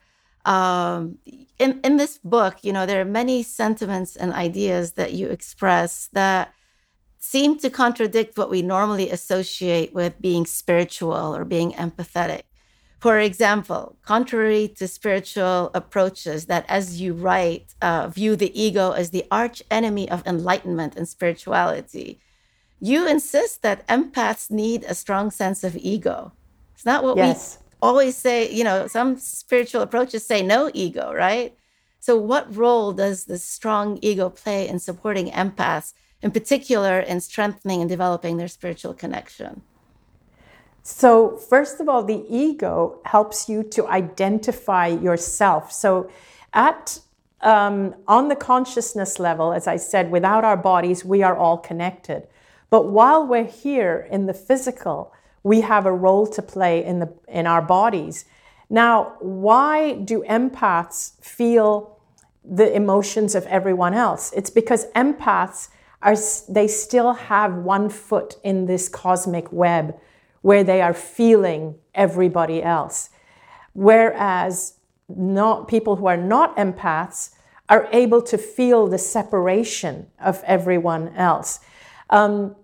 um, 0.46 1.18
in, 1.58 1.80
in 1.84 1.98
this 1.98 2.16
book, 2.24 2.56
you 2.62 2.72
know, 2.72 2.86
there 2.86 3.02
are 3.02 3.04
many 3.04 3.42
sentiments 3.42 4.16
and 4.16 4.32
ideas 4.32 4.92
that 4.92 5.12
you 5.12 5.28
express 5.28 6.08
that 6.14 6.54
seem 7.18 7.58
to 7.58 7.68
contradict 7.68 8.38
what 8.38 8.48
we 8.48 8.62
normally 8.62 9.10
associate 9.10 9.92
with 9.92 10.18
being 10.22 10.46
spiritual 10.46 11.36
or 11.36 11.44
being 11.44 11.72
empathetic. 11.72 12.44
For 13.00 13.18
example, 13.18 13.98
contrary 14.00 14.68
to 14.78 14.88
spiritual 14.88 15.72
approaches 15.74 16.46
that, 16.46 16.64
as 16.70 17.02
you 17.02 17.12
write, 17.12 17.74
uh, 17.82 18.08
view 18.08 18.34
the 18.34 18.58
ego 18.58 18.92
as 18.92 19.10
the 19.10 19.26
arch 19.30 19.62
enemy 19.70 20.10
of 20.10 20.26
enlightenment 20.26 20.96
and 20.96 21.06
spirituality, 21.06 22.18
you 22.80 23.06
insist 23.06 23.62
that 23.62 23.86
empaths 23.88 24.50
need 24.50 24.84
a 24.84 24.94
strong 24.94 25.30
sense 25.30 25.64
of 25.64 25.76
ego. 25.76 26.32
It's 26.74 26.84
not 26.84 27.04
what 27.04 27.16
Yes. 27.16 27.58
we 27.58 27.64
always 27.88 28.16
say, 28.16 28.50
you 28.50 28.64
know, 28.64 28.86
some 28.86 29.18
spiritual 29.18 29.82
approaches 29.82 30.26
say 30.26 30.42
no 30.42 30.70
ego, 30.74 31.12
right? 31.12 31.56
So, 32.00 32.18
what 32.18 32.54
role 32.54 32.92
does 32.92 33.24
this 33.24 33.44
strong 33.44 33.98
ego 34.02 34.28
play 34.28 34.68
in 34.68 34.78
supporting 34.78 35.30
empaths, 35.30 35.94
in 36.20 36.30
particular 36.30 37.00
in 37.00 37.20
strengthening 37.20 37.80
and 37.80 37.88
developing 37.88 38.36
their 38.36 38.48
spiritual 38.48 38.92
connection? 38.92 39.62
So, 40.82 41.38
first 41.38 41.80
of 41.80 41.88
all, 41.88 42.04
the 42.04 42.26
ego 42.28 42.98
helps 43.06 43.48
you 43.48 43.62
to 43.62 43.88
identify 43.88 44.88
yourself. 44.88 45.72
So, 45.72 46.10
at 46.52 47.00
um, 47.40 47.94
on 48.06 48.28
the 48.28 48.36
consciousness 48.36 49.18
level, 49.18 49.52
as 49.52 49.66
I 49.66 49.76
said, 49.76 50.10
without 50.10 50.44
our 50.44 50.56
bodies, 50.56 51.04
we 51.04 51.22
are 51.22 51.36
all 51.36 51.58
connected. 51.58 52.26
But 52.74 52.86
while 52.88 53.24
we're 53.24 53.44
here 53.44 54.08
in 54.10 54.26
the 54.26 54.34
physical, 54.34 55.14
we 55.44 55.60
have 55.60 55.86
a 55.86 55.92
role 55.92 56.26
to 56.26 56.42
play 56.42 56.84
in 56.84 56.98
the 56.98 57.14
in 57.28 57.46
our 57.46 57.62
bodies. 57.62 58.24
Now, 58.68 59.14
why 59.20 59.92
do 59.92 60.24
empaths 60.28 61.12
feel 61.22 62.00
the 62.44 62.74
emotions 62.74 63.36
of 63.36 63.46
everyone 63.46 63.94
else? 63.94 64.32
It's 64.32 64.50
because 64.50 64.90
empaths 64.96 65.68
are 66.02 66.16
they 66.48 66.66
still 66.66 67.12
have 67.12 67.54
one 67.54 67.88
foot 67.90 68.38
in 68.42 68.66
this 68.66 68.88
cosmic 68.88 69.52
web 69.52 69.96
where 70.42 70.64
they 70.64 70.82
are 70.82 70.94
feeling 70.94 71.76
everybody 71.94 72.60
else. 72.60 73.08
Whereas 73.74 74.80
not 75.08 75.68
people 75.68 75.94
who 75.94 76.06
are 76.06 76.16
not 76.16 76.56
empaths 76.56 77.30
are 77.68 77.88
able 77.92 78.22
to 78.22 78.36
feel 78.36 78.88
the 78.88 78.98
separation 78.98 80.08
of 80.18 80.42
everyone 80.44 81.14
else. 81.14 81.60
Um, 82.10 82.56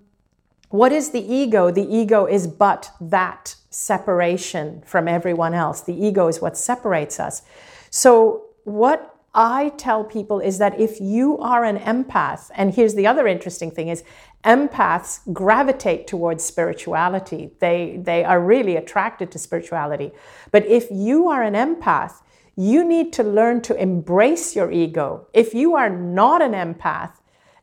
what 0.71 0.93
is 0.93 1.11
the 1.11 1.21
ego? 1.21 1.71
The 1.71 1.95
ego 1.95 2.27
is 2.27 2.47
but 2.47 2.91
that 3.01 3.57
separation 3.71 4.83
from 4.87 5.09
everyone 5.09 5.53
else. 5.53 5.81
The 5.81 5.95
ego 5.95 6.29
is 6.29 6.41
what 6.41 6.57
separates 6.57 7.21
us. 7.21 7.43
So, 7.91 8.45
what 8.65 9.17
I 9.35 9.71
tell 9.71 10.05
people 10.05 10.41
is 10.41 10.59
that 10.59 10.79
if 10.81 11.01
you 11.01 11.39
are 11.39 11.65
an 11.65 11.79
empath, 11.79 12.51
and 12.55 12.75
here's 12.75 12.95
the 12.95 13.07
other 13.07 13.27
interesting 13.27 13.71
thing 13.71 13.89
is 13.89 14.03
empaths 14.45 15.21
gravitate 15.33 16.07
towards 16.07 16.45
spirituality. 16.45 17.51
They, 17.59 18.01
they 18.03 18.25
are 18.25 18.41
really 18.41 18.77
attracted 18.77 19.31
to 19.33 19.39
spirituality. 19.39 20.13
But 20.51 20.67
if 20.67 20.91
you 20.91 21.29
are 21.29 21.43
an 21.43 21.55
empath, 21.55 22.23
you 22.57 22.85
need 22.85 23.13
to 23.15 23.23
learn 23.23 23.61
to 23.63 23.81
embrace 23.81 24.57
your 24.57 24.71
ego. 24.71 25.29
If 25.33 25.55
you 25.55 25.77
are 25.77 25.91
not 25.91 26.43
an 26.43 26.53
empath, 26.53 27.13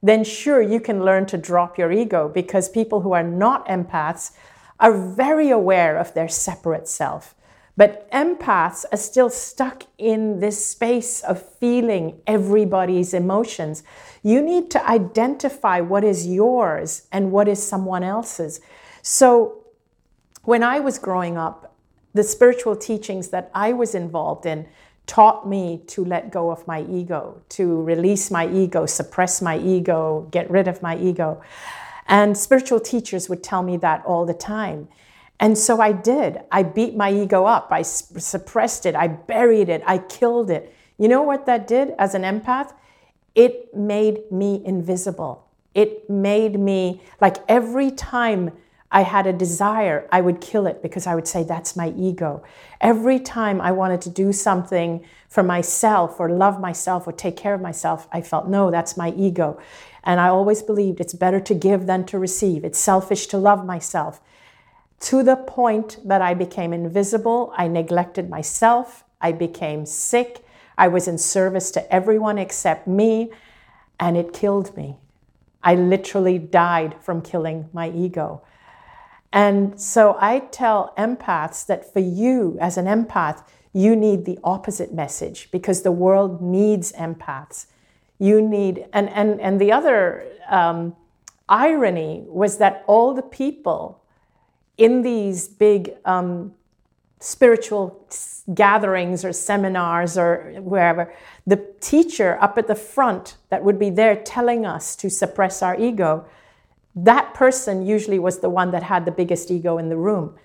then 0.02 0.24
sure, 0.24 0.62
you 0.62 0.80
can 0.80 1.04
learn 1.04 1.26
to 1.28 1.38
drop 1.38 1.78
your 1.78 1.92
ego 1.92 2.30
because 2.30 2.70
people 2.70 3.02
who 3.02 3.14
are 3.14 3.24
not 3.24 3.68
empaths 3.68 4.32
are 4.80 4.94
very 4.94 5.50
aware 5.50 5.98
of 5.98 6.14
their 6.14 6.28
separate 6.28 6.88
self. 6.88 7.34
But 7.76 8.10
empaths 8.12 8.86
are 8.92 8.98
still 8.98 9.30
stuck 9.30 9.84
in 10.00 10.40
this 10.40 10.66
space 10.66 11.22
of 11.22 11.42
feeling 11.42 12.20
everybody's 12.26 13.14
emotions. 13.14 13.84
You 14.24 14.42
need 14.42 14.72
to 14.72 14.90
identify 14.90 15.82
what 15.82 16.04
is 16.04 16.28
yours 16.28 17.08
and 17.12 17.32
what 17.32 17.48
is 17.48 17.62
someone 17.62 18.04
else's. 18.04 18.60
So, 19.04 19.64
when 20.44 20.64
I 20.64 20.80
was 20.80 20.98
growing 20.98 21.38
up, 21.38 21.76
the 22.14 22.24
spiritual 22.24 22.76
teachings 22.76 23.30
that 23.30 23.52
I 23.54 23.74
was 23.74 23.94
involved 23.94 24.46
in 24.46 24.68
taught 25.08 25.48
me 25.48 25.82
to 25.88 26.06
let 26.06 26.32
go 26.32 26.52
of 26.52 26.68
my 26.68 26.84
ego, 26.84 27.42
to 27.50 27.82
release 27.82 28.30
my 28.30 28.48
ego, 28.48 28.86
suppress 28.86 29.42
my 29.42 29.58
ego, 29.58 30.28
get 30.32 30.50
rid 30.52 30.68
of 30.68 30.82
my 30.82 30.98
ego. 30.98 31.42
And 32.08 32.38
spiritual 32.38 32.80
teachers 32.80 33.28
would 33.28 33.44
tell 33.44 33.64
me 33.64 33.78
that 33.78 34.06
all 34.06 34.26
the 34.26 34.34
time. 34.34 34.88
And 35.40 35.58
so 35.58 35.82
I 35.82 35.92
did. 35.92 36.42
I 36.52 36.64
beat 36.64 36.96
my 36.96 37.12
ego 37.12 37.46
up. 37.46 37.68
I 37.72 37.82
suppressed 37.82 38.86
it. 38.86 38.96
I 38.96 39.08
buried 39.08 39.70
it. 39.70 39.82
I 39.86 40.00
killed 40.00 40.50
it. 40.50 40.74
You 40.98 41.08
know 41.08 41.22
what 41.22 41.46
that 41.46 41.68
did 41.68 41.94
as 42.00 42.16
an 42.16 42.24
empath? 42.24 42.74
It 43.36 43.74
made 43.76 44.32
me 44.32 44.62
invisible. 44.66 45.48
It 45.74 46.10
made 46.10 46.60
me, 46.60 47.02
like 47.22 47.38
every 47.48 47.92
time 47.92 48.52
I 48.92 49.02
had 49.02 49.28
a 49.28 49.34
desire, 49.34 50.08
I 50.12 50.22
would 50.22 50.40
kill 50.40 50.66
it 50.66 50.82
because 50.82 51.08
I 51.08 51.16
would 51.16 51.28
say, 51.28 51.44
that's 51.44 51.76
my 51.76 51.90
ego. 51.98 52.44
Every 52.80 53.20
time 53.20 53.60
I 53.60 53.72
wanted 53.72 54.02
to 54.02 54.10
do 54.10 54.32
something 54.32 55.04
for 55.28 55.44
myself 55.44 56.20
or 56.20 56.30
love 56.30 56.62
myself 56.62 57.06
or 57.06 57.12
take 57.12 57.36
care 57.36 57.54
of 57.54 57.62
myself, 57.62 58.08
I 58.14 58.22
felt, 58.22 58.48
no, 58.48 58.72
that's 58.72 58.96
my 58.96 59.12
ego. 59.12 59.60
And 60.04 60.22
I 60.22 60.30
always 60.30 60.64
believed 60.64 61.02
it's 61.02 61.14
better 61.14 61.42
to 61.42 61.54
give 61.54 61.86
than 61.86 62.06
to 62.06 62.18
receive. 62.18 62.64
It's 62.64 62.80
selfish 62.80 63.28
to 63.28 63.38
love 63.38 63.66
myself 63.66 64.22
to 65.00 65.22
the 65.22 65.36
point 65.36 65.98
that 66.06 66.22
I 66.22 66.34
became 66.34 66.74
invisible. 66.74 67.54
I 67.58 67.68
neglected 67.68 68.30
myself. 68.30 69.04
I 69.22 69.32
became 69.32 69.86
sick. 69.86 70.44
I 70.78 70.88
was 70.88 71.08
in 71.08 71.18
service 71.18 71.72
to 71.72 71.94
everyone 71.94 72.38
except 72.38 72.88
me, 72.88 73.32
and 74.00 74.16
it 74.16 74.34
killed 74.34 74.76
me. 74.78 74.98
I 75.64 75.76
literally 75.76 76.38
died 76.38 76.96
from 77.02 77.22
killing 77.22 77.68
my 77.74 77.90
ego. 77.90 78.42
And 79.34 79.80
so 79.80 80.18
I 80.20 80.40
tell 80.40 80.94
empaths 80.98 81.66
that 81.68 81.92
for 81.92 82.00
you, 82.00 82.58
as 82.60 82.78
an 82.78 82.86
empath, 82.86 83.44
you 83.74 83.96
need 83.96 84.26
the 84.26 84.40
opposite 84.44 84.94
message 84.94 85.52
because 85.52 85.82
the 85.82 85.92
world 85.92 86.42
needs 86.42 86.92
empaths. 86.94 87.68
You 88.20 88.42
need, 88.42 88.86
and, 88.94 89.10
and, 89.10 89.40
and 89.40 89.62
the 89.62 89.72
other 89.72 90.26
um, 90.50 90.96
irony 91.48 92.24
was 92.28 92.58
that 92.58 92.84
all 92.88 93.14
the 93.14 93.22
people 93.22 94.02
in 94.78 95.02
these 95.02 95.48
big 95.48 95.96
um, 96.06 96.54
spiritual 97.20 98.08
gatherings 98.54 99.26
or 99.26 99.34
seminars 99.34 100.18
or 100.18 100.54
wherever, 100.60 101.14
the 101.46 101.58
teacher 101.82 102.38
up 102.42 102.58
at 102.58 102.68
the 102.68 102.76
front 102.76 103.38
that 103.50 103.64
would 103.64 103.80
be 103.80 103.90
there 103.90 104.16
telling 104.16 104.66
us 104.66 104.96
to 104.96 105.10
suppress 105.10 105.62
our 105.62 105.80
ego, 105.80 106.26
that 106.98 107.36
person 107.36 107.86
usually 107.86 108.18
was 108.18 108.40
the 108.40 108.50
one 108.50 108.72
that 108.72 108.82
had 108.82 109.06
the 109.06 109.12
biggest 109.12 109.52
ego 109.52 109.78
in 109.78 109.90
the 109.90 109.96
room. 109.96 110.36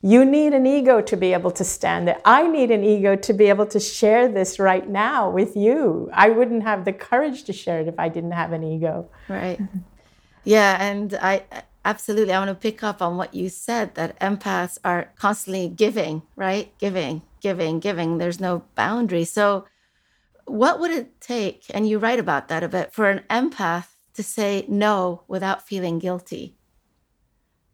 You 0.00 0.24
need 0.24 0.52
an 0.52 0.64
ego 0.64 1.00
to 1.00 1.16
be 1.16 1.32
able 1.32 1.50
to 1.50 1.64
stand 1.64 2.06
there. 2.06 2.20
I 2.24 2.46
need 2.46 2.70
an 2.70 2.84
ego 2.84 3.16
to 3.16 3.32
be 3.32 3.46
able 3.46 3.66
to 3.66 3.80
share 3.80 4.28
this 4.28 4.60
right 4.60 4.88
now 4.88 5.28
with 5.28 5.56
you. 5.56 6.08
I 6.12 6.28
wouldn't 6.28 6.62
have 6.62 6.84
the 6.84 6.92
courage 6.92 7.42
to 7.44 7.52
share 7.52 7.80
it 7.80 7.88
if 7.88 7.98
I 7.98 8.08
didn't 8.08 8.30
have 8.30 8.52
an 8.52 8.62
ego. 8.62 9.10
Right. 9.28 9.58
Yeah, 10.44 10.80
and 10.80 11.14
I 11.20 11.42
absolutely. 11.84 12.32
I 12.32 12.38
want 12.38 12.50
to 12.50 12.54
pick 12.54 12.84
up 12.84 13.02
on 13.02 13.16
what 13.16 13.34
you 13.34 13.48
said 13.48 13.96
that 13.96 14.18
empaths 14.20 14.78
are 14.84 15.10
constantly 15.16 15.68
giving, 15.68 16.22
right? 16.36 16.72
Giving, 16.78 17.22
giving, 17.40 17.80
giving. 17.80 18.18
There's 18.18 18.38
no 18.38 18.62
boundary. 18.76 19.24
So, 19.24 19.66
what 20.46 20.78
would 20.78 20.92
it 20.92 21.20
take, 21.20 21.64
and 21.74 21.88
you 21.88 21.98
write 21.98 22.20
about 22.20 22.46
that 22.48 22.62
a 22.62 22.68
bit, 22.68 22.92
for 22.92 23.10
an 23.10 23.24
empath 23.28 23.88
to 24.18 24.22
say 24.24 24.64
no 24.66 25.22
without 25.28 25.64
feeling 25.64 26.00
guilty 26.00 26.56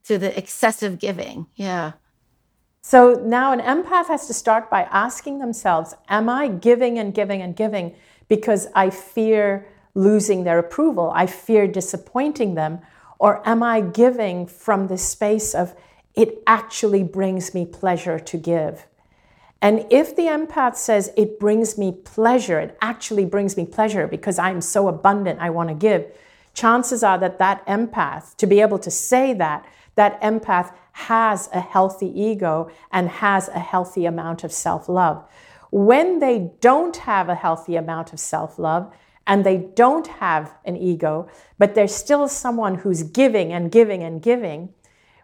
to 0.05 0.18
the 0.18 0.36
excessive 0.38 0.99
giving? 0.99 1.47
Yeah. 1.57 1.92
So 2.82 3.14
now 3.14 3.53
an 3.53 3.61
empath 3.61 4.09
has 4.09 4.26
to 4.26 4.34
start 4.34 4.68
by 4.68 4.82
asking 4.82 5.38
themselves 5.38 5.95
Am 6.07 6.28
I 6.28 6.49
giving 6.49 6.99
and 6.99 7.14
giving 7.14 7.40
and 7.40 7.57
giving 7.57 7.95
because 8.28 8.66
I 8.74 8.90
fear 8.90 9.66
losing 9.95 10.45
their 10.45 10.59
approval? 10.59 11.11
I 11.14 11.24
fear 11.24 11.66
disappointing 11.66 12.57
them? 12.57 12.80
Or 13.18 13.40
am 13.49 13.62
I 13.62 13.80
giving 13.80 14.47
from 14.47 14.88
the 14.88 14.99
space 14.99 15.55
of 15.55 15.74
it 16.14 16.42
actually 16.47 17.05
brings 17.05 17.55
me 17.55 17.64
pleasure 17.64 18.18
to 18.18 18.36
give? 18.36 18.86
And 19.62 19.86
if 19.88 20.14
the 20.14 20.24
empath 20.24 20.76
says 20.76 21.11
it 21.16 21.40
brings 21.40 21.78
me 21.78 21.90
pleasure, 22.05 22.61
it 22.61 22.76
actually 22.82 23.24
brings 23.24 23.57
me 23.57 23.64
pleasure 23.64 24.07
because 24.07 24.38
I'm 24.38 24.61
so 24.61 24.88
abundant, 24.88 25.40
I 25.40 25.49
want 25.49 25.70
to 25.70 25.74
give, 25.74 26.05
chances 26.55 27.02
are 27.02 27.18
that 27.18 27.38
that 27.38 27.66
empath, 27.66 28.36
to 28.36 28.46
be 28.46 28.61
able 28.61 28.78
to 28.78 28.90
say 28.90 29.34
that, 29.34 29.66
that 29.96 30.20
empath 30.22 30.74
has 30.92 31.48
a 31.52 31.61
healthy 31.61 32.09
ego 32.09 32.70
and 32.90 33.09
has 33.09 33.48
a 33.48 33.59
healthy 33.59 34.07
amount 34.07 34.44
of 34.44 34.52
self 34.52 34.88
love. 34.88 35.28
When 35.70 36.20
they 36.20 36.52
don't 36.61 36.96
have 36.98 37.28
a 37.28 37.34
healthy 37.34 37.76
amount 37.76 38.12
of 38.12 38.20
self 38.20 38.59
love, 38.59 38.92
and 39.26 39.44
they 39.44 39.57
don't 39.57 40.07
have 40.07 40.55
an 40.64 40.76
ego, 40.76 41.28
but 41.59 41.74
they're 41.74 41.88
still 41.88 42.28
someone 42.28 42.76
who's 42.76 43.02
giving 43.02 43.52
and 43.52 43.72
giving 43.72 44.02
and 44.02 44.20
giving, 44.22 44.68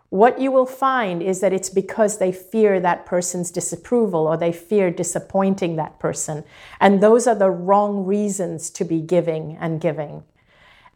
what 0.08 0.40
you 0.40 0.50
will 0.50 0.66
find 0.66 1.22
is 1.22 1.40
that 1.40 1.52
it's 1.52 1.70
because 1.70 2.18
they 2.18 2.32
fear 2.32 2.80
that 2.80 3.06
person's 3.06 3.50
disapproval 3.50 4.26
or 4.26 4.36
they 4.36 4.52
fear 4.52 4.90
disappointing 4.90 5.76
that 5.76 6.00
person. 6.00 6.42
And 6.80 7.00
those 7.00 7.28
are 7.28 7.34
the 7.36 7.50
wrong 7.50 8.04
reasons 8.04 8.70
to 8.70 8.84
be 8.84 9.00
giving 9.00 9.56
and 9.60 9.80
giving. 9.80 10.24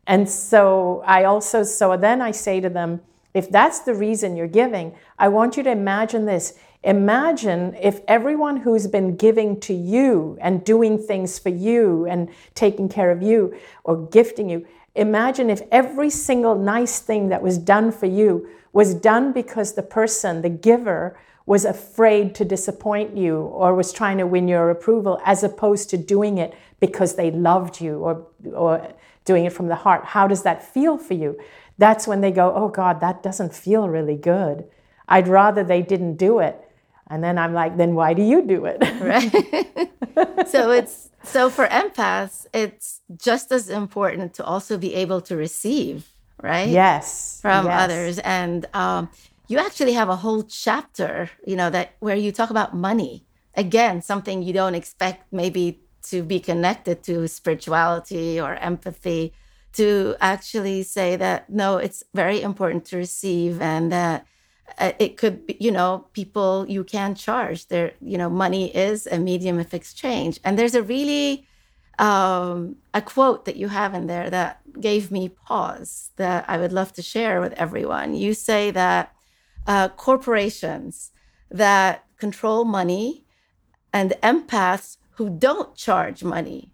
And 0.06 0.28
so 0.28 1.02
I 1.06 1.24
also, 1.24 1.62
so 1.62 1.96
then 1.96 2.20
I 2.20 2.30
say 2.30 2.60
to 2.60 2.68
them, 2.68 3.00
if 3.32 3.50
that's 3.50 3.80
the 3.80 3.94
reason 3.94 4.36
you're 4.36 4.46
giving, 4.46 4.94
I 5.18 5.28
want 5.28 5.56
you 5.56 5.62
to 5.64 5.70
imagine 5.70 6.24
this. 6.26 6.54
Imagine 6.84 7.74
if 7.80 8.00
everyone 8.06 8.58
who's 8.58 8.86
been 8.86 9.16
giving 9.16 9.58
to 9.60 9.74
you 9.74 10.38
and 10.40 10.64
doing 10.64 10.98
things 10.98 11.38
for 11.38 11.48
you 11.48 12.06
and 12.06 12.28
taking 12.54 12.88
care 12.88 13.10
of 13.10 13.22
you 13.22 13.56
or 13.82 14.06
gifting 14.08 14.50
you, 14.50 14.66
imagine 14.94 15.50
if 15.50 15.62
every 15.72 16.10
single 16.10 16.54
nice 16.54 17.00
thing 17.00 17.30
that 17.30 17.42
was 17.42 17.58
done 17.58 17.90
for 17.90 18.06
you 18.06 18.48
was 18.72 18.94
done 18.94 19.32
because 19.32 19.74
the 19.74 19.82
person, 19.82 20.42
the 20.42 20.48
giver, 20.50 21.18
was 21.46 21.64
afraid 21.64 22.34
to 22.34 22.44
disappoint 22.44 23.16
you 23.16 23.36
or 23.36 23.74
was 23.74 23.92
trying 23.92 24.18
to 24.18 24.26
win 24.26 24.48
your 24.48 24.70
approval 24.70 25.20
as 25.24 25.42
opposed 25.42 25.90
to 25.90 25.96
doing 25.96 26.38
it 26.38 26.54
because 26.80 27.16
they 27.16 27.30
loved 27.30 27.80
you 27.80 27.98
or, 27.98 28.26
or 28.52 28.94
doing 29.24 29.44
it 29.44 29.52
from 29.52 29.68
the 29.68 29.76
heart. 29.76 30.04
How 30.06 30.26
does 30.26 30.42
that 30.42 30.62
feel 30.62 30.98
for 30.98 31.14
you? 31.14 31.38
That's 31.78 32.06
when 32.06 32.20
they 32.20 32.30
go, 32.30 32.52
oh 32.54 32.68
God, 32.68 33.00
that 33.00 33.22
doesn't 33.22 33.54
feel 33.54 33.88
really 33.88 34.16
good. 34.16 34.64
I'd 35.08 35.28
rather 35.28 35.64
they 35.64 35.82
didn't 35.82 36.16
do 36.16 36.38
it 36.38 36.64
and 37.08 37.22
then 37.22 37.38
I'm 37.38 37.52
like, 37.52 37.76
then 37.76 37.94
why 37.94 38.14
do 38.14 38.22
you 38.22 38.42
do 38.42 38.64
it? 38.64 38.78
right. 39.00 40.48
so 40.48 40.70
it's 40.70 41.10
so 41.22 41.50
for 41.50 41.66
empaths, 41.66 42.46
it's 42.52 43.00
just 43.16 43.52
as 43.52 43.68
important 43.68 44.34
to 44.34 44.44
also 44.44 44.78
be 44.78 44.94
able 44.94 45.20
to 45.22 45.36
receive, 45.36 46.10
right? 46.42 46.68
Yes. 46.68 47.40
From 47.42 47.66
yes. 47.66 47.82
others. 47.82 48.18
And 48.20 48.66
um, 48.74 49.10
you 49.48 49.58
actually 49.58 49.92
have 49.92 50.08
a 50.08 50.16
whole 50.16 50.42
chapter, 50.42 51.30
you 51.46 51.56
know, 51.56 51.70
that 51.70 51.94
where 52.00 52.16
you 52.16 52.32
talk 52.32 52.50
about 52.50 52.74
money. 52.74 53.24
Again, 53.56 54.02
something 54.02 54.42
you 54.42 54.52
don't 54.52 54.74
expect 54.74 55.32
maybe 55.32 55.83
to 56.10 56.22
be 56.22 56.40
connected 56.40 57.02
to 57.04 57.28
spirituality 57.28 58.40
or 58.40 58.54
empathy. 58.56 59.32
to 59.74 60.14
actually 60.20 60.84
say 60.84 61.16
that 61.16 61.50
no, 61.50 61.78
it's 61.78 62.04
very 62.14 62.40
important 62.40 62.84
to 62.86 62.96
receive 62.96 63.60
and 63.60 63.90
that 63.90 64.24
uh, 64.78 64.92
it 64.98 65.16
could 65.16 65.46
be, 65.46 65.56
you 65.60 65.70
know, 65.70 66.06
people 66.12 66.64
you 66.68 66.84
can 66.84 67.14
charge. 67.14 67.66
There, 67.68 67.92
you 68.00 68.16
know, 68.16 68.30
money 68.30 68.74
is 68.74 69.06
a 69.06 69.18
medium 69.18 69.58
of 69.58 69.74
exchange. 69.74 70.40
And 70.44 70.58
there's 70.58 70.74
a 70.74 70.82
really 70.82 71.46
um, 71.98 72.76
a 72.92 73.02
quote 73.02 73.44
that 73.44 73.56
you 73.56 73.68
have 73.68 73.94
in 73.94 74.06
there 74.06 74.30
that 74.30 74.60
gave 74.80 75.10
me 75.10 75.28
pause 75.28 76.10
that 76.16 76.44
I 76.48 76.56
would 76.58 76.72
love 76.72 76.92
to 76.94 77.02
share 77.02 77.40
with 77.40 77.52
everyone. 77.54 78.14
You 78.14 78.34
say 78.34 78.70
that 78.70 79.12
uh, 79.66 79.88
corporations 79.88 81.10
that 81.50 82.04
control 82.16 82.64
money 82.64 83.24
and 83.92 84.12
empaths 84.22 84.96
who 85.16 85.30
don't 85.30 85.74
charge 85.76 86.24
money 86.24 86.70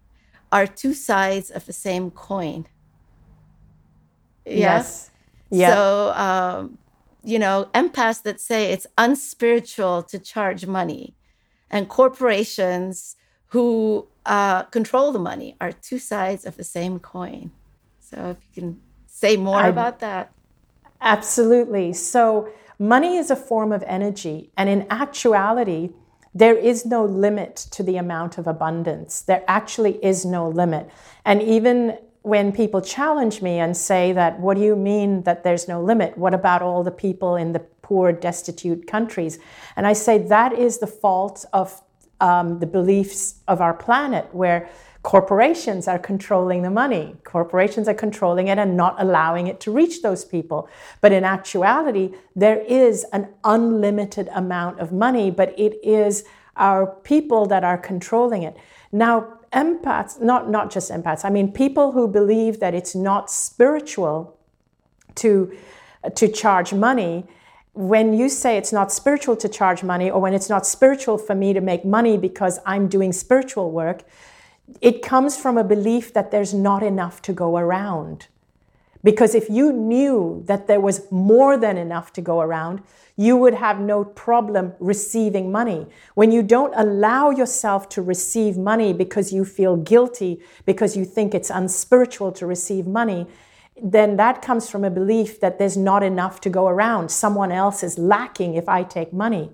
are 0.51 0.67
two 0.67 0.93
sides 0.93 1.49
of 1.49 1.65
the 1.65 1.73
same 1.73 2.11
coin. 2.11 2.67
Yeah? 4.45 4.55
Yes. 4.55 5.11
Yeah. 5.49 5.73
So, 5.73 6.13
um, 6.13 6.77
you 7.23 7.37
know, 7.37 7.69
empaths 7.73 8.23
that 8.23 8.39
say 8.41 8.71
it's 8.71 8.87
unspiritual 8.97 10.03
to 10.03 10.17
charge 10.17 10.65
money, 10.65 11.15
and 11.69 11.87
corporations 11.87 13.15
who 13.47 14.07
uh, 14.25 14.63
control 14.63 15.11
the 15.11 15.19
money 15.19 15.55
are 15.61 15.71
two 15.71 15.99
sides 15.99 16.45
of 16.45 16.57
the 16.57 16.63
same 16.63 16.99
coin. 16.99 17.51
So, 17.99 18.31
if 18.31 18.37
you 18.53 18.61
can 18.61 18.81
say 19.05 19.37
more 19.37 19.57
I, 19.57 19.67
about 19.67 19.99
that. 19.99 20.33
Absolutely. 20.99 21.93
So, 21.93 22.49
money 22.79 23.17
is 23.17 23.29
a 23.29 23.35
form 23.35 23.71
of 23.71 23.83
energy, 23.85 24.51
and 24.57 24.67
in 24.69 24.87
actuality, 24.89 25.91
there 26.33 26.55
is 26.55 26.85
no 26.85 27.03
limit 27.05 27.55
to 27.71 27.83
the 27.83 27.97
amount 27.97 28.37
of 28.37 28.47
abundance. 28.47 29.21
There 29.21 29.43
actually 29.47 30.03
is 30.03 30.25
no 30.25 30.47
limit. 30.47 30.89
And 31.25 31.41
even 31.41 31.97
when 32.23 32.51
people 32.51 32.81
challenge 32.81 33.41
me 33.41 33.59
and 33.59 33.75
say 33.75 34.13
that, 34.13 34.39
what 34.39 34.55
do 34.55 34.63
you 34.63 34.75
mean 34.75 35.23
that 35.23 35.43
there's 35.43 35.67
no 35.67 35.81
limit? 35.81 36.17
What 36.17 36.33
about 36.33 36.61
all 36.61 36.83
the 36.83 36.91
people 36.91 37.35
in 37.35 37.51
the 37.51 37.59
poor, 37.59 38.11
destitute 38.11 38.87
countries? 38.87 39.39
And 39.75 39.87
I 39.87 39.93
say 39.93 40.19
that 40.19 40.53
is 40.53 40.77
the 40.77 40.87
fault 40.87 41.45
of 41.51 41.81
um, 42.21 42.59
the 42.59 42.67
beliefs 42.67 43.41
of 43.47 43.59
our 43.59 43.73
planet, 43.73 44.27
where 44.31 44.69
corporations 45.03 45.87
are 45.87 45.97
controlling 45.97 46.61
the 46.61 46.69
money. 46.69 47.15
Corporations 47.23 47.87
are 47.87 47.93
controlling 47.93 48.47
it 48.47 48.59
and 48.59 48.77
not 48.77 48.95
allowing 48.99 49.47
it 49.47 49.59
to 49.61 49.71
reach 49.71 50.01
those 50.01 50.23
people. 50.23 50.69
But 51.01 51.11
in 51.11 51.23
actuality, 51.23 52.13
there 52.35 52.59
is 52.59 53.03
an 53.11 53.29
unlimited 53.43 54.29
amount 54.33 54.79
of 54.79 54.91
money, 54.91 55.31
but 55.31 55.57
it 55.59 55.79
is 55.83 56.23
our 56.55 56.85
people 56.85 57.47
that 57.47 57.63
are 57.63 57.77
controlling 57.77 58.43
it. 58.43 58.55
Now, 58.91 59.39
empaths, 59.53 60.21
not, 60.21 60.49
not 60.49 60.71
just 60.71 60.91
empaths, 60.91 61.25
I 61.25 61.29
mean, 61.29 61.51
people 61.51 61.93
who 61.93 62.07
believe 62.07 62.59
that 62.59 62.75
it's 62.75 62.93
not 62.93 63.31
spiritual 63.31 64.37
to, 65.15 65.55
to 66.15 66.27
charge 66.27 66.73
money, 66.73 67.25
when 67.73 68.13
you 68.13 68.29
say 68.29 68.57
it's 68.57 68.73
not 68.73 68.91
spiritual 68.91 69.35
to 69.37 69.49
charge 69.49 69.81
money, 69.81 70.11
or 70.11 70.21
when 70.21 70.33
it's 70.33 70.49
not 70.49 70.65
spiritual 70.65 71.17
for 71.17 71.33
me 71.33 71.53
to 71.53 71.61
make 71.61 71.85
money 71.85 72.17
because 72.17 72.59
I'm 72.65 72.87
doing 72.87 73.13
spiritual 73.13 73.71
work, 73.71 74.03
it 74.79 75.01
comes 75.01 75.37
from 75.37 75.57
a 75.57 75.63
belief 75.63 76.13
that 76.13 76.31
there's 76.31 76.53
not 76.53 76.83
enough 76.83 77.21
to 77.23 77.33
go 77.33 77.57
around. 77.57 78.27
Because 79.03 79.33
if 79.33 79.49
you 79.49 79.73
knew 79.73 80.43
that 80.45 80.67
there 80.67 80.79
was 80.79 81.11
more 81.11 81.57
than 81.57 81.77
enough 81.77 82.13
to 82.13 82.21
go 82.21 82.41
around, 82.41 82.81
you 83.17 83.35
would 83.35 83.55
have 83.55 83.79
no 83.79 84.03
problem 84.03 84.73
receiving 84.79 85.51
money. 85.51 85.87
When 86.13 86.31
you 86.31 86.43
don't 86.43 86.73
allow 86.75 87.31
yourself 87.31 87.89
to 87.89 88.01
receive 88.01 88.57
money 88.57 88.93
because 88.93 89.33
you 89.33 89.43
feel 89.43 89.75
guilty, 89.75 90.41
because 90.65 90.95
you 90.95 91.03
think 91.03 91.33
it's 91.33 91.49
unspiritual 91.49 92.31
to 92.33 92.45
receive 92.45 92.85
money, 92.85 93.27
then 93.81 94.17
that 94.17 94.41
comes 94.41 94.69
from 94.69 94.83
a 94.83 94.91
belief 94.91 95.39
that 95.39 95.57
there's 95.57 95.77
not 95.77 96.03
enough 96.03 96.39
to 96.41 96.49
go 96.49 96.67
around. 96.67 97.09
Someone 97.09 97.51
else 97.51 97.83
is 97.83 97.97
lacking 97.97 98.53
if 98.53 98.69
I 98.69 98.83
take 98.83 99.11
money. 99.11 99.51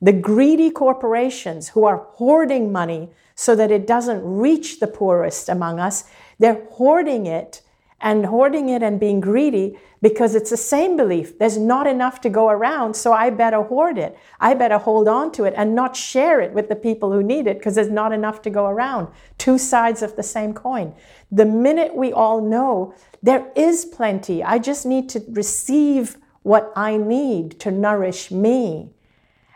The 0.00 0.12
greedy 0.12 0.70
corporations 0.70 1.70
who 1.70 1.84
are 1.84 2.06
hoarding 2.14 2.70
money 2.70 3.10
so 3.34 3.54
that 3.56 3.70
it 3.70 3.86
doesn't 3.86 4.22
reach 4.22 4.80
the 4.80 4.86
poorest 4.86 5.48
among 5.48 5.80
us, 5.80 6.04
they're 6.38 6.64
hoarding 6.72 7.26
it 7.26 7.62
and 8.00 8.26
hoarding 8.26 8.68
it 8.68 8.82
and 8.82 9.00
being 9.00 9.20
greedy 9.20 9.78
because 10.02 10.34
it's 10.34 10.50
the 10.50 10.56
same 10.56 10.96
belief. 10.96 11.38
There's 11.38 11.56
not 11.56 11.86
enough 11.86 12.20
to 12.20 12.28
go 12.28 12.50
around, 12.50 12.94
so 12.94 13.14
I 13.14 13.30
better 13.30 13.62
hoard 13.62 13.96
it. 13.96 14.18
I 14.38 14.52
better 14.52 14.76
hold 14.76 15.08
on 15.08 15.32
to 15.32 15.44
it 15.44 15.54
and 15.56 15.74
not 15.74 15.96
share 15.96 16.40
it 16.42 16.52
with 16.52 16.68
the 16.68 16.76
people 16.76 17.10
who 17.12 17.22
need 17.22 17.46
it 17.46 17.58
because 17.58 17.74
there's 17.74 17.90
not 17.90 18.12
enough 18.12 18.42
to 18.42 18.50
go 18.50 18.66
around. 18.66 19.08
Two 19.38 19.56
sides 19.56 20.02
of 20.02 20.16
the 20.16 20.22
same 20.22 20.52
coin. 20.52 20.94
The 21.32 21.46
minute 21.46 21.96
we 21.96 22.12
all 22.12 22.42
know 22.42 22.94
there 23.22 23.50
is 23.56 23.86
plenty, 23.86 24.44
I 24.44 24.58
just 24.58 24.84
need 24.84 25.08
to 25.10 25.24
receive 25.30 26.18
what 26.42 26.72
I 26.76 26.98
need 26.98 27.58
to 27.60 27.70
nourish 27.70 28.30
me 28.30 28.93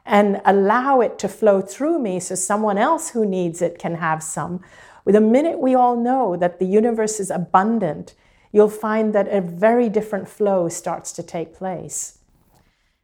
and 0.09 0.40
allow 0.46 1.00
it 1.02 1.18
to 1.18 1.28
flow 1.28 1.61
through 1.61 1.98
me 1.98 2.18
so 2.18 2.34
someone 2.34 2.78
else 2.78 3.11
who 3.11 3.26
needs 3.26 3.61
it 3.61 3.78
can 3.78 3.96
have 3.96 4.22
some. 4.22 4.61
The 5.04 5.20
minute 5.20 5.59
we 5.59 5.74
all 5.74 5.96
know 5.96 6.34
that 6.36 6.59
the 6.59 6.66
universe 6.66 7.20
is 7.20 7.30
abundant, 7.30 8.14
you'll 8.50 8.70
find 8.70 9.14
that 9.14 9.28
a 9.28 9.42
very 9.42 9.90
different 9.90 10.26
flow 10.26 10.68
starts 10.70 11.12
to 11.12 11.22
take 11.22 11.54
place. 11.54 12.18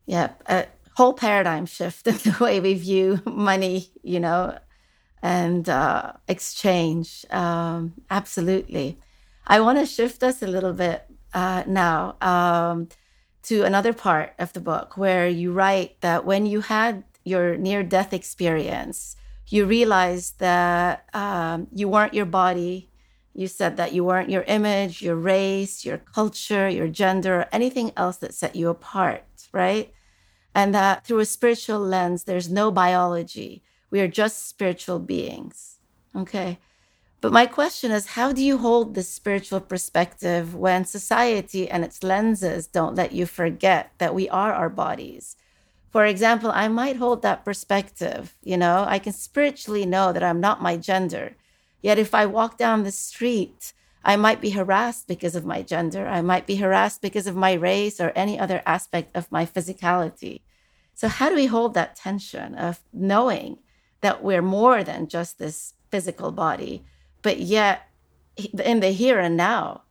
Yeah, 0.07 0.31
a 0.47 0.67
whole 0.97 1.13
paradigm 1.13 1.67
shift 1.67 2.07
in 2.07 2.15
the 2.25 2.37
way 2.41 2.59
we 2.61 2.75
view 2.75 3.21
money, 3.27 3.91
you 4.03 4.21
know, 4.21 4.59
and 5.23 5.69
uh, 5.69 6.13
exchange. 6.27 7.27
Um, 7.31 7.95
absolutely. 8.11 8.99
I 9.47 9.61
want 9.61 9.79
to 9.79 9.85
shift 9.85 10.23
us 10.23 10.43
a 10.43 10.47
little 10.47 10.73
bit 10.73 11.05
uh, 11.35 11.65
now 11.67 12.17
um, 12.23 12.89
to 13.45 13.63
another 13.63 13.93
part 13.93 14.33
of 14.39 14.53
the 14.53 14.61
book 14.61 14.97
where 14.97 15.29
you 15.29 15.53
write 15.53 16.01
that 16.01 16.25
when 16.25 16.47
you 16.47 16.61
had 16.61 17.05
your 17.25 17.57
near 17.57 17.83
death 17.83 18.13
experience, 18.13 19.17
you 19.49 19.67
realized 19.67 20.39
that 20.41 21.05
um, 21.15 21.69
you 21.73 21.89
weren't 21.89 22.15
your 22.15 22.27
body, 22.27 22.91
you 23.35 23.49
said 23.49 23.77
that 23.77 23.93
you 23.93 24.05
weren't 24.05 24.31
your 24.31 24.43
image, 24.43 25.03
your 25.03 25.17
race, 25.17 25.85
your 25.85 25.99
culture, 25.99 26.69
your 26.69 26.89
gender, 26.89 27.47
anything 27.53 27.93
else 27.97 28.17
that 28.19 28.35
set 28.35 28.57
you 28.57 28.69
apart, 28.69 29.25
right? 29.53 29.93
And 30.55 30.75
that 30.75 31.05
through 31.05 31.19
a 31.19 31.25
spiritual 31.27 31.81
lens, 31.81 32.25
there's 32.25 32.51
no 32.51 32.71
biology. 32.71 33.63
We 33.91 34.01
are 34.01 34.09
just 34.09 34.49
spiritual 34.49 35.01
beings. 35.01 35.79
Okay. 36.15 36.59
But 37.25 37.33
my 37.33 37.47
question 37.47 37.91
is 37.91 38.19
how 38.19 38.33
do 38.33 38.45
you 38.45 38.59
hold 38.59 38.95
this 38.95 39.09
spiritual 39.09 39.61
perspective 39.61 40.55
when 40.55 40.85
society 40.85 41.71
and 41.71 41.83
its 41.83 42.03
lenses 42.03 42.67
don't 42.67 42.95
let 42.95 43.13
you 43.13 43.25
forget 43.25 43.93
that 43.97 44.15
we 44.15 44.29
are 44.29 44.53
our 44.53 44.69
bodies? 44.69 45.37
For 45.89 46.05
example, 46.05 46.51
I 46.53 46.69
might 46.69 46.97
hold 46.97 47.23
that 47.23 47.43
perspective. 47.43 48.37
You 48.43 48.59
know, 48.59 48.85
I 48.87 48.99
can 48.99 49.15
spiritually 49.15 49.87
know 49.87 50.13
that 50.13 50.23
I'm 50.23 50.39
not 50.39 50.61
my 50.61 50.77
gender 50.77 51.35
Yet 51.81 51.99
if 51.99 52.15
I 52.15 52.27
walk 52.27 52.59
down 52.59 52.83
the 52.83 52.91
street, 52.91 53.73
I 54.05 54.17
might 54.17 54.41
be 54.43 54.51
harassed 54.51 55.07
because 55.07 55.35
of 55.35 55.47
my 55.47 55.63
gender. 55.63 56.07
I 56.07 56.21
might 56.21 56.47
be 56.47 56.57
harassed 56.57 57.01
because 57.01 57.27
of 57.27 57.37
my 57.37 57.55
race 57.55 58.01
or 58.01 58.11
any 58.15 58.39
other 58.39 58.63
aspect 58.67 59.17
of 59.17 59.33
my 59.33 59.47
physicality. 59.47 60.43
So, 60.95 61.09
how 61.09 61.29
do 61.31 61.35
we 61.35 61.47
hold 61.47 61.75
that 61.75 61.97
tension 61.97 62.55
of 62.55 62.81
knowing 62.93 63.59
that 64.01 64.23
we're 64.23 64.43
more 64.43 64.85
than 64.85 65.09
just 65.09 65.39
this 65.39 65.75
physical 65.91 66.33
body, 66.33 66.85
but 67.25 67.41
yet 67.41 67.89
in 68.37 68.81
the 68.81 68.91
here 68.91 69.19
and 69.19 69.37
now, 69.37 69.83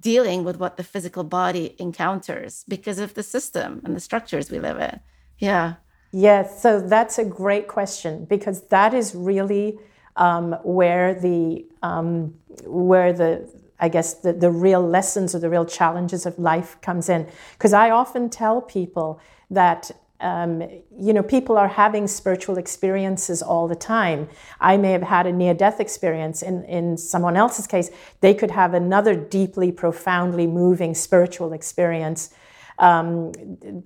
dealing 0.00 0.42
with 0.44 0.56
what 0.56 0.76
the 0.76 0.84
physical 0.84 1.24
body 1.24 1.76
encounters 1.78 2.64
because 2.68 2.98
of 2.98 3.14
the 3.14 3.22
system 3.22 3.80
and 3.84 3.94
the 3.96 4.00
structures 4.00 4.50
we 4.50 4.58
live 4.58 4.78
in? 4.78 5.00
Yeah. 5.38 5.74
Yes. 6.10 6.60
So, 6.60 6.80
that's 6.80 7.18
a 7.18 7.24
great 7.24 7.68
question 7.68 8.26
because 8.26 8.62
that 8.68 8.92
is 8.92 9.14
really 9.14 9.78
um, 10.16 10.56
where 10.64 11.14
the 11.14 11.64
um, 11.82 12.34
where 12.66 13.12
the 13.12 13.48
I 13.80 13.88
guess 13.88 14.14
the, 14.14 14.32
the 14.32 14.50
real 14.50 14.86
lessons 14.86 15.34
or 15.34 15.38
the 15.38 15.50
real 15.50 15.64
challenges 15.64 16.26
of 16.26 16.38
life 16.38 16.80
comes 16.82 17.08
in. 17.08 17.26
Because 17.52 17.72
I 17.72 17.90
often 17.90 18.28
tell 18.28 18.60
people 18.60 19.20
that 19.50 19.90
um, 20.22 20.62
you 20.98 21.12
know, 21.12 21.22
people 21.22 21.58
are 21.58 21.68
having 21.68 22.06
spiritual 22.06 22.56
experiences 22.56 23.42
all 23.42 23.68
the 23.68 23.74
time. 23.74 24.28
I 24.60 24.76
may 24.76 24.92
have 24.92 25.02
had 25.02 25.26
a 25.26 25.32
near 25.32 25.52
death 25.52 25.80
experience. 25.80 26.42
In, 26.42 26.64
in 26.64 26.96
someone 26.96 27.36
else's 27.36 27.66
case, 27.66 27.90
they 28.20 28.32
could 28.32 28.52
have 28.52 28.72
another 28.72 29.14
deeply, 29.14 29.72
profoundly 29.72 30.46
moving 30.46 30.94
spiritual 30.94 31.52
experience 31.52 32.30
um, 32.78 33.32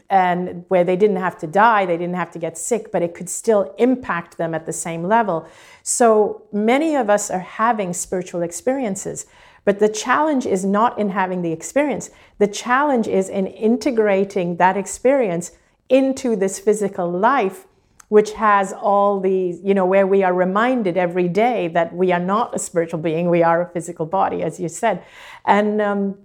and 0.08 0.64
where 0.68 0.84
they 0.84 0.96
didn't 0.96 1.16
have 1.16 1.38
to 1.38 1.46
die, 1.46 1.86
they 1.86 1.96
didn't 1.96 2.14
have 2.14 2.30
to 2.32 2.38
get 2.38 2.56
sick, 2.56 2.92
but 2.92 3.02
it 3.02 3.14
could 3.14 3.28
still 3.28 3.74
impact 3.78 4.38
them 4.38 4.54
at 4.54 4.66
the 4.66 4.72
same 4.72 5.04
level. 5.04 5.48
So 5.82 6.46
many 6.52 6.94
of 6.96 7.10
us 7.10 7.30
are 7.30 7.40
having 7.40 7.92
spiritual 7.92 8.42
experiences. 8.42 9.26
But 9.64 9.80
the 9.80 9.88
challenge 9.88 10.46
is 10.46 10.64
not 10.64 10.98
in 10.98 11.10
having 11.10 11.42
the 11.42 11.52
experience. 11.52 12.10
The 12.38 12.46
challenge 12.46 13.08
is 13.08 13.28
in 13.28 13.48
integrating 13.48 14.56
that 14.56 14.76
experience 14.76 15.50
into 15.88 16.36
this 16.36 16.58
physical 16.58 17.10
life 17.10 17.66
which 18.08 18.32
has 18.34 18.72
all 18.72 19.18
these, 19.18 19.60
you 19.64 19.74
know, 19.74 19.84
where 19.84 20.06
we 20.06 20.22
are 20.22 20.32
reminded 20.32 20.96
every 20.96 21.28
day 21.28 21.68
that 21.68 21.92
we 21.94 22.12
are 22.12 22.20
not 22.20 22.54
a 22.54 22.58
spiritual 22.58 23.00
being, 23.00 23.28
we 23.28 23.42
are 23.42 23.62
a 23.62 23.68
physical 23.70 24.06
body, 24.06 24.42
as 24.42 24.60
you 24.60 24.68
said. 24.68 25.02
And 25.44 25.82
um, 25.82 26.18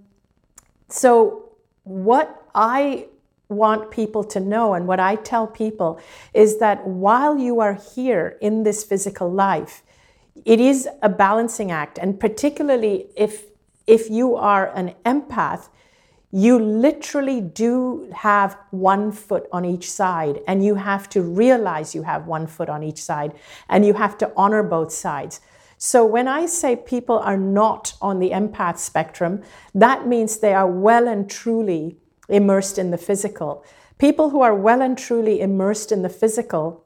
so, 0.88 1.50
what 1.82 2.46
I 2.54 3.06
want 3.48 3.90
people 3.90 4.22
to 4.24 4.40
know 4.40 4.74
and 4.74 4.86
what 4.86 5.00
I 5.00 5.16
tell 5.16 5.46
people 5.46 6.00
is 6.32 6.58
that 6.58 6.86
while 6.86 7.36
you 7.36 7.60
are 7.60 7.74
here 7.74 8.38
in 8.40 8.62
this 8.62 8.84
physical 8.84 9.30
life, 9.30 9.82
it 10.44 10.60
is 10.60 10.88
a 11.02 11.08
balancing 11.08 11.70
act. 11.70 11.98
And 11.98 12.18
particularly 12.18 13.08
if, 13.16 13.46
if 13.86 14.08
you 14.08 14.36
are 14.36 14.74
an 14.74 14.94
empath, 15.04 15.68
you 16.32 16.58
literally 16.58 17.42
do 17.42 18.10
have 18.14 18.56
one 18.70 19.12
foot 19.12 19.46
on 19.52 19.66
each 19.66 19.90
side, 19.90 20.40
and 20.48 20.64
you 20.64 20.74
have 20.76 21.08
to 21.10 21.20
realize 21.20 21.94
you 21.94 22.02
have 22.02 22.26
one 22.26 22.46
foot 22.46 22.70
on 22.70 22.82
each 22.82 23.02
side, 23.02 23.34
and 23.68 23.84
you 23.84 23.92
have 23.92 24.16
to 24.18 24.32
honor 24.34 24.62
both 24.62 24.90
sides. 24.90 25.42
So, 25.76 26.06
when 26.06 26.28
I 26.28 26.46
say 26.46 26.74
people 26.74 27.18
are 27.18 27.36
not 27.36 27.94
on 28.00 28.18
the 28.18 28.30
empath 28.30 28.78
spectrum, 28.78 29.42
that 29.74 30.06
means 30.06 30.38
they 30.38 30.54
are 30.54 30.66
well 30.66 31.06
and 31.06 31.28
truly 31.28 31.98
immersed 32.30 32.78
in 32.78 32.90
the 32.90 32.98
physical. 32.98 33.62
People 33.98 34.30
who 34.30 34.40
are 34.40 34.54
well 34.54 34.80
and 34.80 34.96
truly 34.96 35.40
immersed 35.40 35.92
in 35.92 36.00
the 36.00 36.08
physical 36.08 36.84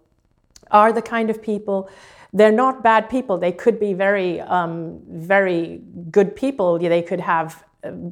are 0.73 0.93
the 0.93 1.03
kind 1.03 1.31
of 1.31 1.41
people 1.41 1.89
they're 2.33 2.53
not 2.53 2.83
bad 2.83 3.09
people. 3.09 3.39
They 3.39 3.53
could 3.53 3.81
be 3.81 3.95
very, 3.95 4.43
um, 4.43 5.01
very 5.09 5.81
good 6.11 6.37
people. 6.37 6.79
They 6.79 7.01
could 7.01 7.21
have 7.21 7.65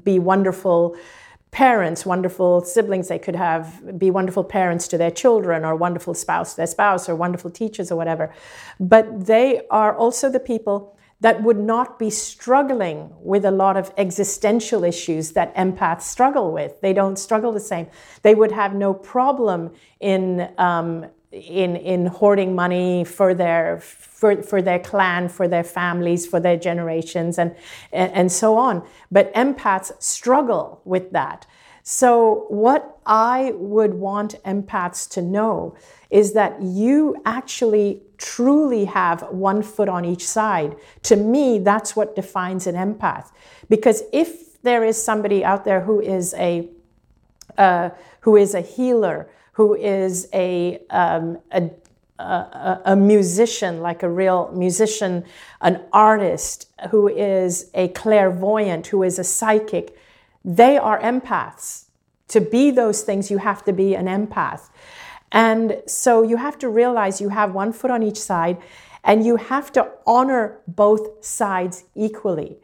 be 0.02 0.18
wonderful 0.18 0.96
parents, 1.54 2.04
wonderful 2.04 2.62
siblings. 2.62 3.06
They 3.06 3.18
could 3.18 3.36
have 3.36 3.96
be 3.96 4.10
wonderful 4.10 4.42
parents 4.42 4.88
to 4.88 4.98
their 4.98 5.12
children, 5.12 5.64
or 5.64 5.76
wonderful 5.76 6.12
spouse 6.12 6.54
their 6.54 6.66
spouse, 6.66 7.08
or 7.08 7.14
wonderful 7.14 7.50
teachers, 7.50 7.92
or 7.92 7.96
whatever. 7.96 8.34
But 8.80 9.26
they 9.26 9.62
are 9.70 9.96
also 9.96 10.28
the 10.28 10.40
people 10.40 10.96
that 11.20 11.42
would 11.42 11.58
not 11.58 11.98
be 11.98 12.10
struggling 12.10 13.10
with 13.20 13.44
a 13.44 13.50
lot 13.50 13.76
of 13.76 13.92
existential 13.96 14.82
issues 14.84 15.32
that 15.32 15.54
empaths 15.54 16.02
struggle 16.02 16.52
with. 16.52 16.80
They 16.80 16.92
don't 16.92 17.16
struggle 17.16 17.52
the 17.52 17.60
same. 17.60 17.86
They 18.22 18.34
would 18.34 18.52
have 18.52 18.74
no 18.74 18.92
problem 18.92 19.70
in 20.00 20.50
um, 20.58 21.06
in 21.34 21.76
in 21.76 22.06
hoarding 22.06 22.54
money 22.54 23.04
for 23.04 23.34
their 23.34 23.80
for, 23.80 24.42
for 24.42 24.62
their 24.62 24.78
clan, 24.78 25.28
for 25.28 25.48
their 25.48 25.64
families, 25.64 26.26
for 26.26 26.40
their 26.40 26.56
generations, 26.56 27.38
and, 27.38 27.54
and, 27.92 28.32
so 28.32 28.56
on. 28.56 28.82
But 29.10 29.34
empaths 29.34 29.92
struggle 30.00 30.80
with 30.84 31.10
that. 31.10 31.46
So, 31.82 32.46
what 32.48 32.98
I 33.04 33.52
would 33.56 33.94
want 33.94 34.42
empaths 34.44 35.10
to 35.10 35.20
know 35.20 35.76
is 36.08 36.32
that 36.32 36.62
you 36.62 37.20
actually 37.26 38.00
truly 38.16 38.86
have 38.86 39.22
one 39.30 39.62
foot 39.62 39.88
on 39.88 40.04
each 40.04 40.26
side. 40.26 40.76
To 41.02 41.16
me, 41.16 41.58
that's 41.58 41.94
what 41.94 42.16
defines 42.16 42.66
an 42.66 42.76
empath. 42.76 43.30
Because 43.68 44.02
if 44.12 44.62
there 44.62 44.84
is 44.84 45.02
somebody 45.02 45.44
out 45.44 45.64
there 45.64 45.80
who 45.80 46.00
is 46.00 46.32
a 46.34 46.68
uh, 47.58 47.90
who 48.20 48.36
is 48.36 48.54
a 48.54 48.62
healer, 48.62 49.28
who 49.54 49.74
is 49.74 50.28
a, 50.32 50.80
um, 50.90 51.38
a, 51.52 51.70
a, 52.18 52.80
a, 52.86 52.96
musician, 52.96 53.80
like 53.80 54.02
a 54.02 54.08
real 54.08 54.50
musician, 54.52 55.24
an 55.60 55.82
artist, 55.92 56.68
who 56.90 57.08
is 57.08 57.70
a 57.74 57.88
clairvoyant, 57.88 58.88
who 58.88 59.02
is 59.02 59.18
a 59.18 59.24
psychic, 59.24 59.96
they 60.44 60.76
are 60.76 61.00
empaths. 61.00 61.84
To 62.28 62.40
be 62.40 62.70
those 62.70 63.02
things, 63.02 63.30
you 63.30 63.38
have 63.38 63.64
to 63.64 63.72
be 63.72 63.94
an 63.94 64.06
empath. 64.06 64.70
And 65.30 65.82
so 65.86 66.22
you 66.22 66.36
have 66.36 66.58
to 66.58 66.68
realize 66.68 67.20
you 67.20 67.30
have 67.30 67.54
one 67.54 67.72
foot 67.72 67.90
on 67.90 68.02
each 68.02 68.20
side 68.20 68.58
and 69.02 69.24
you 69.24 69.36
have 69.36 69.72
to 69.72 69.88
honor 70.06 70.58
both 70.66 71.24
sides 71.24 71.84
equally. 71.94 72.58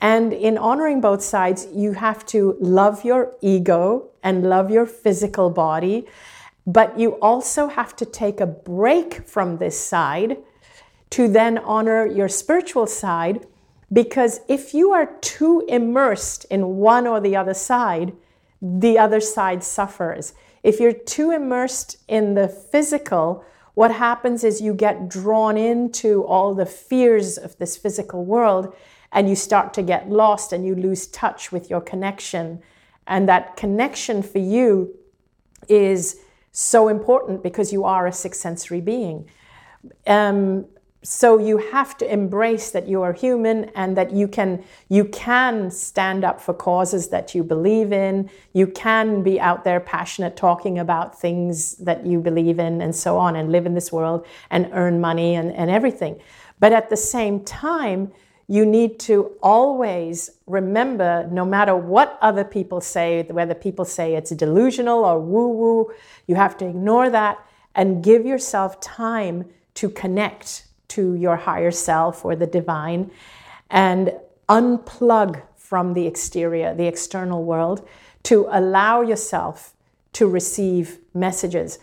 And 0.00 0.32
in 0.32 0.58
honoring 0.58 1.00
both 1.00 1.22
sides, 1.22 1.66
you 1.72 1.92
have 1.92 2.26
to 2.26 2.56
love 2.60 3.04
your 3.04 3.34
ego 3.40 4.10
and 4.22 4.48
love 4.48 4.70
your 4.70 4.86
physical 4.86 5.50
body. 5.50 6.06
But 6.66 6.98
you 6.98 7.12
also 7.22 7.68
have 7.68 7.96
to 7.96 8.04
take 8.04 8.40
a 8.40 8.46
break 8.46 9.26
from 9.26 9.58
this 9.58 9.78
side 9.78 10.38
to 11.10 11.28
then 11.28 11.58
honor 11.58 12.06
your 12.06 12.28
spiritual 12.28 12.86
side. 12.86 13.46
Because 13.92 14.40
if 14.48 14.74
you 14.74 14.92
are 14.92 15.14
too 15.20 15.64
immersed 15.68 16.44
in 16.46 16.76
one 16.76 17.06
or 17.06 17.20
the 17.20 17.36
other 17.36 17.54
side, 17.54 18.12
the 18.60 18.98
other 18.98 19.20
side 19.20 19.62
suffers. 19.62 20.34
If 20.62 20.80
you're 20.80 20.92
too 20.92 21.30
immersed 21.30 21.98
in 22.08 22.34
the 22.34 22.48
physical, 22.48 23.44
what 23.74 23.92
happens 23.92 24.42
is 24.42 24.60
you 24.60 24.74
get 24.74 25.08
drawn 25.08 25.56
into 25.56 26.24
all 26.24 26.54
the 26.54 26.66
fears 26.66 27.38
of 27.38 27.56
this 27.58 27.76
physical 27.76 28.24
world 28.24 28.74
and 29.12 29.28
you 29.28 29.36
start 29.36 29.74
to 29.74 29.82
get 29.82 30.08
lost 30.08 30.52
and 30.52 30.66
you 30.66 30.74
lose 30.74 31.06
touch 31.06 31.52
with 31.52 31.70
your 31.70 31.80
connection. 31.80 32.62
And 33.06 33.28
that 33.28 33.56
connection 33.56 34.22
for 34.22 34.38
you 34.38 34.94
is 35.68 36.20
so 36.52 36.88
important 36.88 37.42
because 37.42 37.72
you 37.72 37.84
are 37.84 38.06
a 38.06 38.12
six 38.12 38.38
sensory 38.38 38.80
being. 38.80 39.28
Um, 40.06 40.66
so 41.06 41.38
you 41.38 41.58
have 41.58 41.96
to 41.98 42.12
embrace 42.12 42.72
that 42.72 42.88
you 42.88 43.00
are 43.02 43.12
human 43.12 43.66
and 43.76 43.96
that 43.96 44.10
you 44.10 44.26
can 44.26 44.64
you 44.88 45.04
can 45.04 45.70
stand 45.70 46.24
up 46.24 46.40
for 46.40 46.52
causes 46.52 47.08
that 47.10 47.32
you 47.32 47.44
believe 47.44 47.92
in 47.92 48.28
you 48.54 48.66
can 48.66 49.22
be 49.22 49.38
out 49.38 49.62
there 49.62 49.78
passionate 49.78 50.36
talking 50.36 50.80
about 50.80 51.16
things 51.16 51.76
that 51.76 52.04
you 52.04 52.18
believe 52.18 52.58
in 52.58 52.80
and 52.80 52.96
so 52.96 53.16
on 53.16 53.36
and 53.36 53.52
live 53.52 53.66
in 53.66 53.74
this 53.74 53.92
world 53.92 54.26
and 54.50 54.68
earn 54.72 55.00
money 55.00 55.36
and, 55.36 55.52
and 55.52 55.70
everything 55.70 56.20
but 56.58 56.72
at 56.72 56.90
the 56.90 56.96
same 56.96 57.38
time 57.44 58.10
you 58.48 58.64
need 58.64 58.98
to 59.00 59.32
always 59.42 60.30
remember 60.46 61.28
no 61.32 61.44
matter 61.44 61.74
what 61.74 62.16
other 62.22 62.44
people 62.44 62.80
say, 62.80 63.24
whether 63.24 63.54
people 63.54 63.84
say 63.84 64.14
it's 64.14 64.30
delusional 64.30 65.04
or 65.04 65.20
woo 65.20 65.48
woo, 65.48 65.92
you 66.26 66.36
have 66.36 66.56
to 66.58 66.66
ignore 66.66 67.10
that 67.10 67.38
and 67.74 68.04
give 68.04 68.24
yourself 68.24 68.80
time 68.80 69.44
to 69.74 69.90
connect 69.90 70.66
to 70.88 71.14
your 71.14 71.36
higher 71.36 71.72
self 71.72 72.24
or 72.24 72.36
the 72.36 72.46
divine 72.46 73.10
and 73.70 74.12
unplug 74.48 75.42
from 75.56 75.94
the 75.94 76.06
exterior, 76.06 76.72
the 76.74 76.86
external 76.86 77.42
world, 77.44 77.86
to 78.22 78.46
allow 78.50 79.00
yourself 79.02 79.74
to 80.12 80.26
receive 80.26 80.98
messages. 81.12 81.80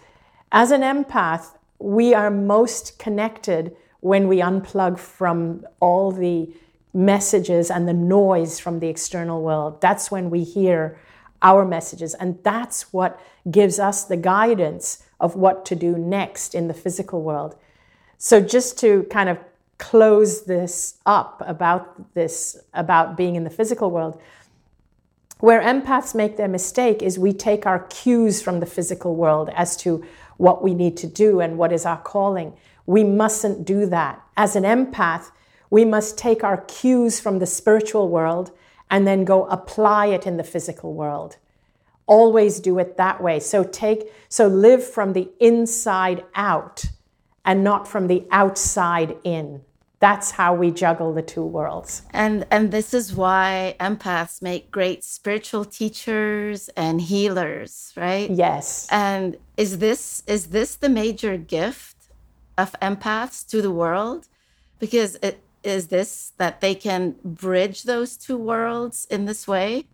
As 0.52 0.72
an 0.72 0.82
empath, 0.82 1.58
we 1.80 2.14
are 2.14 2.32
most 2.32 2.98
connected 2.98 3.76
when 4.04 4.28
we 4.28 4.40
unplug 4.40 5.00
from 5.00 5.66
all 5.80 6.12
the 6.12 6.54
messages 6.94 7.72
and 7.72 7.88
the 7.88 7.94
noise 7.94 8.60
from 8.60 8.82
the 8.82 8.90
external 8.90 9.42
world. 9.42 9.80
That's 9.80 10.12
when 10.12 10.30
we 10.30 10.44
hear 10.44 11.00
our 11.42 11.64
messages. 11.66 12.14
And 12.14 12.38
that's 12.44 12.92
what 12.92 13.18
gives 13.50 13.80
us 13.80 14.04
the 14.04 14.18
guidance 14.18 15.04
of 15.22 15.38
what 15.38 15.66
to 15.68 15.76
do 15.76 15.98
next 15.98 16.54
in 16.54 16.68
the 16.68 16.74
physical 16.74 17.22
world. 17.22 17.56
So, 18.18 18.42
just 18.42 18.78
to 18.80 19.04
kind 19.04 19.30
of 19.30 19.38
close 19.78 20.44
this 20.44 20.98
up 21.06 21.42
about 21.46 22.14
this, 22.14 22.58
about 22.74 23.16
being 23.16 23.38
in 23.38 23.46
the 23.46 23.50
physical 23.50 23.90
world, 23.90 24.22
where 25.40 25.62
empaths 25.62 26.14
make 26.14 26.36
their 26.36 26.50
mistake 26.50 27.02
is 27.02 27.18
we 27.18 27.32
take 27.32 27.66
our 27.66 27.80
cues 27.80 28.42
from 28.42 28.60
the 28.60 28.66
physical 28.66 29.16
world 29.16 29.50
as 29.56 29.78
to 29.78 30.04
what 30.38 30.64
we 30.64 30.74
need 30.74 30.98
to 30.98 31.08
do 31.08 31.40
and 31.40 31.58
what 31.58 31.72
is 31.72 31.86
our 31.86 32.02
calling. 32.02 32.54
We 32.86 33.04
mustn't 33.04 33.66
do 33.66 33.86
that. 33.88 34.22
As 34.36 34.56
an 34.56 34.64
empath, 34.64 35.32
we 35.70 35.86
must 35.86 36.18
take 36.18 36.44
our 36.44 36.58
cues 36.58 37.20
from 37.20 37.40
the 37.40 37.46
spiritual 37.46 38.10
world 38.10 38.52
and 38.92 39.08
then 39.08 39.26
go 39.26 39.46
apply 39.46 40.08
it 40.08 40.28
in 40.28 40.38
the 40.38 40.44
physical 40.44 40.94
world. 40.94 41.38
Always 42.06 42.60
do 42.60 42.78
it 42.80 42.98
that 42.98 43.24
way. 43.24 43.40
So 43.40 43.64
take 43.64 44.12
so 44.30 44.48
live 44.48 44.86
from 44.86 45.14
the 45.14 45.32
inside 45.40 46.24
out 46.36 46.86
and 47.46 47.64
not 47.64 47.88
from 47.88 48.08
the 48.08 48.26
outside 48.30 49.16
in. 49.24 49.62
That's 50.04 50.32
how 50.32 50.54
we 50.54 50.70
juggle 50.70 51.14
the 51.14 51.22
two 51.22 51.46
worlds. 51.46 52.02
And 52.12 52.46
and 52.52 52.72
this 52.72 52.94
is 52.94 53.16
why 53.16 53.78
empaths 53.80 54.42
make 54.42 54.70
great 54.70 55.02
spiritual 55.02 55.64
teachers 55.64 56.68
and 56.76 57.00
healers, 57.00 57.94
right? 57.96 58.30
Yes. 58.30 58.86
And 58.92 59.38
is 59.56 59.78
this 59.78 60.22
is 60.28 60.48
this 60.48 60.76
the 60.76 60.90
major 60.90 61.38
gift 61.38 61.96
of 62.58 62.76
empaths 62.82 63.48
to 63.52 63.62
the 63.62 63.72
world? 63.72 64.28
Because 64.78 65.16
it 65.24 65.40
is 65.64 65.88
this 65.88 66.34
that 66.38 66.60
they 66.60 66.76
can 66.76 67.16
bridge 67.24 67.84
those 67.84 68.18
two 68.18 68.36
worlds 68.36 69.08
in 69.10 69.24
this 69.24 69.48
way? 69.48 69.86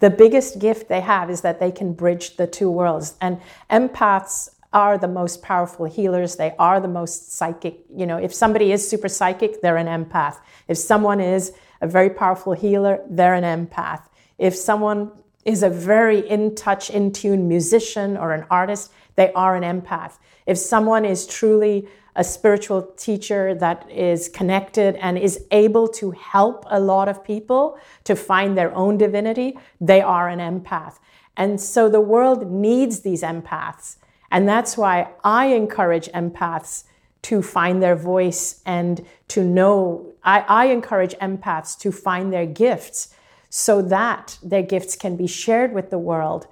The 0.00 0.10
biggest 0.10 0.58
gift 0.58 0.88
they 0.88 1.02
have 1.02 1.30
is 1.30 1.42
that 1.42 1.60
they 1.60 1.70
can 1.70 1.92
bridge 1.92 2.34
the 2.36 2.48
two 2.48 2.68
worlds. 2.68 3.14
And 3.20 3.40
empaths 3.70 4.55
are 4.76 4.98
the 4.98 5.08
most 5.08 5.40
powerful 5.40 5.86
healers. 5.86 6.36
They 6.36 6.54
are 6.58 6.80
the 6.80 6.94
most 7.00 7.32
psychic. 7.32 7.80
You 7.96 8.04
know, 8.04 8.18
if 8.18 8.34
somebody 8.34 8.72
is 8.72 8.86
super 8.86 9.08
psychic, 9.08 9.62
they're 9.62 9.78
an 9.78 9.86
empath. 9.86 10.36
If 10.68 10.76
someone 10.76 11.18
is 11.18 11.54
a 11.80 11.86
very 11.86 12.10
powerful 12.10 12.52
healer, 12.52 13.00
they're 13.08 13.32
an 13.32 13.44
empath. 13.44 14.02
If 14.36 14.54
someone 14.54 15.12
is 15.46 15.62
a 15.62 15.70
very 15.70 16.28
in 16.28 16.54
touch, 16.54 16.90
in 16.90 17.10
tune 17.10 17.48
musician 17.48 18.18
or 18.18 18.32
an 18.32 18.44
artist, 18.50 18.92
they 19.14 19.32
are 19.32 19.56
an 19.56 19.62
empath. 19.62 20.18
If 20.44 20.58
someone 20.58 21.06
is 21.06 21.26
truly 21.26 21.88
a 22.14 22.22
spiritual 22.22 22.82
teacher 22.98 23.54
that 23.54 23.90
is 23.90 24.28
connected 24.28 24.96
and 24.96 25.16
is 25.16 25.42
able 25.52 25.88
to 25.88 26.10
help 26.10 26.66
a 26.68 26.80
lot 26.80 27.08
of 27.08 27.24
people 27.24 27.78
to 28.04 28.14
find 28.14 28.58
their 28.58 28.74
own 28.74 28.98
divinity, 28.98 29.58
they 29.80 30.02
are 30.02 30.28
an 30.28 30.38
empath. 30.38 30.98
And 31.34 31.58
so 31.58 31.88
the 31.88 32.00
world 32.00 32.50
needs 32.50 33.00
these 33.00 33.22
empaths. 33.22 33.96
And 34.30 34.48
that's 34.48 34.76
why 34.76 35.08
I 35.24 35.46
encourage 35.46 36.08
empaths 36.08 36.84
to 37.22 37.42
find 37.42 37.82
their 37.82 37.96
voice 37.96 38.62
and 38.66 39.04
to 39.28 39.42
know. 39.42 40.12
I, 40.22 40.44
I 40.48 40.64
encourage 40.66 41.14
empaths 41.14 41.78
to 41.80 41.92
find 41.92 42.32
their 42.32 42.46
gifts 42.46 43.14
so 43.50 43.80
that 43.82 44.38
their 44.42 44.62
gifts 44.62 44.96
can 44.96 45.16
be 45.16 45.26
shared 45.26 45.72
with 45.72 45.90
the 45.90 45.98
world 45.98 46.46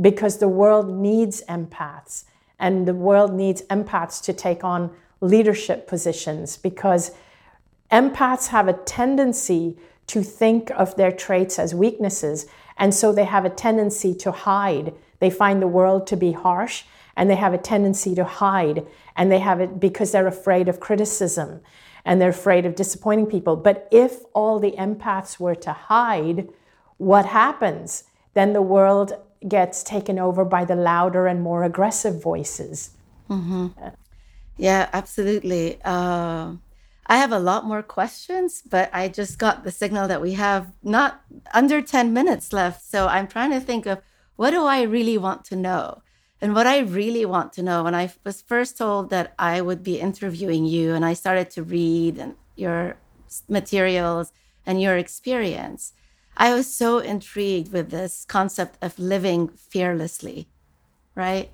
because 0.00 0.38
the 0.38 0.48
world 0.48 0.88
needs 0.88 1.42
empaths 1.48 2.24
and 2.58 2.86
the 2.86 2.94
world 2.94 3.32
needs 3.32 3.62
empaths 3.62 4.22
to 4.22 4.32
take 4.32 4.64
on 4.64 4.90
leadership 5.20 5.86
positions 5.86 6.56
because 6.56 7.12
empaths 7.90 8.48
have 8.48 8.68
a 8.68 8.72
tendency 8.72 9.76
to 10.06 10.22
think 10.22 10.70
of 10.70 10.96
their 10.96 11.12
traits 11.12 11.58
as 11.58 11.74
weaknesses 11.74 12.46
and 12.78 12.94
so 12.94 13.12
they 13.12 13.24
have 13.24 13.44
a 13.44 13.50
tendency 13.50 14.14
to 14.14 14.32
hide 14.32 14.92
they 15.20 15.30
find 15.30 15.62
the 15.62 15.68
world 15.68 16.06
to 16.06 16.16
be 16.16 16.32
harsh 16.32 16.84
and 17.16 17.28
they 17.28 17.36
have 17.36 17.54
a 17.54 17.58
tendency 17.58 18.14
to 18.14 18.24
hide 18.24 18.86
and 19.16 19.30
they 19.30 19.38
have 19.38 19.60
it 19.60 19.80
because 19.80 20.12
they're 20.12 20.26
afraid 20.26 20.68
of 20.68 20.80
criticism 20.80 21.60
and 22.04 22.20
they're 22.20 22.30
afraid 22.30 22.66
of 22.66 22.74
disappointing 22.74 23.26
people 23.26 23.56
but 23.56 23.88
if 23.90 24.20
all 24.34 24.58
the 24.58 24.72
empaths 24.72 25.38
were 25.38 25.54
to 25.54 25.72
hide 25.72 26.48
what 26.96 27.26
happens 27.26 28.04
then 28.34 28.52
the 28.52 28.62
world 28.62 29.12
gets 29.46 29.82
taken 29.82 30.18
over 30.18 30.44
by 30.44 30.64
the 30.64 30.76
louder 30.76 31.26
and 31.26 31.42
more 31.42 31.64
aggressive 31.64 32.22
voices 32.22 32.90
mm-hmm. 33.28 33.68
Yeah, 34.56 34.88
absolutely. 34.92 35.80
Uh, 35.84 36.54
I 37.06 37.16
have 37.16 37.32
a 37.32 37.38
lot 37.38 37.64
more 37.64 37.82
questions, 37.82 38.62
but 38.68 38.90
I 38.92 39.08
just 39.08 39.38
got 39.38 39.64
the 39.64 39.70
signal 39.70 40.08
that 40.08 40.20
we 40.20 40.34
have 40.34 40.72
not 40.82 41.22
under 41.52 41.82
10 41.82 42.12
minutes 42.12 42.52
left. 42.52 42.84
So 42.84 43.08
I'm 43.08 43.26
trying 43.26 43.50
to 43.50 43.60
think 43.60 43.86
of 43.86 44.00
what 44.36 44.50
do 44.50 44.64
I 44.64 44.82
really 44.82 45.18
want 45.18 45.44
to 45.46 45.56
know? 45.56 46.01
And 46.42 46.54
what 46.54 46.66
I 46.66 46.80
really 46.80 47.24
want 47.24 47.52
to 47.54 47.62
know, 47.62 47.84
when 47.84 47.94
I 47.94 48.12
was 48.24 48.42
first 48.42 48.76
told 48.76 49.10
that 49.10 49.32
I 49.38 49.60
would 49.60 49.82
be 49.82 50.00
interviewing 50.00 50.66
you, 50.66 50.92
and 50.92 51.04
I 51.04 51.14
started 51.14 51.48
to 51.52 51.62
read 51.62 52.18
and 52.18 52.34
your 52.56 52.96
materials 53.48 54.32
and 54.66 54.82
your 54.82 54.98
experience, 54.98 55.94
I 56.36 56.52
was 56.52 56.66
so 56.74 56.98
intrigued 56.98 57.72
with 57.72 57.90
this 57.90 58.26
concept 58.26 58.76
of 58.82 58.98
living 58.98 59.48
fearlessly, 59.48 60.48
right? 61.14 61.50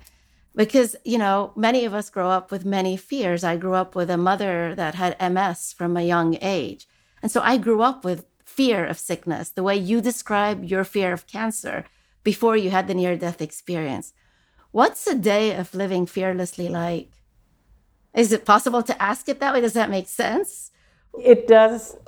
because 0.55 0.95
you 1.05 1.17
know 1.17 1.53
many 1.55 1.85
of 1.85 1.93
us 1.93 2.09
grow 2.09 2.29
up 2.29 2.51
with 2.51 2.65
many 2.65 2.97
fears. 2.97 3.45
I 3.45 3.55
grew 3.55 3.75
up 3.75 3.95
with 3.95 4.09
a 4.09 4.17
mother 4.17 4.75
that 4.75 4.95
had 4.95 5.15
ms 5.33 5.73
from 5.73 5.95
a 5.95 6.03
young 6.13 6.37
age. 6.41 6.87
And 7.21 7.31
so 7.31 7.41
i 7.41 7.55
grew 7.57 7.81
up 7.81 8.03
with 8.03 8.25
fear 8.43 8.85
of 8.85 8.97
sickness 8.97 9.49
the 9.49 9.63
way 9.63 9.77
you 9.77 10.01
describe 10.01 10.63
your 10.63 10.83
fear 10.83 11.13
of 11.13 11.27
cancer 11.27 11.85
before 12.23 12.57
you 12.57 12.71
had 12.71 12.87
the 12.87 12.93
near 12.93 13.15
death 13.15 13.41
experience 13.41 14.11
what's 14.71 15.05
a 15.07 15.15
day 15.15 15.55
of 15.55 15.73
living 15.73 16.05
fearlessly 16.05 16.69
like? 16.69 17.09
Is 18.13 18.31
it 18.31 18.45
possible 18.45 18.83
to 18.83 19.01
ask 19.01 19.29
it 19.29 19.39
that 19.39 19.53
way? 19.53 19.61
Does 19.61 19.73
that 19.73 19.89
make 19.89 20.07
sense? 20.07 20.71
It 21.17 21.47
does. 21.47 21.95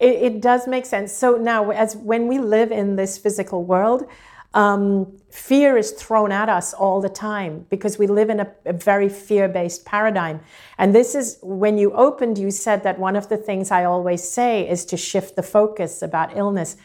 It, 0.00 0.22
it 0.22 0.40
does 0.40 0.66
make 0.66 0.86
sense. 0.86 1.12
So 1.12 1.36
now 1.36 1.70
as 1.70 1.94
when 1.94 2.26
we 2.26 2.38
live 2.38 2.72
in 2.72 2.96
this 2.96 3.18
physical 3.18 3.64
world 3.64 4.08
um, 4.52 5.16
fear 5.30 5.76
is 5.76 5.92
thrown 5.92 6.32
at 6.32 6.48
us 6.48 6.74
all 6.74 7.00
the 7.00 7.08
time 7.08 7.66
because 7.70 7.98
we 7.98 8.08
live 8.08 8.30
in 8.30 8.40
a, 8.40 8.52
a 8.66 8.72
very 8.72 9.08
fear 9.08 9.48
based 9.48 9.84
paradigm. 9.84 10.40
And 10.76 10.92
this 10.92 11.14
is 11.14 11.38
when 11.40 11.78
you 11.78 11.92
opened, 11.92 12.36
you 12.36 12.50
said 12.50 12.82
that 12.82 12.98
one 12.98 13.14
of 13.14 13.28
the 13.28 13.36
things 13.36 13.70
I 13.70 13.84
always 13.84 14.28
say 14.28 14.68
is 14.68 14.84
to 14.86 14.96
shift 14.96 15.36
the 15.36 15.42
focus 15.44 16.02
about 16.02 16.36
illness. 16.36 16.76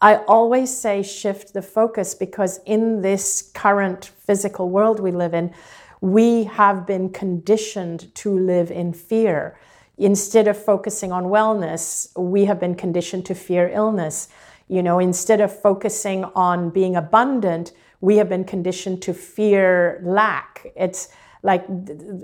I 0.00 0.16
always 0.28 0.76
say 0.76 1.02
shift 1.02 1.54
the 1.54 1.62
focus 1.62 2.14
because 2.14 2.60
in 2.64 3.02
this 3.02 3.50
current 3.54 4.12
physical 4.26 4.68
world 4.68 5.00
we 5.00 5.10
live 5.10 5.34
in, 5.34 5.52
we 6.00 6.44
have 6.44 6.86
been 6.86 7.10
conditioned 7.10 8.14
to 8.16 8.38
live 8.38 8.70
in 8.70 8.92
fear. 8.92 9.58
Instead 9.96 10.46
of 10.46 10.56
focusing 10.56 11.10
on 11.10 11.24
wellness, 11.24 12.16
we 12.16 12.44
have 12.44 12.60
been 12.60 12.76
conditioned 12.76 13.26
to 13.26 13.34
fear 13.34 13.68
illness. 13.68 14.28
You 14.68 14.82
know, 14.82 15.00
instead 15.00 15.40
of 15.40 15.60
focusing 15.60 16.24
on 16.36 16.70
being 16.70 16.94
abundant, 16.94 17.72
we 18.00 18.18
have 18.18 18.28
been 18.28 18.44
conditioned 18.44 19.02
to 19.02 19.14
fear 19.14 20.00
lack. 20.04 20.68
It's 20.76 21.08
like 21.42 21.66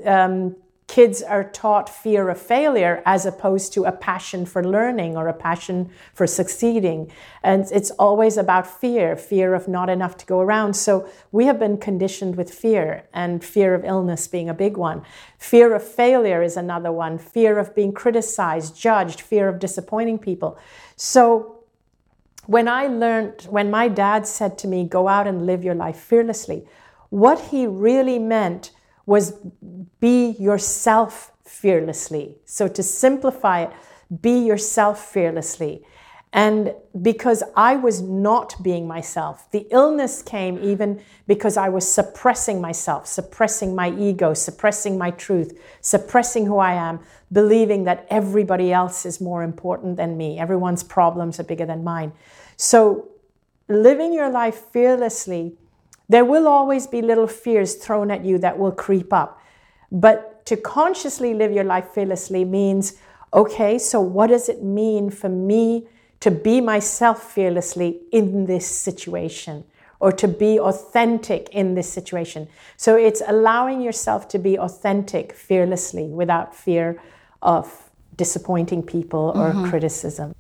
um, 0.04 0.54
kids 0.86 1.22
are 1.22 1.44
taught 1.44 1.88
fear 1.88 2.28
of 2.28 2.40
failure 2.40 3.02
as 3.06 3.24
opposed 3.24 3.72
to 3.72 3.84
a 3.84 3.92
passion 3.92 4.44
for 4.44 4.62
learning 4.62 5.16
or 5.16 5.28
a 5.28 5.32
passion 5.32 5.90
for 6.12 6.26
succeeding. 6.26 7.10
And 7.42 7.64
it's 7.72 7.90
always 7.92 8.36
about 8.36 8.66
fear 8.66 9.16
fear 9.16 9.54
of 9.54 9.66
not 9.66 9.88
enough 9.88 10.16
to 10.18 10.26
go 10.26 10.40
around. 10.40 10.74
So 10.74 11.08
we 11.32 11.46
have 11.46 11.58
been 11.58 11.78
conditioned 11.78 12.36
with 12.36 12.52
fear, 12.52 13.08
and 13.12 13.42
fear 13.42 13.74
of 13.74 13.84
illness 13.84 14.28
being 14.28 14.48
a 14.48 14.54
big 14.54 14.76
one. 14.76 15.02
Fear 15.38 15.74
of 15.74 15.82
failure 15.82 16.42
is 16.42 16.56
another 16.56 16.92
one, 16.92 17.18
fear 17.18 17.58
of 17.58 17.74
being 17.74 17.92
criticized, 17.92 18.76
judged, 18.76 19.20
fear 19.20 19.48
of 19.48 19.58
disappointing 19.58 20.18
people. 20.18 20.58
So 20.96 21.64
when 22.46 22.68
I 22.68 22.86
learned, 22.88 23.46
when 23.48 23.70
my 23.70 23.88
dad 23.88 24.26
said 24.26 24.58
to 24.58 24.68
me, 24.68 24.84
go 24.84 25.08
out 25.08 25.26
and 25.26 25.46
live 25.46 25.64
your 25.64 25.74
life 25.74 25.96
fearlessly, 25.96 26.66
what 27.08 27.40
he 27.40 27.66
really 27.66 28.18
meant 28.18 28.70
was 29.06 29.34
be 30.00 30.30
yourself 30.38 31.32
fearlessly. 31.44 32.36
So 32.44 32.68
to 32.68 32.82
simplify 32.82 33.62
it, 33.62 33.72
be 34.22 34.38
yourself 34.38 35.12
fearlessly. 35.12 35.84
And 36.34 36.74
because 37.00 37.44
I 37.56 37.76
was 37.76 38.02
not 38.02 38.60
being 38.60 38.88
myself, 38.88 39.48
the 39.52 39.68
illness 39.70 40.20
came 40.20 40.58
even 40.58 41.00
because 41.28 41.56
I 41.56 41.68
was 41.68 41.88
suppressing 41.88 42.60
myself, 42.60 43.06
suppressing 43.06 43.72
my 43.76 43.90
ego, 43.90 44.34
suppressing 44.34 44.98
my 44.98 45.12
truth, 45.12 45.56
suppressing 45.80 46.46
who 46.46 46.58
I 46.58 46.72
am, 46.72 46.98
believing 47.30 47.84
that 47.84 48.08
everybody 48.10 48.72
else 48.72 49.06
is 49.06 49.20
more 49.20 49.44
important 49.44 49.96
than 49.96 50.16
me. 50.16 50.40
Everyone's 50.40 50.82
problems 50.82 51.38
are 51.38 51.44
bigger 51.44 51.66
than 51.66 51.84
mine. 51.84 52.12
So, 52.56 53.10
living 53.68 54.12
your 54.12 54.28
life 54.28 54.56
fearlessly, 54.56 55.56
there 56.08 56.24
will 56.24 56.46
always 56.46 56.86
be 56.86 57.02
little 57.02 57.26
fears 57.26 57.74
thrown 57.76 58.10
at 58.10 58.24
you 58.24 58.38
that 58.38 58.58
will 58.58 58.72
creep 58.72 59.12
up. 59.12 59.40
But 59.90 60.44
to 60.46 60.56
consciously 60.56 61.34
live 61.34 61.52
your 61.52 61.64
life 61.64 61.88
fearlessly 61.94 62.44
means 62.44 62.98
okay, 63.32 63.78
so 63.78 64.00
what 64.00 64.28
does 64.28 64.48
it 64.48 64.62
mean 64.62 65.10
for 65.10 65.28
me 65.28 65.88
to 66.20 66.30
be 66.30 66.60
myself 66.60 67.32
fearlessly 67.32 68.00
in 68.12 68.46
this 68.46 68.66
situation? 68.66 69.64
Or 69.98 70.12
to 70.12 70.28
be 70.28 70.60
authentic 70.60 71.48
in 71.50 71.74
this 71.74 71.90
situation. 71.90 72.48
So 72.76 72.94
it's 72.94 73.22
allowing 73.26 73.80
yourself 73.80 74.28
to 74.28 74.38
be 74.38 74.58
authentic 74.58 75.32
fearlessly 75.32 76.04
without 76.08 76.54
fear 76.54 77.00
of 77.40 77.90
disappointing 78.14 78.82
people 78.82 79.32
or 79.34 79.50
mm-hmm. 79.50 79.70
criticism. 79.70 80.34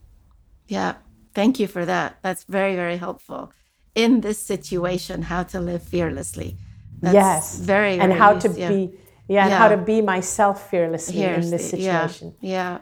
Yeah. 0.68 0.96
Thank 1.34 1.58
you 1.58 1.66
for 1.66 1.84
that. 1.84 2.18
That's 2.22 2.44
very, 2.44 2.76
very 2.76 2.96
helpful. 2.96 3.52
In 3.94 4.20
this 4.20 4.38
situation, 4.38 5.22
how 5.22 5.44
to 5.44 5.60
live 5.60 5.82
fearlessly. 5.82 6.56
That's 7.00 7.14
yes. 7.14 7.58
Very, 7.58 7.98
and 7.98 8.12
how 8.12 8.38
to 8.38 8.48
yeah. 8.48 8.68
be 8.68 8.92
yeah, 9.28 9.48
yeah, 9.48 9.58
how 9.58 9.68
to 9.68 9.76
be 9.76 10.02
myself 10.02 10.68
fearlessly 10.70 11.22
in 11.22 11.50
this 11.50 11.70
situation. 11.70 12.34
Yeah, 12.40 12.50
yeah. 12.50 12.78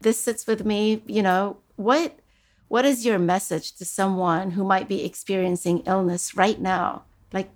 This 0.00 0.18
sits 0.20 0.46
with 0.46 0.64
me, 0.64 1.02
you 1.06 1.22
know, 1.22 1.58
what 1.76 2.18
what 2.68 2.84
is 2.84 3.04
your 3.04 3.18
message 3.18 3.72
to 3.76 3.84
someone 3.84 4.52
who 4.52 4.64
might 4.64 4.88
be 4.88 5.04
experiencing 5.04 5.80
illness 5.86 6.36
right 6.36 6.60
now? 6.60 7.04
Like 7.32 7.50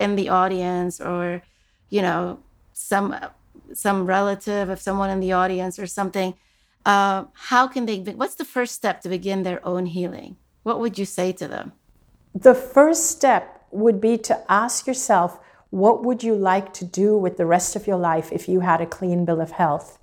in 0.00 0.16
the 0.16 0.28
audience 0.28 1.00
or, 1.00 1.42
you 1.90 2.02
know, 2.02 2.40
some 2.72 3.14
some 3.72 4.06
relative 4.06 4.68
of 4.68 4.80
someone 4.80 5.10
in 5.10 5.20
the 5.20 5.32
audience 5.32 5.78
or 5.78 5.86
something 5.86 6.34
uh, 6.84 7.24
how 7.34 7.66
can 7.66 7.86
they 7.86 7.98
what's 8.00 8.34
the 8.34 8.44
first 8.44 8.74
step 8.74 9.00
to 9.00 9.08
begin 9.08 9.42
their 9.42 9.64
own 9.66 9.86
healing 9.86 10.36
what 10.62 10.78
would 10.80 10.98
you 10.98 11.04
say 11.04 11.32
to 11.32 11.48
them 11.48 11.72
the 12.34 12.54
first 12.54 13.10
step 13.10 13.66
would 13.70 14.00
be 14.00 14.18
to 14.18 14.52
ask 14.52 14.86
yourself 14.86 15.38
what 15.70 16.04
would 16.04 16.22
you 16.22 16.34
like 16.34 16.72
to 16.74 16.84
do 16.84 17.16
with 17.16 17.36
the 17.36 17.46
rest 17.46 17.74
of 17.74 17.86
your 17.86 17.96
life 17.96 18.30
if 18.30 18.48
you 18.48 18.60
had 18.60 18.80
a 18.80 18.86
clean 18.86 19.24
bill 19.24 19.40
of 19.40 19.52
health? 19.52 19.98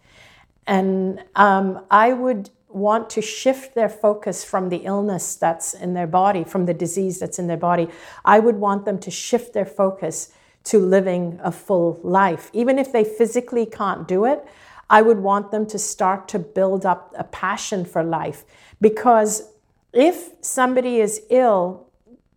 And 0.67 1.23
um, 1.36 1.86
i 1.89 2.13
would 2.13 2.49
want 2.67 3.09
to 3.09 3.21
shift 3.21 3.75
their 3.75 3.89
focus 3.89 4.45
from 4.45 4.69
the 4.69 4.77
illness 4.77 5.36
that's 5.36 5.73
in 5.73 5.93
their 5.93 6.07
body 6.07 6.41
from 6.41 6.65
the 6.65 6.73
disease 6.73 7.19
that's 7.19 7.38
in 7.38 7.47
their 7.47 7.57
body. 7.57 7.89
I 8.23 8.39
would 8.39 8.55
want 8.55 8.86
them 8.86 8.97
to 8.99 9.11
shift 9.11 9.53
their 9.53 9.65
focus 9.65 10.32
to 10.65 10.79
living 10.79 11.38
a 11.43 11.51
full 11.51 11.99
life. 12.01 12.49
Even 12.53 12.79
if 12.79 12.93
they 12.93 13.03
physically 13.03 13.65
can't 13.65 14.07
do 14.07 14.23
it 14.25 14.45
I 14.91 15.01
would 15.01 15.19
want 15.19 15.51
them 15.51 15.65
to 15.67 15.79
start 15.79 16.27
to 16.27 16.38
build 16.38 16.86
up 16.86 17.15
a 17.17 17.23
passion 17.23 17.86
for 17.86 18.03
life. 18.03 18.43
Because 18.82 19.53
if 19.93 20.32
somebody 20.41 20.99
is 20.99 21.21
ill 21.29 21.88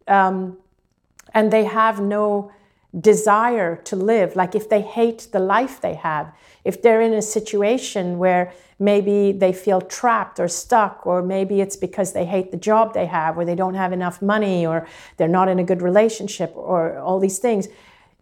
um, 0.08 0.58
and 1.32 1.52
they 1.52 1.64
have 1.64 2.00
no 2.00 2.52
desire 3.00 3.76
to 3.76 3.96
live, 3.96 4.36
like 4.36 4.54
if 4.54 4.68
they 4.68 4.80
hate 4.80 5.28
the 5.32 5.40
life 5.40 5.80
they 5.80 5.94
have, 5.94 6.32
if 6.64 6.80
they're 6.80 7.00
in 7.00 7.12
a 7.12 7.22
situation 7.22 8.18
where 8.18 8.52
maybe 8.78 9.32
they 9.32 9.52
feel 9.52 9.80
trapped 9.80 10.38
or 10.38 10.48
stuck, 10.48 11.06
or 11.06 11.22
maybe 11.22 11.60
it's 11.60 11.76
because 11.76 12.12
they 12.12 12.24
hate 12.24 12.50
the 12.50 12.56
job 12.56 12.94
they 12.94 13.06
have, 13.06 13.36
or 13.36 13.44
they 13.44 13.54
don't 13.54 13.74
have 13.74 13.92
enough 13.92 14.22
money, 14.22 14.64
or 14.64 14.86
they're 15.16 15.28
not 15.28 15.48
in 15.48 15.58
a 15.58 15.64
good 15.64 15.82
relationship, 15.82 16.52
or 16.54 16.98
all 16.98 17.18
these 17.18 17.38
things, 17.38 17.68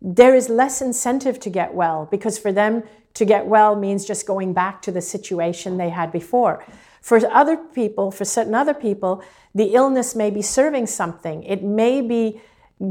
there 0.00 0.34
is 0.34 0.48
less 0.48 0.82
incentive 0.82 1.38
to 1.40 1.50
get 1.50 1.74
well 1.74 2.08
because 2.10 2.38
for 2.38 2.52
them 2.52 2.82
to 3.14 3.24
get 3.24 3.46
well 3.46 3.76
means 3.76 4.04
just 4.04 4.26
going 4.26 4.52
back 4.52 4.82
to 4.82 4.90
the 4.90 5.00
situation 5.00 5.76
they 5.76 5.90
had 5.90 6.10
before. 6.10 6.64
For 7.00 7.18
other 7.30 7.56
people, 7.56 8.10
for 8.10 8.24
certain 8.24 8.54
other 8.54 8.74
people, 8.74 9.22
the 9.54 9.74
illness 9.74 10.14
may 10.14 10.30
be 10.30 10.42
serving 10.42 10.86
something. 10.86 11.42
It 11.44 11.62
may 11.62 12.00
be 12.00 12.40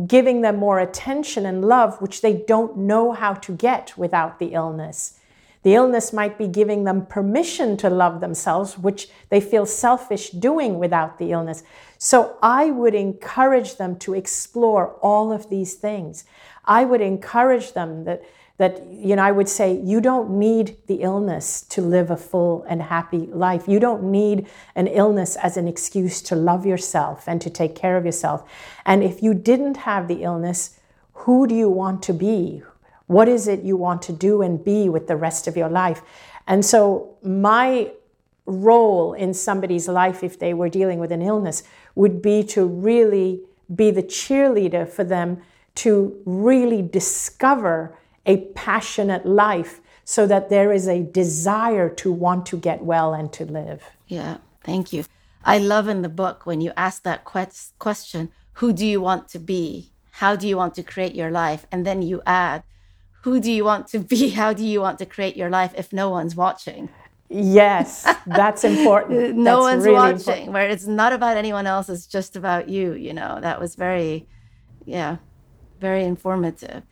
giving 0.07 0.41
them 0.41 0.57
more 0.57 0.79
attention 0.79 1.45
and 1.45 1.65
love, 1.65 1.99
which 2.01 2.21
they 2.21 2.33
don't 2.33 2.77
know 2.77 3.11
how 3.11 3.33
to 3.33 3.51
get 3.53 3.97
without 3.97 4.39
the 4.39 4.53
illness. 4.53 5.19
The 5.63 5.75
illness 5.75 6.11
might 6.11 6.37
be 6.37 6.47
giving 6.47 6.85
them 6.85 7.05
permission 7.05 7.77
to 7.77 7.89
love 7.89 8.19
themselves, 8.19 8.77
which 8.77 9.09
they 9.29 9.39
feel 9.39 9.65
selfish 9.65 10.31
doing 10.31 10.79
without 10.79 11.19
the 11.19 11.31
illness. 11.31 11.63
So 11.99 12.37
I 12.41 12.71
would 12.71 12.95
encourage 12.95 13.75
them 13.75 13.97
to 13.97 14.15
explore 14.15 14.95
all 15.01 15.31
of 15.31 15.49
these 15.49 15.75
things. 15.75 16.23
I 16.65 16.83
would 16.83 17.01
encourage 17.01 17.73
them 17.73 18.05
that 18.05 18.23
that 18.61 18.85
you 18.91 19.15
know 19.15 19.23
I 19.23 19.31
would 19.31 19.49
say 19.49 19.81
you 19.83 19.99
don't 19.99 20.29
need 20.37 20.77
the 20.85 21.01
illness 21.01 21.63
to 21.63 21.81
live 21.81 22.11
a 22.11 22.15
full 22.15 22.63
and 22.69 22.79
happy 22.79 23.25
life. 23.45 23.67
You 23.67 23.79
don't 23.79 24.03
need 24.03 24.47
an 24.75 24.85
illness 24.85 25.35
as 25.35 25.57
an 25.57 25.67
excuse 25.67 26.21
to 26.29 26.35
love 26.35 26.63
yourself 26.63 27.27
and 27.27 27.41
to 27.41 27.49
take 27.49 27.73
care 27.73 27.97
of 27.97 28.05
yourself. 28.05 28.47
And 28.85 29.03
if 29.03 29.23
you 29.23 29.33
didn't 29.33 29.77
have 29.77 30.07
the 30.07 30.21
illness, 30.21 30.79
who 31.13 31.47
do 31.47 31.55
you 31.55 31.69
want 31.69 32.03
to 32.03 32.13
be? 32.13 32.61
What 33.07 33.27
is 33.27 33.47
it 33.47 33.63
you 33.63 33.77
want 33.77 34.03
to 34.03 34.13
do 34.13 34.43
and 34.43 34.63
be 34.63 34.89
with 34.89 35.07
the 35.07 35.15
rest 35.15 35.47
of 35.47 35.57
your 35.57 35.69
life? 35.69 36.03
And 36.45 36.63
so, 36.63 37.17
my 37.23 37.91
role 38.45 39.13
in 39.13 39.33
somebody's 39.33 39.87
life, 39.87 40.23
if 40.23 40.37
they 40.37 40.53
were 40.53 40.69
dealing 40.69 40.99
with 40.99 41.11
an 41.11 41.23
illness, 41.23 41.63
would 41.95 42.21
be 42.21 42.43
to 42.43 42.63
really 42.63 43.41
be 43.73 43.89
the 43.89 44.03
cheerleader 44.03 44.87
for 44.87 45.03
them 45.03 45.41
to 45.73 46.21
really 46.25 46.83
discover 46.83 47.97
a 48.25 48.37
passionate 48.55 49.25
life 49.25 49.81
so 50.03 50.27
that 50.27 50.49
there 50.49 50.71
is 50.71 50.87
a 50.87 51.03
desire 51.03 51.89
to 51.89 52.11
want 52.11 52.45
to 52.47 52.57
get 52.57 52.83
well 52.83 53.13
and 53.13 53.31
to 53.33 53.45
live. 53.45 53.83
Yeah, 54.07 54.37
thank 54.63 54.93
you. 54.93 55.05
I 55.43 55.57
love 55.57 55.87
in 55.87 56.01
the 56.01 56.09
book 56.09 56.45
when 56.45 56.61
you 56.61 56.71
ask 56.77 57.03
that 57.03 57.23
question 57.25 58.31
who 58.53 58.73
do 58.73 58.85
you 58.85 59.01
want 59.01 59.29
to 59.29 59.39
be? 59.39 59.91
How 60.11 60.35
do 60.35 60.47
you 60.47 60.57
want 60.57 60.75
to 60.75 60.83
create 60.83 61.15
your 61.15 61.31
life? 61.31 61.65
And 61.71 61.85
then 61.85 62.01
you 62.01 62.21
add, 62.25 62.63
who 63.23 63.39
do 63.39 63.51
you 63.51 63.63
want 63.63 63.87
to 63.87 63.99
be? 63.99 64.29
How 64.41 64.53
do 64.53 64.63
you 64.63 64.81
want 64.81 64.99
to 64.99 65.05
create 65.05 65.37
your 65.37 65.49
life 65.49 65.73
if 65.77 65.93
no 65.93 66.09
one's 66.09 66.35
watching? 66.35 66.89
Yes, 67.29 68.05
that's 68.27 68.63
important. 68.63 69.37
no 69.37 69.63
that's 69.63 69.73
one's 69.73 69.85
really 69.85 69.95
watching, 69.95 70.17
important. 70.17 70.51
where 70.51 70.69
it's 70.69 70.85
not 70.85 71.13
about 71.13 71.37
anyone 71.37 71.65
else, 71.65 71.87
it's 71.87 72.05
just 72.05 72.35
about 72.35 72.67
you. 72.67 72.93
You 72.93 73.13
know, 73.13 73.39
that 73.41 73.59
was 73.59 73.75
very, 73.75 74.27
yeah, 74.85 75.17
very 75.79 76.03
informative. 76.03 76.83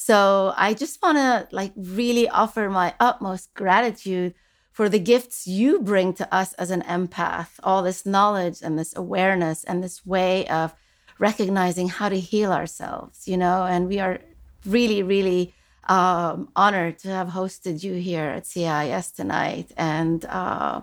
So 0.00 0.54
I 0.56 0.74
just 0.74 1.02
want 1.02 1.18
to 1.18 1.48
like 1.50 1.72
really 1.74 2.28
offer 2.28 2.70
my 2.70 2.94
utmost 3.00 3.52
gratitude 3.54 4.32
for 4.70 4.88
the 4.88 5.00
gifts 5.00 5.48
you 5.48 5.80
bring 5.80 6.12
to 6.14 6.32
us 6.32 6.52
as 6.52 6.70
an 6.70 6.82
empath, 6.82 7.48
all 7.64 7.82
this 7.82 8.06
knowledge 8.06 8.60
and 8.62 8.78
this 8.78 8.94
awareness 8.96 9.64
and 9.64 9.82
this 9.82 10.06
way 10.06 10.46
of 10.46 10.72
recognizing 11.18 11.88
how 11.88 12.08
to 12.08 12.20
heal 12.20 12.52
ourselves, 12.52 13.26
you 13.26 13.36
know, 13.36 13.64
and 13.64 13.88
we 13.88 13.98
are 13.98 14.20
really, 14.64 15.02
really 15.02 15.52
um, 15.88 16.48
honored 16.54 17.00
to 17.00 17.08
have 17.08 17.30
hosted 17.30 17.82
you 17.82 17.94
here 17.94 18.26
at 18.26 18.44
CIIS 18.44 19.12
tonight, 19.16 19.72
and 19.76 20.24
uh, 20.26 20.80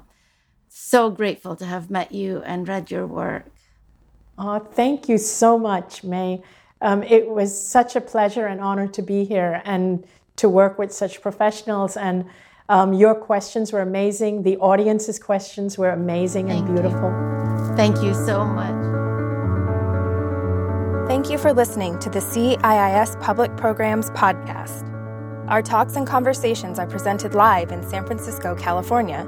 so 0.68 1.10
grateful 1.10 1.56
to 1.56 1.66
have 1.66 1.90
met 1.90 2.12
you 2.12 2.42
and 2.42 2.68
read 2.68 2.92
your 2.92 3.08
work. 3.08 3.46
Oh, 4.38 4.60
thank 4.60 5.08
you 5.08 5.18
so 5.18 5.58
much, 5.58 6.04
May. 6.04 6.44
Um, 6.82 7.04
it 7.04 7.30
was 7.30 7.58
such 7.60 7.96
a 7.96 8.02
pleasure 8.02 8.46
and 8.46 8.60
honor 8.62 8.88
to 8.90 9.02
be 9.02 9.24
here 9.24 9.62
and 9.66 10.06
to 10.38 10.50
work 10.50 10.78
with 10.78 10.92
such 10.92 11.22
professionals. 11.22 11.96
And 11.96 12.26
um, 12.68 12.94
your 12.94 13.16
questions 13.16 13.72
were 13.72 13.82
amazing. 13.82 14.44
The 14.44 14.58
audience's 14.58 15.20
questions 15.20 15.78
were 15.78 15.92
amazing 15.92 16.48
Thank 16.48 16.68
and 16.68 16.76
beautiful. 16.76 17.10
You. 17.10 17.76
Thank 17.76 18.02
you 18.04 18.14
so 18.14 18.46
much. 18.46 18.76
Thank 21.08 21.30
you 21.30 21.38
for 21.38 21.54
listening 21.54 22.00
to 22.00 22.10
the 22.10 22.20
CIIS 22.20 23.22
Public 23.22 23.56
Programs 23.56 24.10
Podcast. 24.12 24.92
Our 25.48 25.62
talks 25.62 25.96
and 25.96 26.08
conversations 26.08 26.80
are 26.80 26.88
presented 26.88 27.36
live 27.36 27.72
in 27.72 27.88
San 27.88 28.06
Francisco, 28.08 28.56
California. 28.56 29.28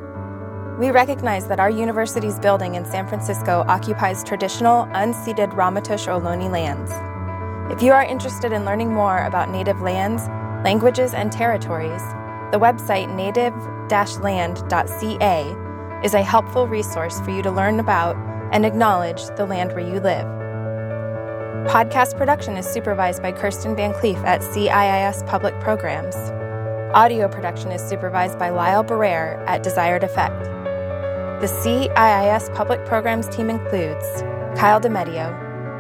We 0.80 0.90
recognize 0.90 1.48
that 1.48 1.60
our 1.60 1.70
university's 1.70 2.40
building 2.40 2.76
in 2.76 2.86
San 2.86 3.08
Francisco 3.08 3.64
occupies 3.68 4.24
traditional, 4.24 4.86
unceded 4.88 5.52
Ramaytush 5.54 6.08
Ohlone 6.08 6.52
lands. 6.52 6.92
If 7.70 7.84
you 7.84 7.92
are 7.92 8.04
interested 8.04 8.54
in 8.54 8.64
learning 8.64 8.94
more 8.94 9.26
about 9.26 9.50
Native 9.50 9.82
lands, 9.82 10.24
languages, 10.64 11.14
and 11.14 11.30
territories, 11.30 12.02
the 12.52 12.60
website 12.60 13.14
native 13.14 13.54
land.ca 14.22 16.02
is 16.02 16.14
a 16.14 16.24
helpful 16.24 16.66
resource 16.66 17.20
for 17.20 17.32
you 17.32 17.42
to 17.42 17.52
learn 17.52 17.82
about 17.82 18.16
and 18.54 18.66
acknowledge 18.66 19.26
the 19.36 19.46
land 19.46 19.74
where 19.74 19.86
you 19.86 20.00
live. 20.00 20.26
Podcast 21.68 22.18
production 22.18 22.56
is 22.56 22.66
supervised 22.66 23.22
by 23.22 23.34
Kirsten 23.34 23.76
Van 23.76 23.92
Cleef 23.92 24.24
at 24.24 24.40
CIIS 24.40 25.28
Public 25.28 25.60
Programs. 25.60 26.16
Audio 26.96 27.28
production 27.28 27.74
is 27.74 27.82
supervised 27.82 28.40
by 28.40 28.50
Lyle 28.50 28.84
Barrere 28.84 29.44
at 29.46 29.62
Desired 29.62 30.06
Effect. 30.06 30.42
The 31.42 31.48
CIIS 31.48 32.56
Public 32.56 32.86
Programs 32.86 33.28
team 33.28 33.50
includes 33.50 34.06
Kyle 34.58 34.80
DeMedio, 34.80 35.34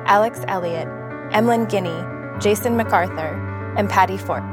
Alex 0.05 0.41
Elliott, 0.47 0.89
Emlyn 1.31 1.65
Guinea, 1.65 2.03
Jason 2.39 2.77
MacArthur, 2.77 3.73
and 3.77 3.89
Patty 3.89 4.17
Fort. 4.17 4.43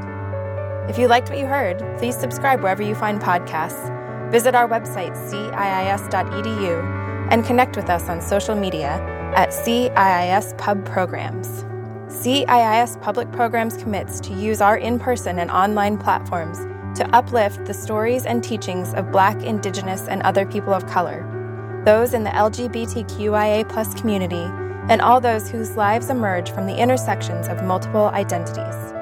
If 0.88 0.98
you 0.98 1.08
liked 1.08 1.30
what 1.30 1.38
you 1.38 1.46
heard, 1.46 1.78
please 1.98 2.16
subscribe 2.16 2.62
wherever 2.62 2.82
you 2.82 2.94
find 2.94 3.20
podcasts, 3.20 3.90
visit 4.30 4.54
our 4.54 4.68
website, 4.68 5.16
ciis.edu, 5.30 7.28
and 7.30 7.44
connect 7.44 7.76
with 7.76 7.88
us 7.88 8.08
on 8.08 8.20
social 8.20 8.54
media 8.54 9.00
at 9.34 9.50
CIIS 9.50 10.56
Pub 10.58 10.84
Programs. 10.84 11.64
CIIS 12.08 13.00
Public 13.00 13.30
Programs 13.32 13.76
commits 13.76 14.20
to 14.20 14.34
use 14.34 14.60
our 14.60 14.76
in 14.76 14.98
person 14.98 15.38
and 15.38 15.50
online 15.50 15.96
platforms 15.96 16.58
to 16.98 17.08
uplift 17.14 17.64
the 17.64 17.74
stories 17.74 18.24
and 18.26 18.44
teachings 18.44 18.94
of 18.94 19.10
Black, 19.10 19.42
Indigenous, 19.42 20.06
and 20.06 20.22
other 20.22 20.46
people 20.46 20.72
of 20.72 20.86
color, 20.86 21.30
those 21.84 22.14
in 22.14 22.24
the 22.24 22.30
LGBTQIA 22.30 23.96
community, 23.96 24.63
and 24.88 25.00
all 25.00 25.20
those 25.20 25.48
whose 25.48 25.76
lives 25.76 26.10
emerge 26.10 26.50
from 26.52 26.66
the 26.66 26.76
intersections 26.76 27.48
of 27.48 27.64
multiple 27.64 28.06
identities. 28.08 28.93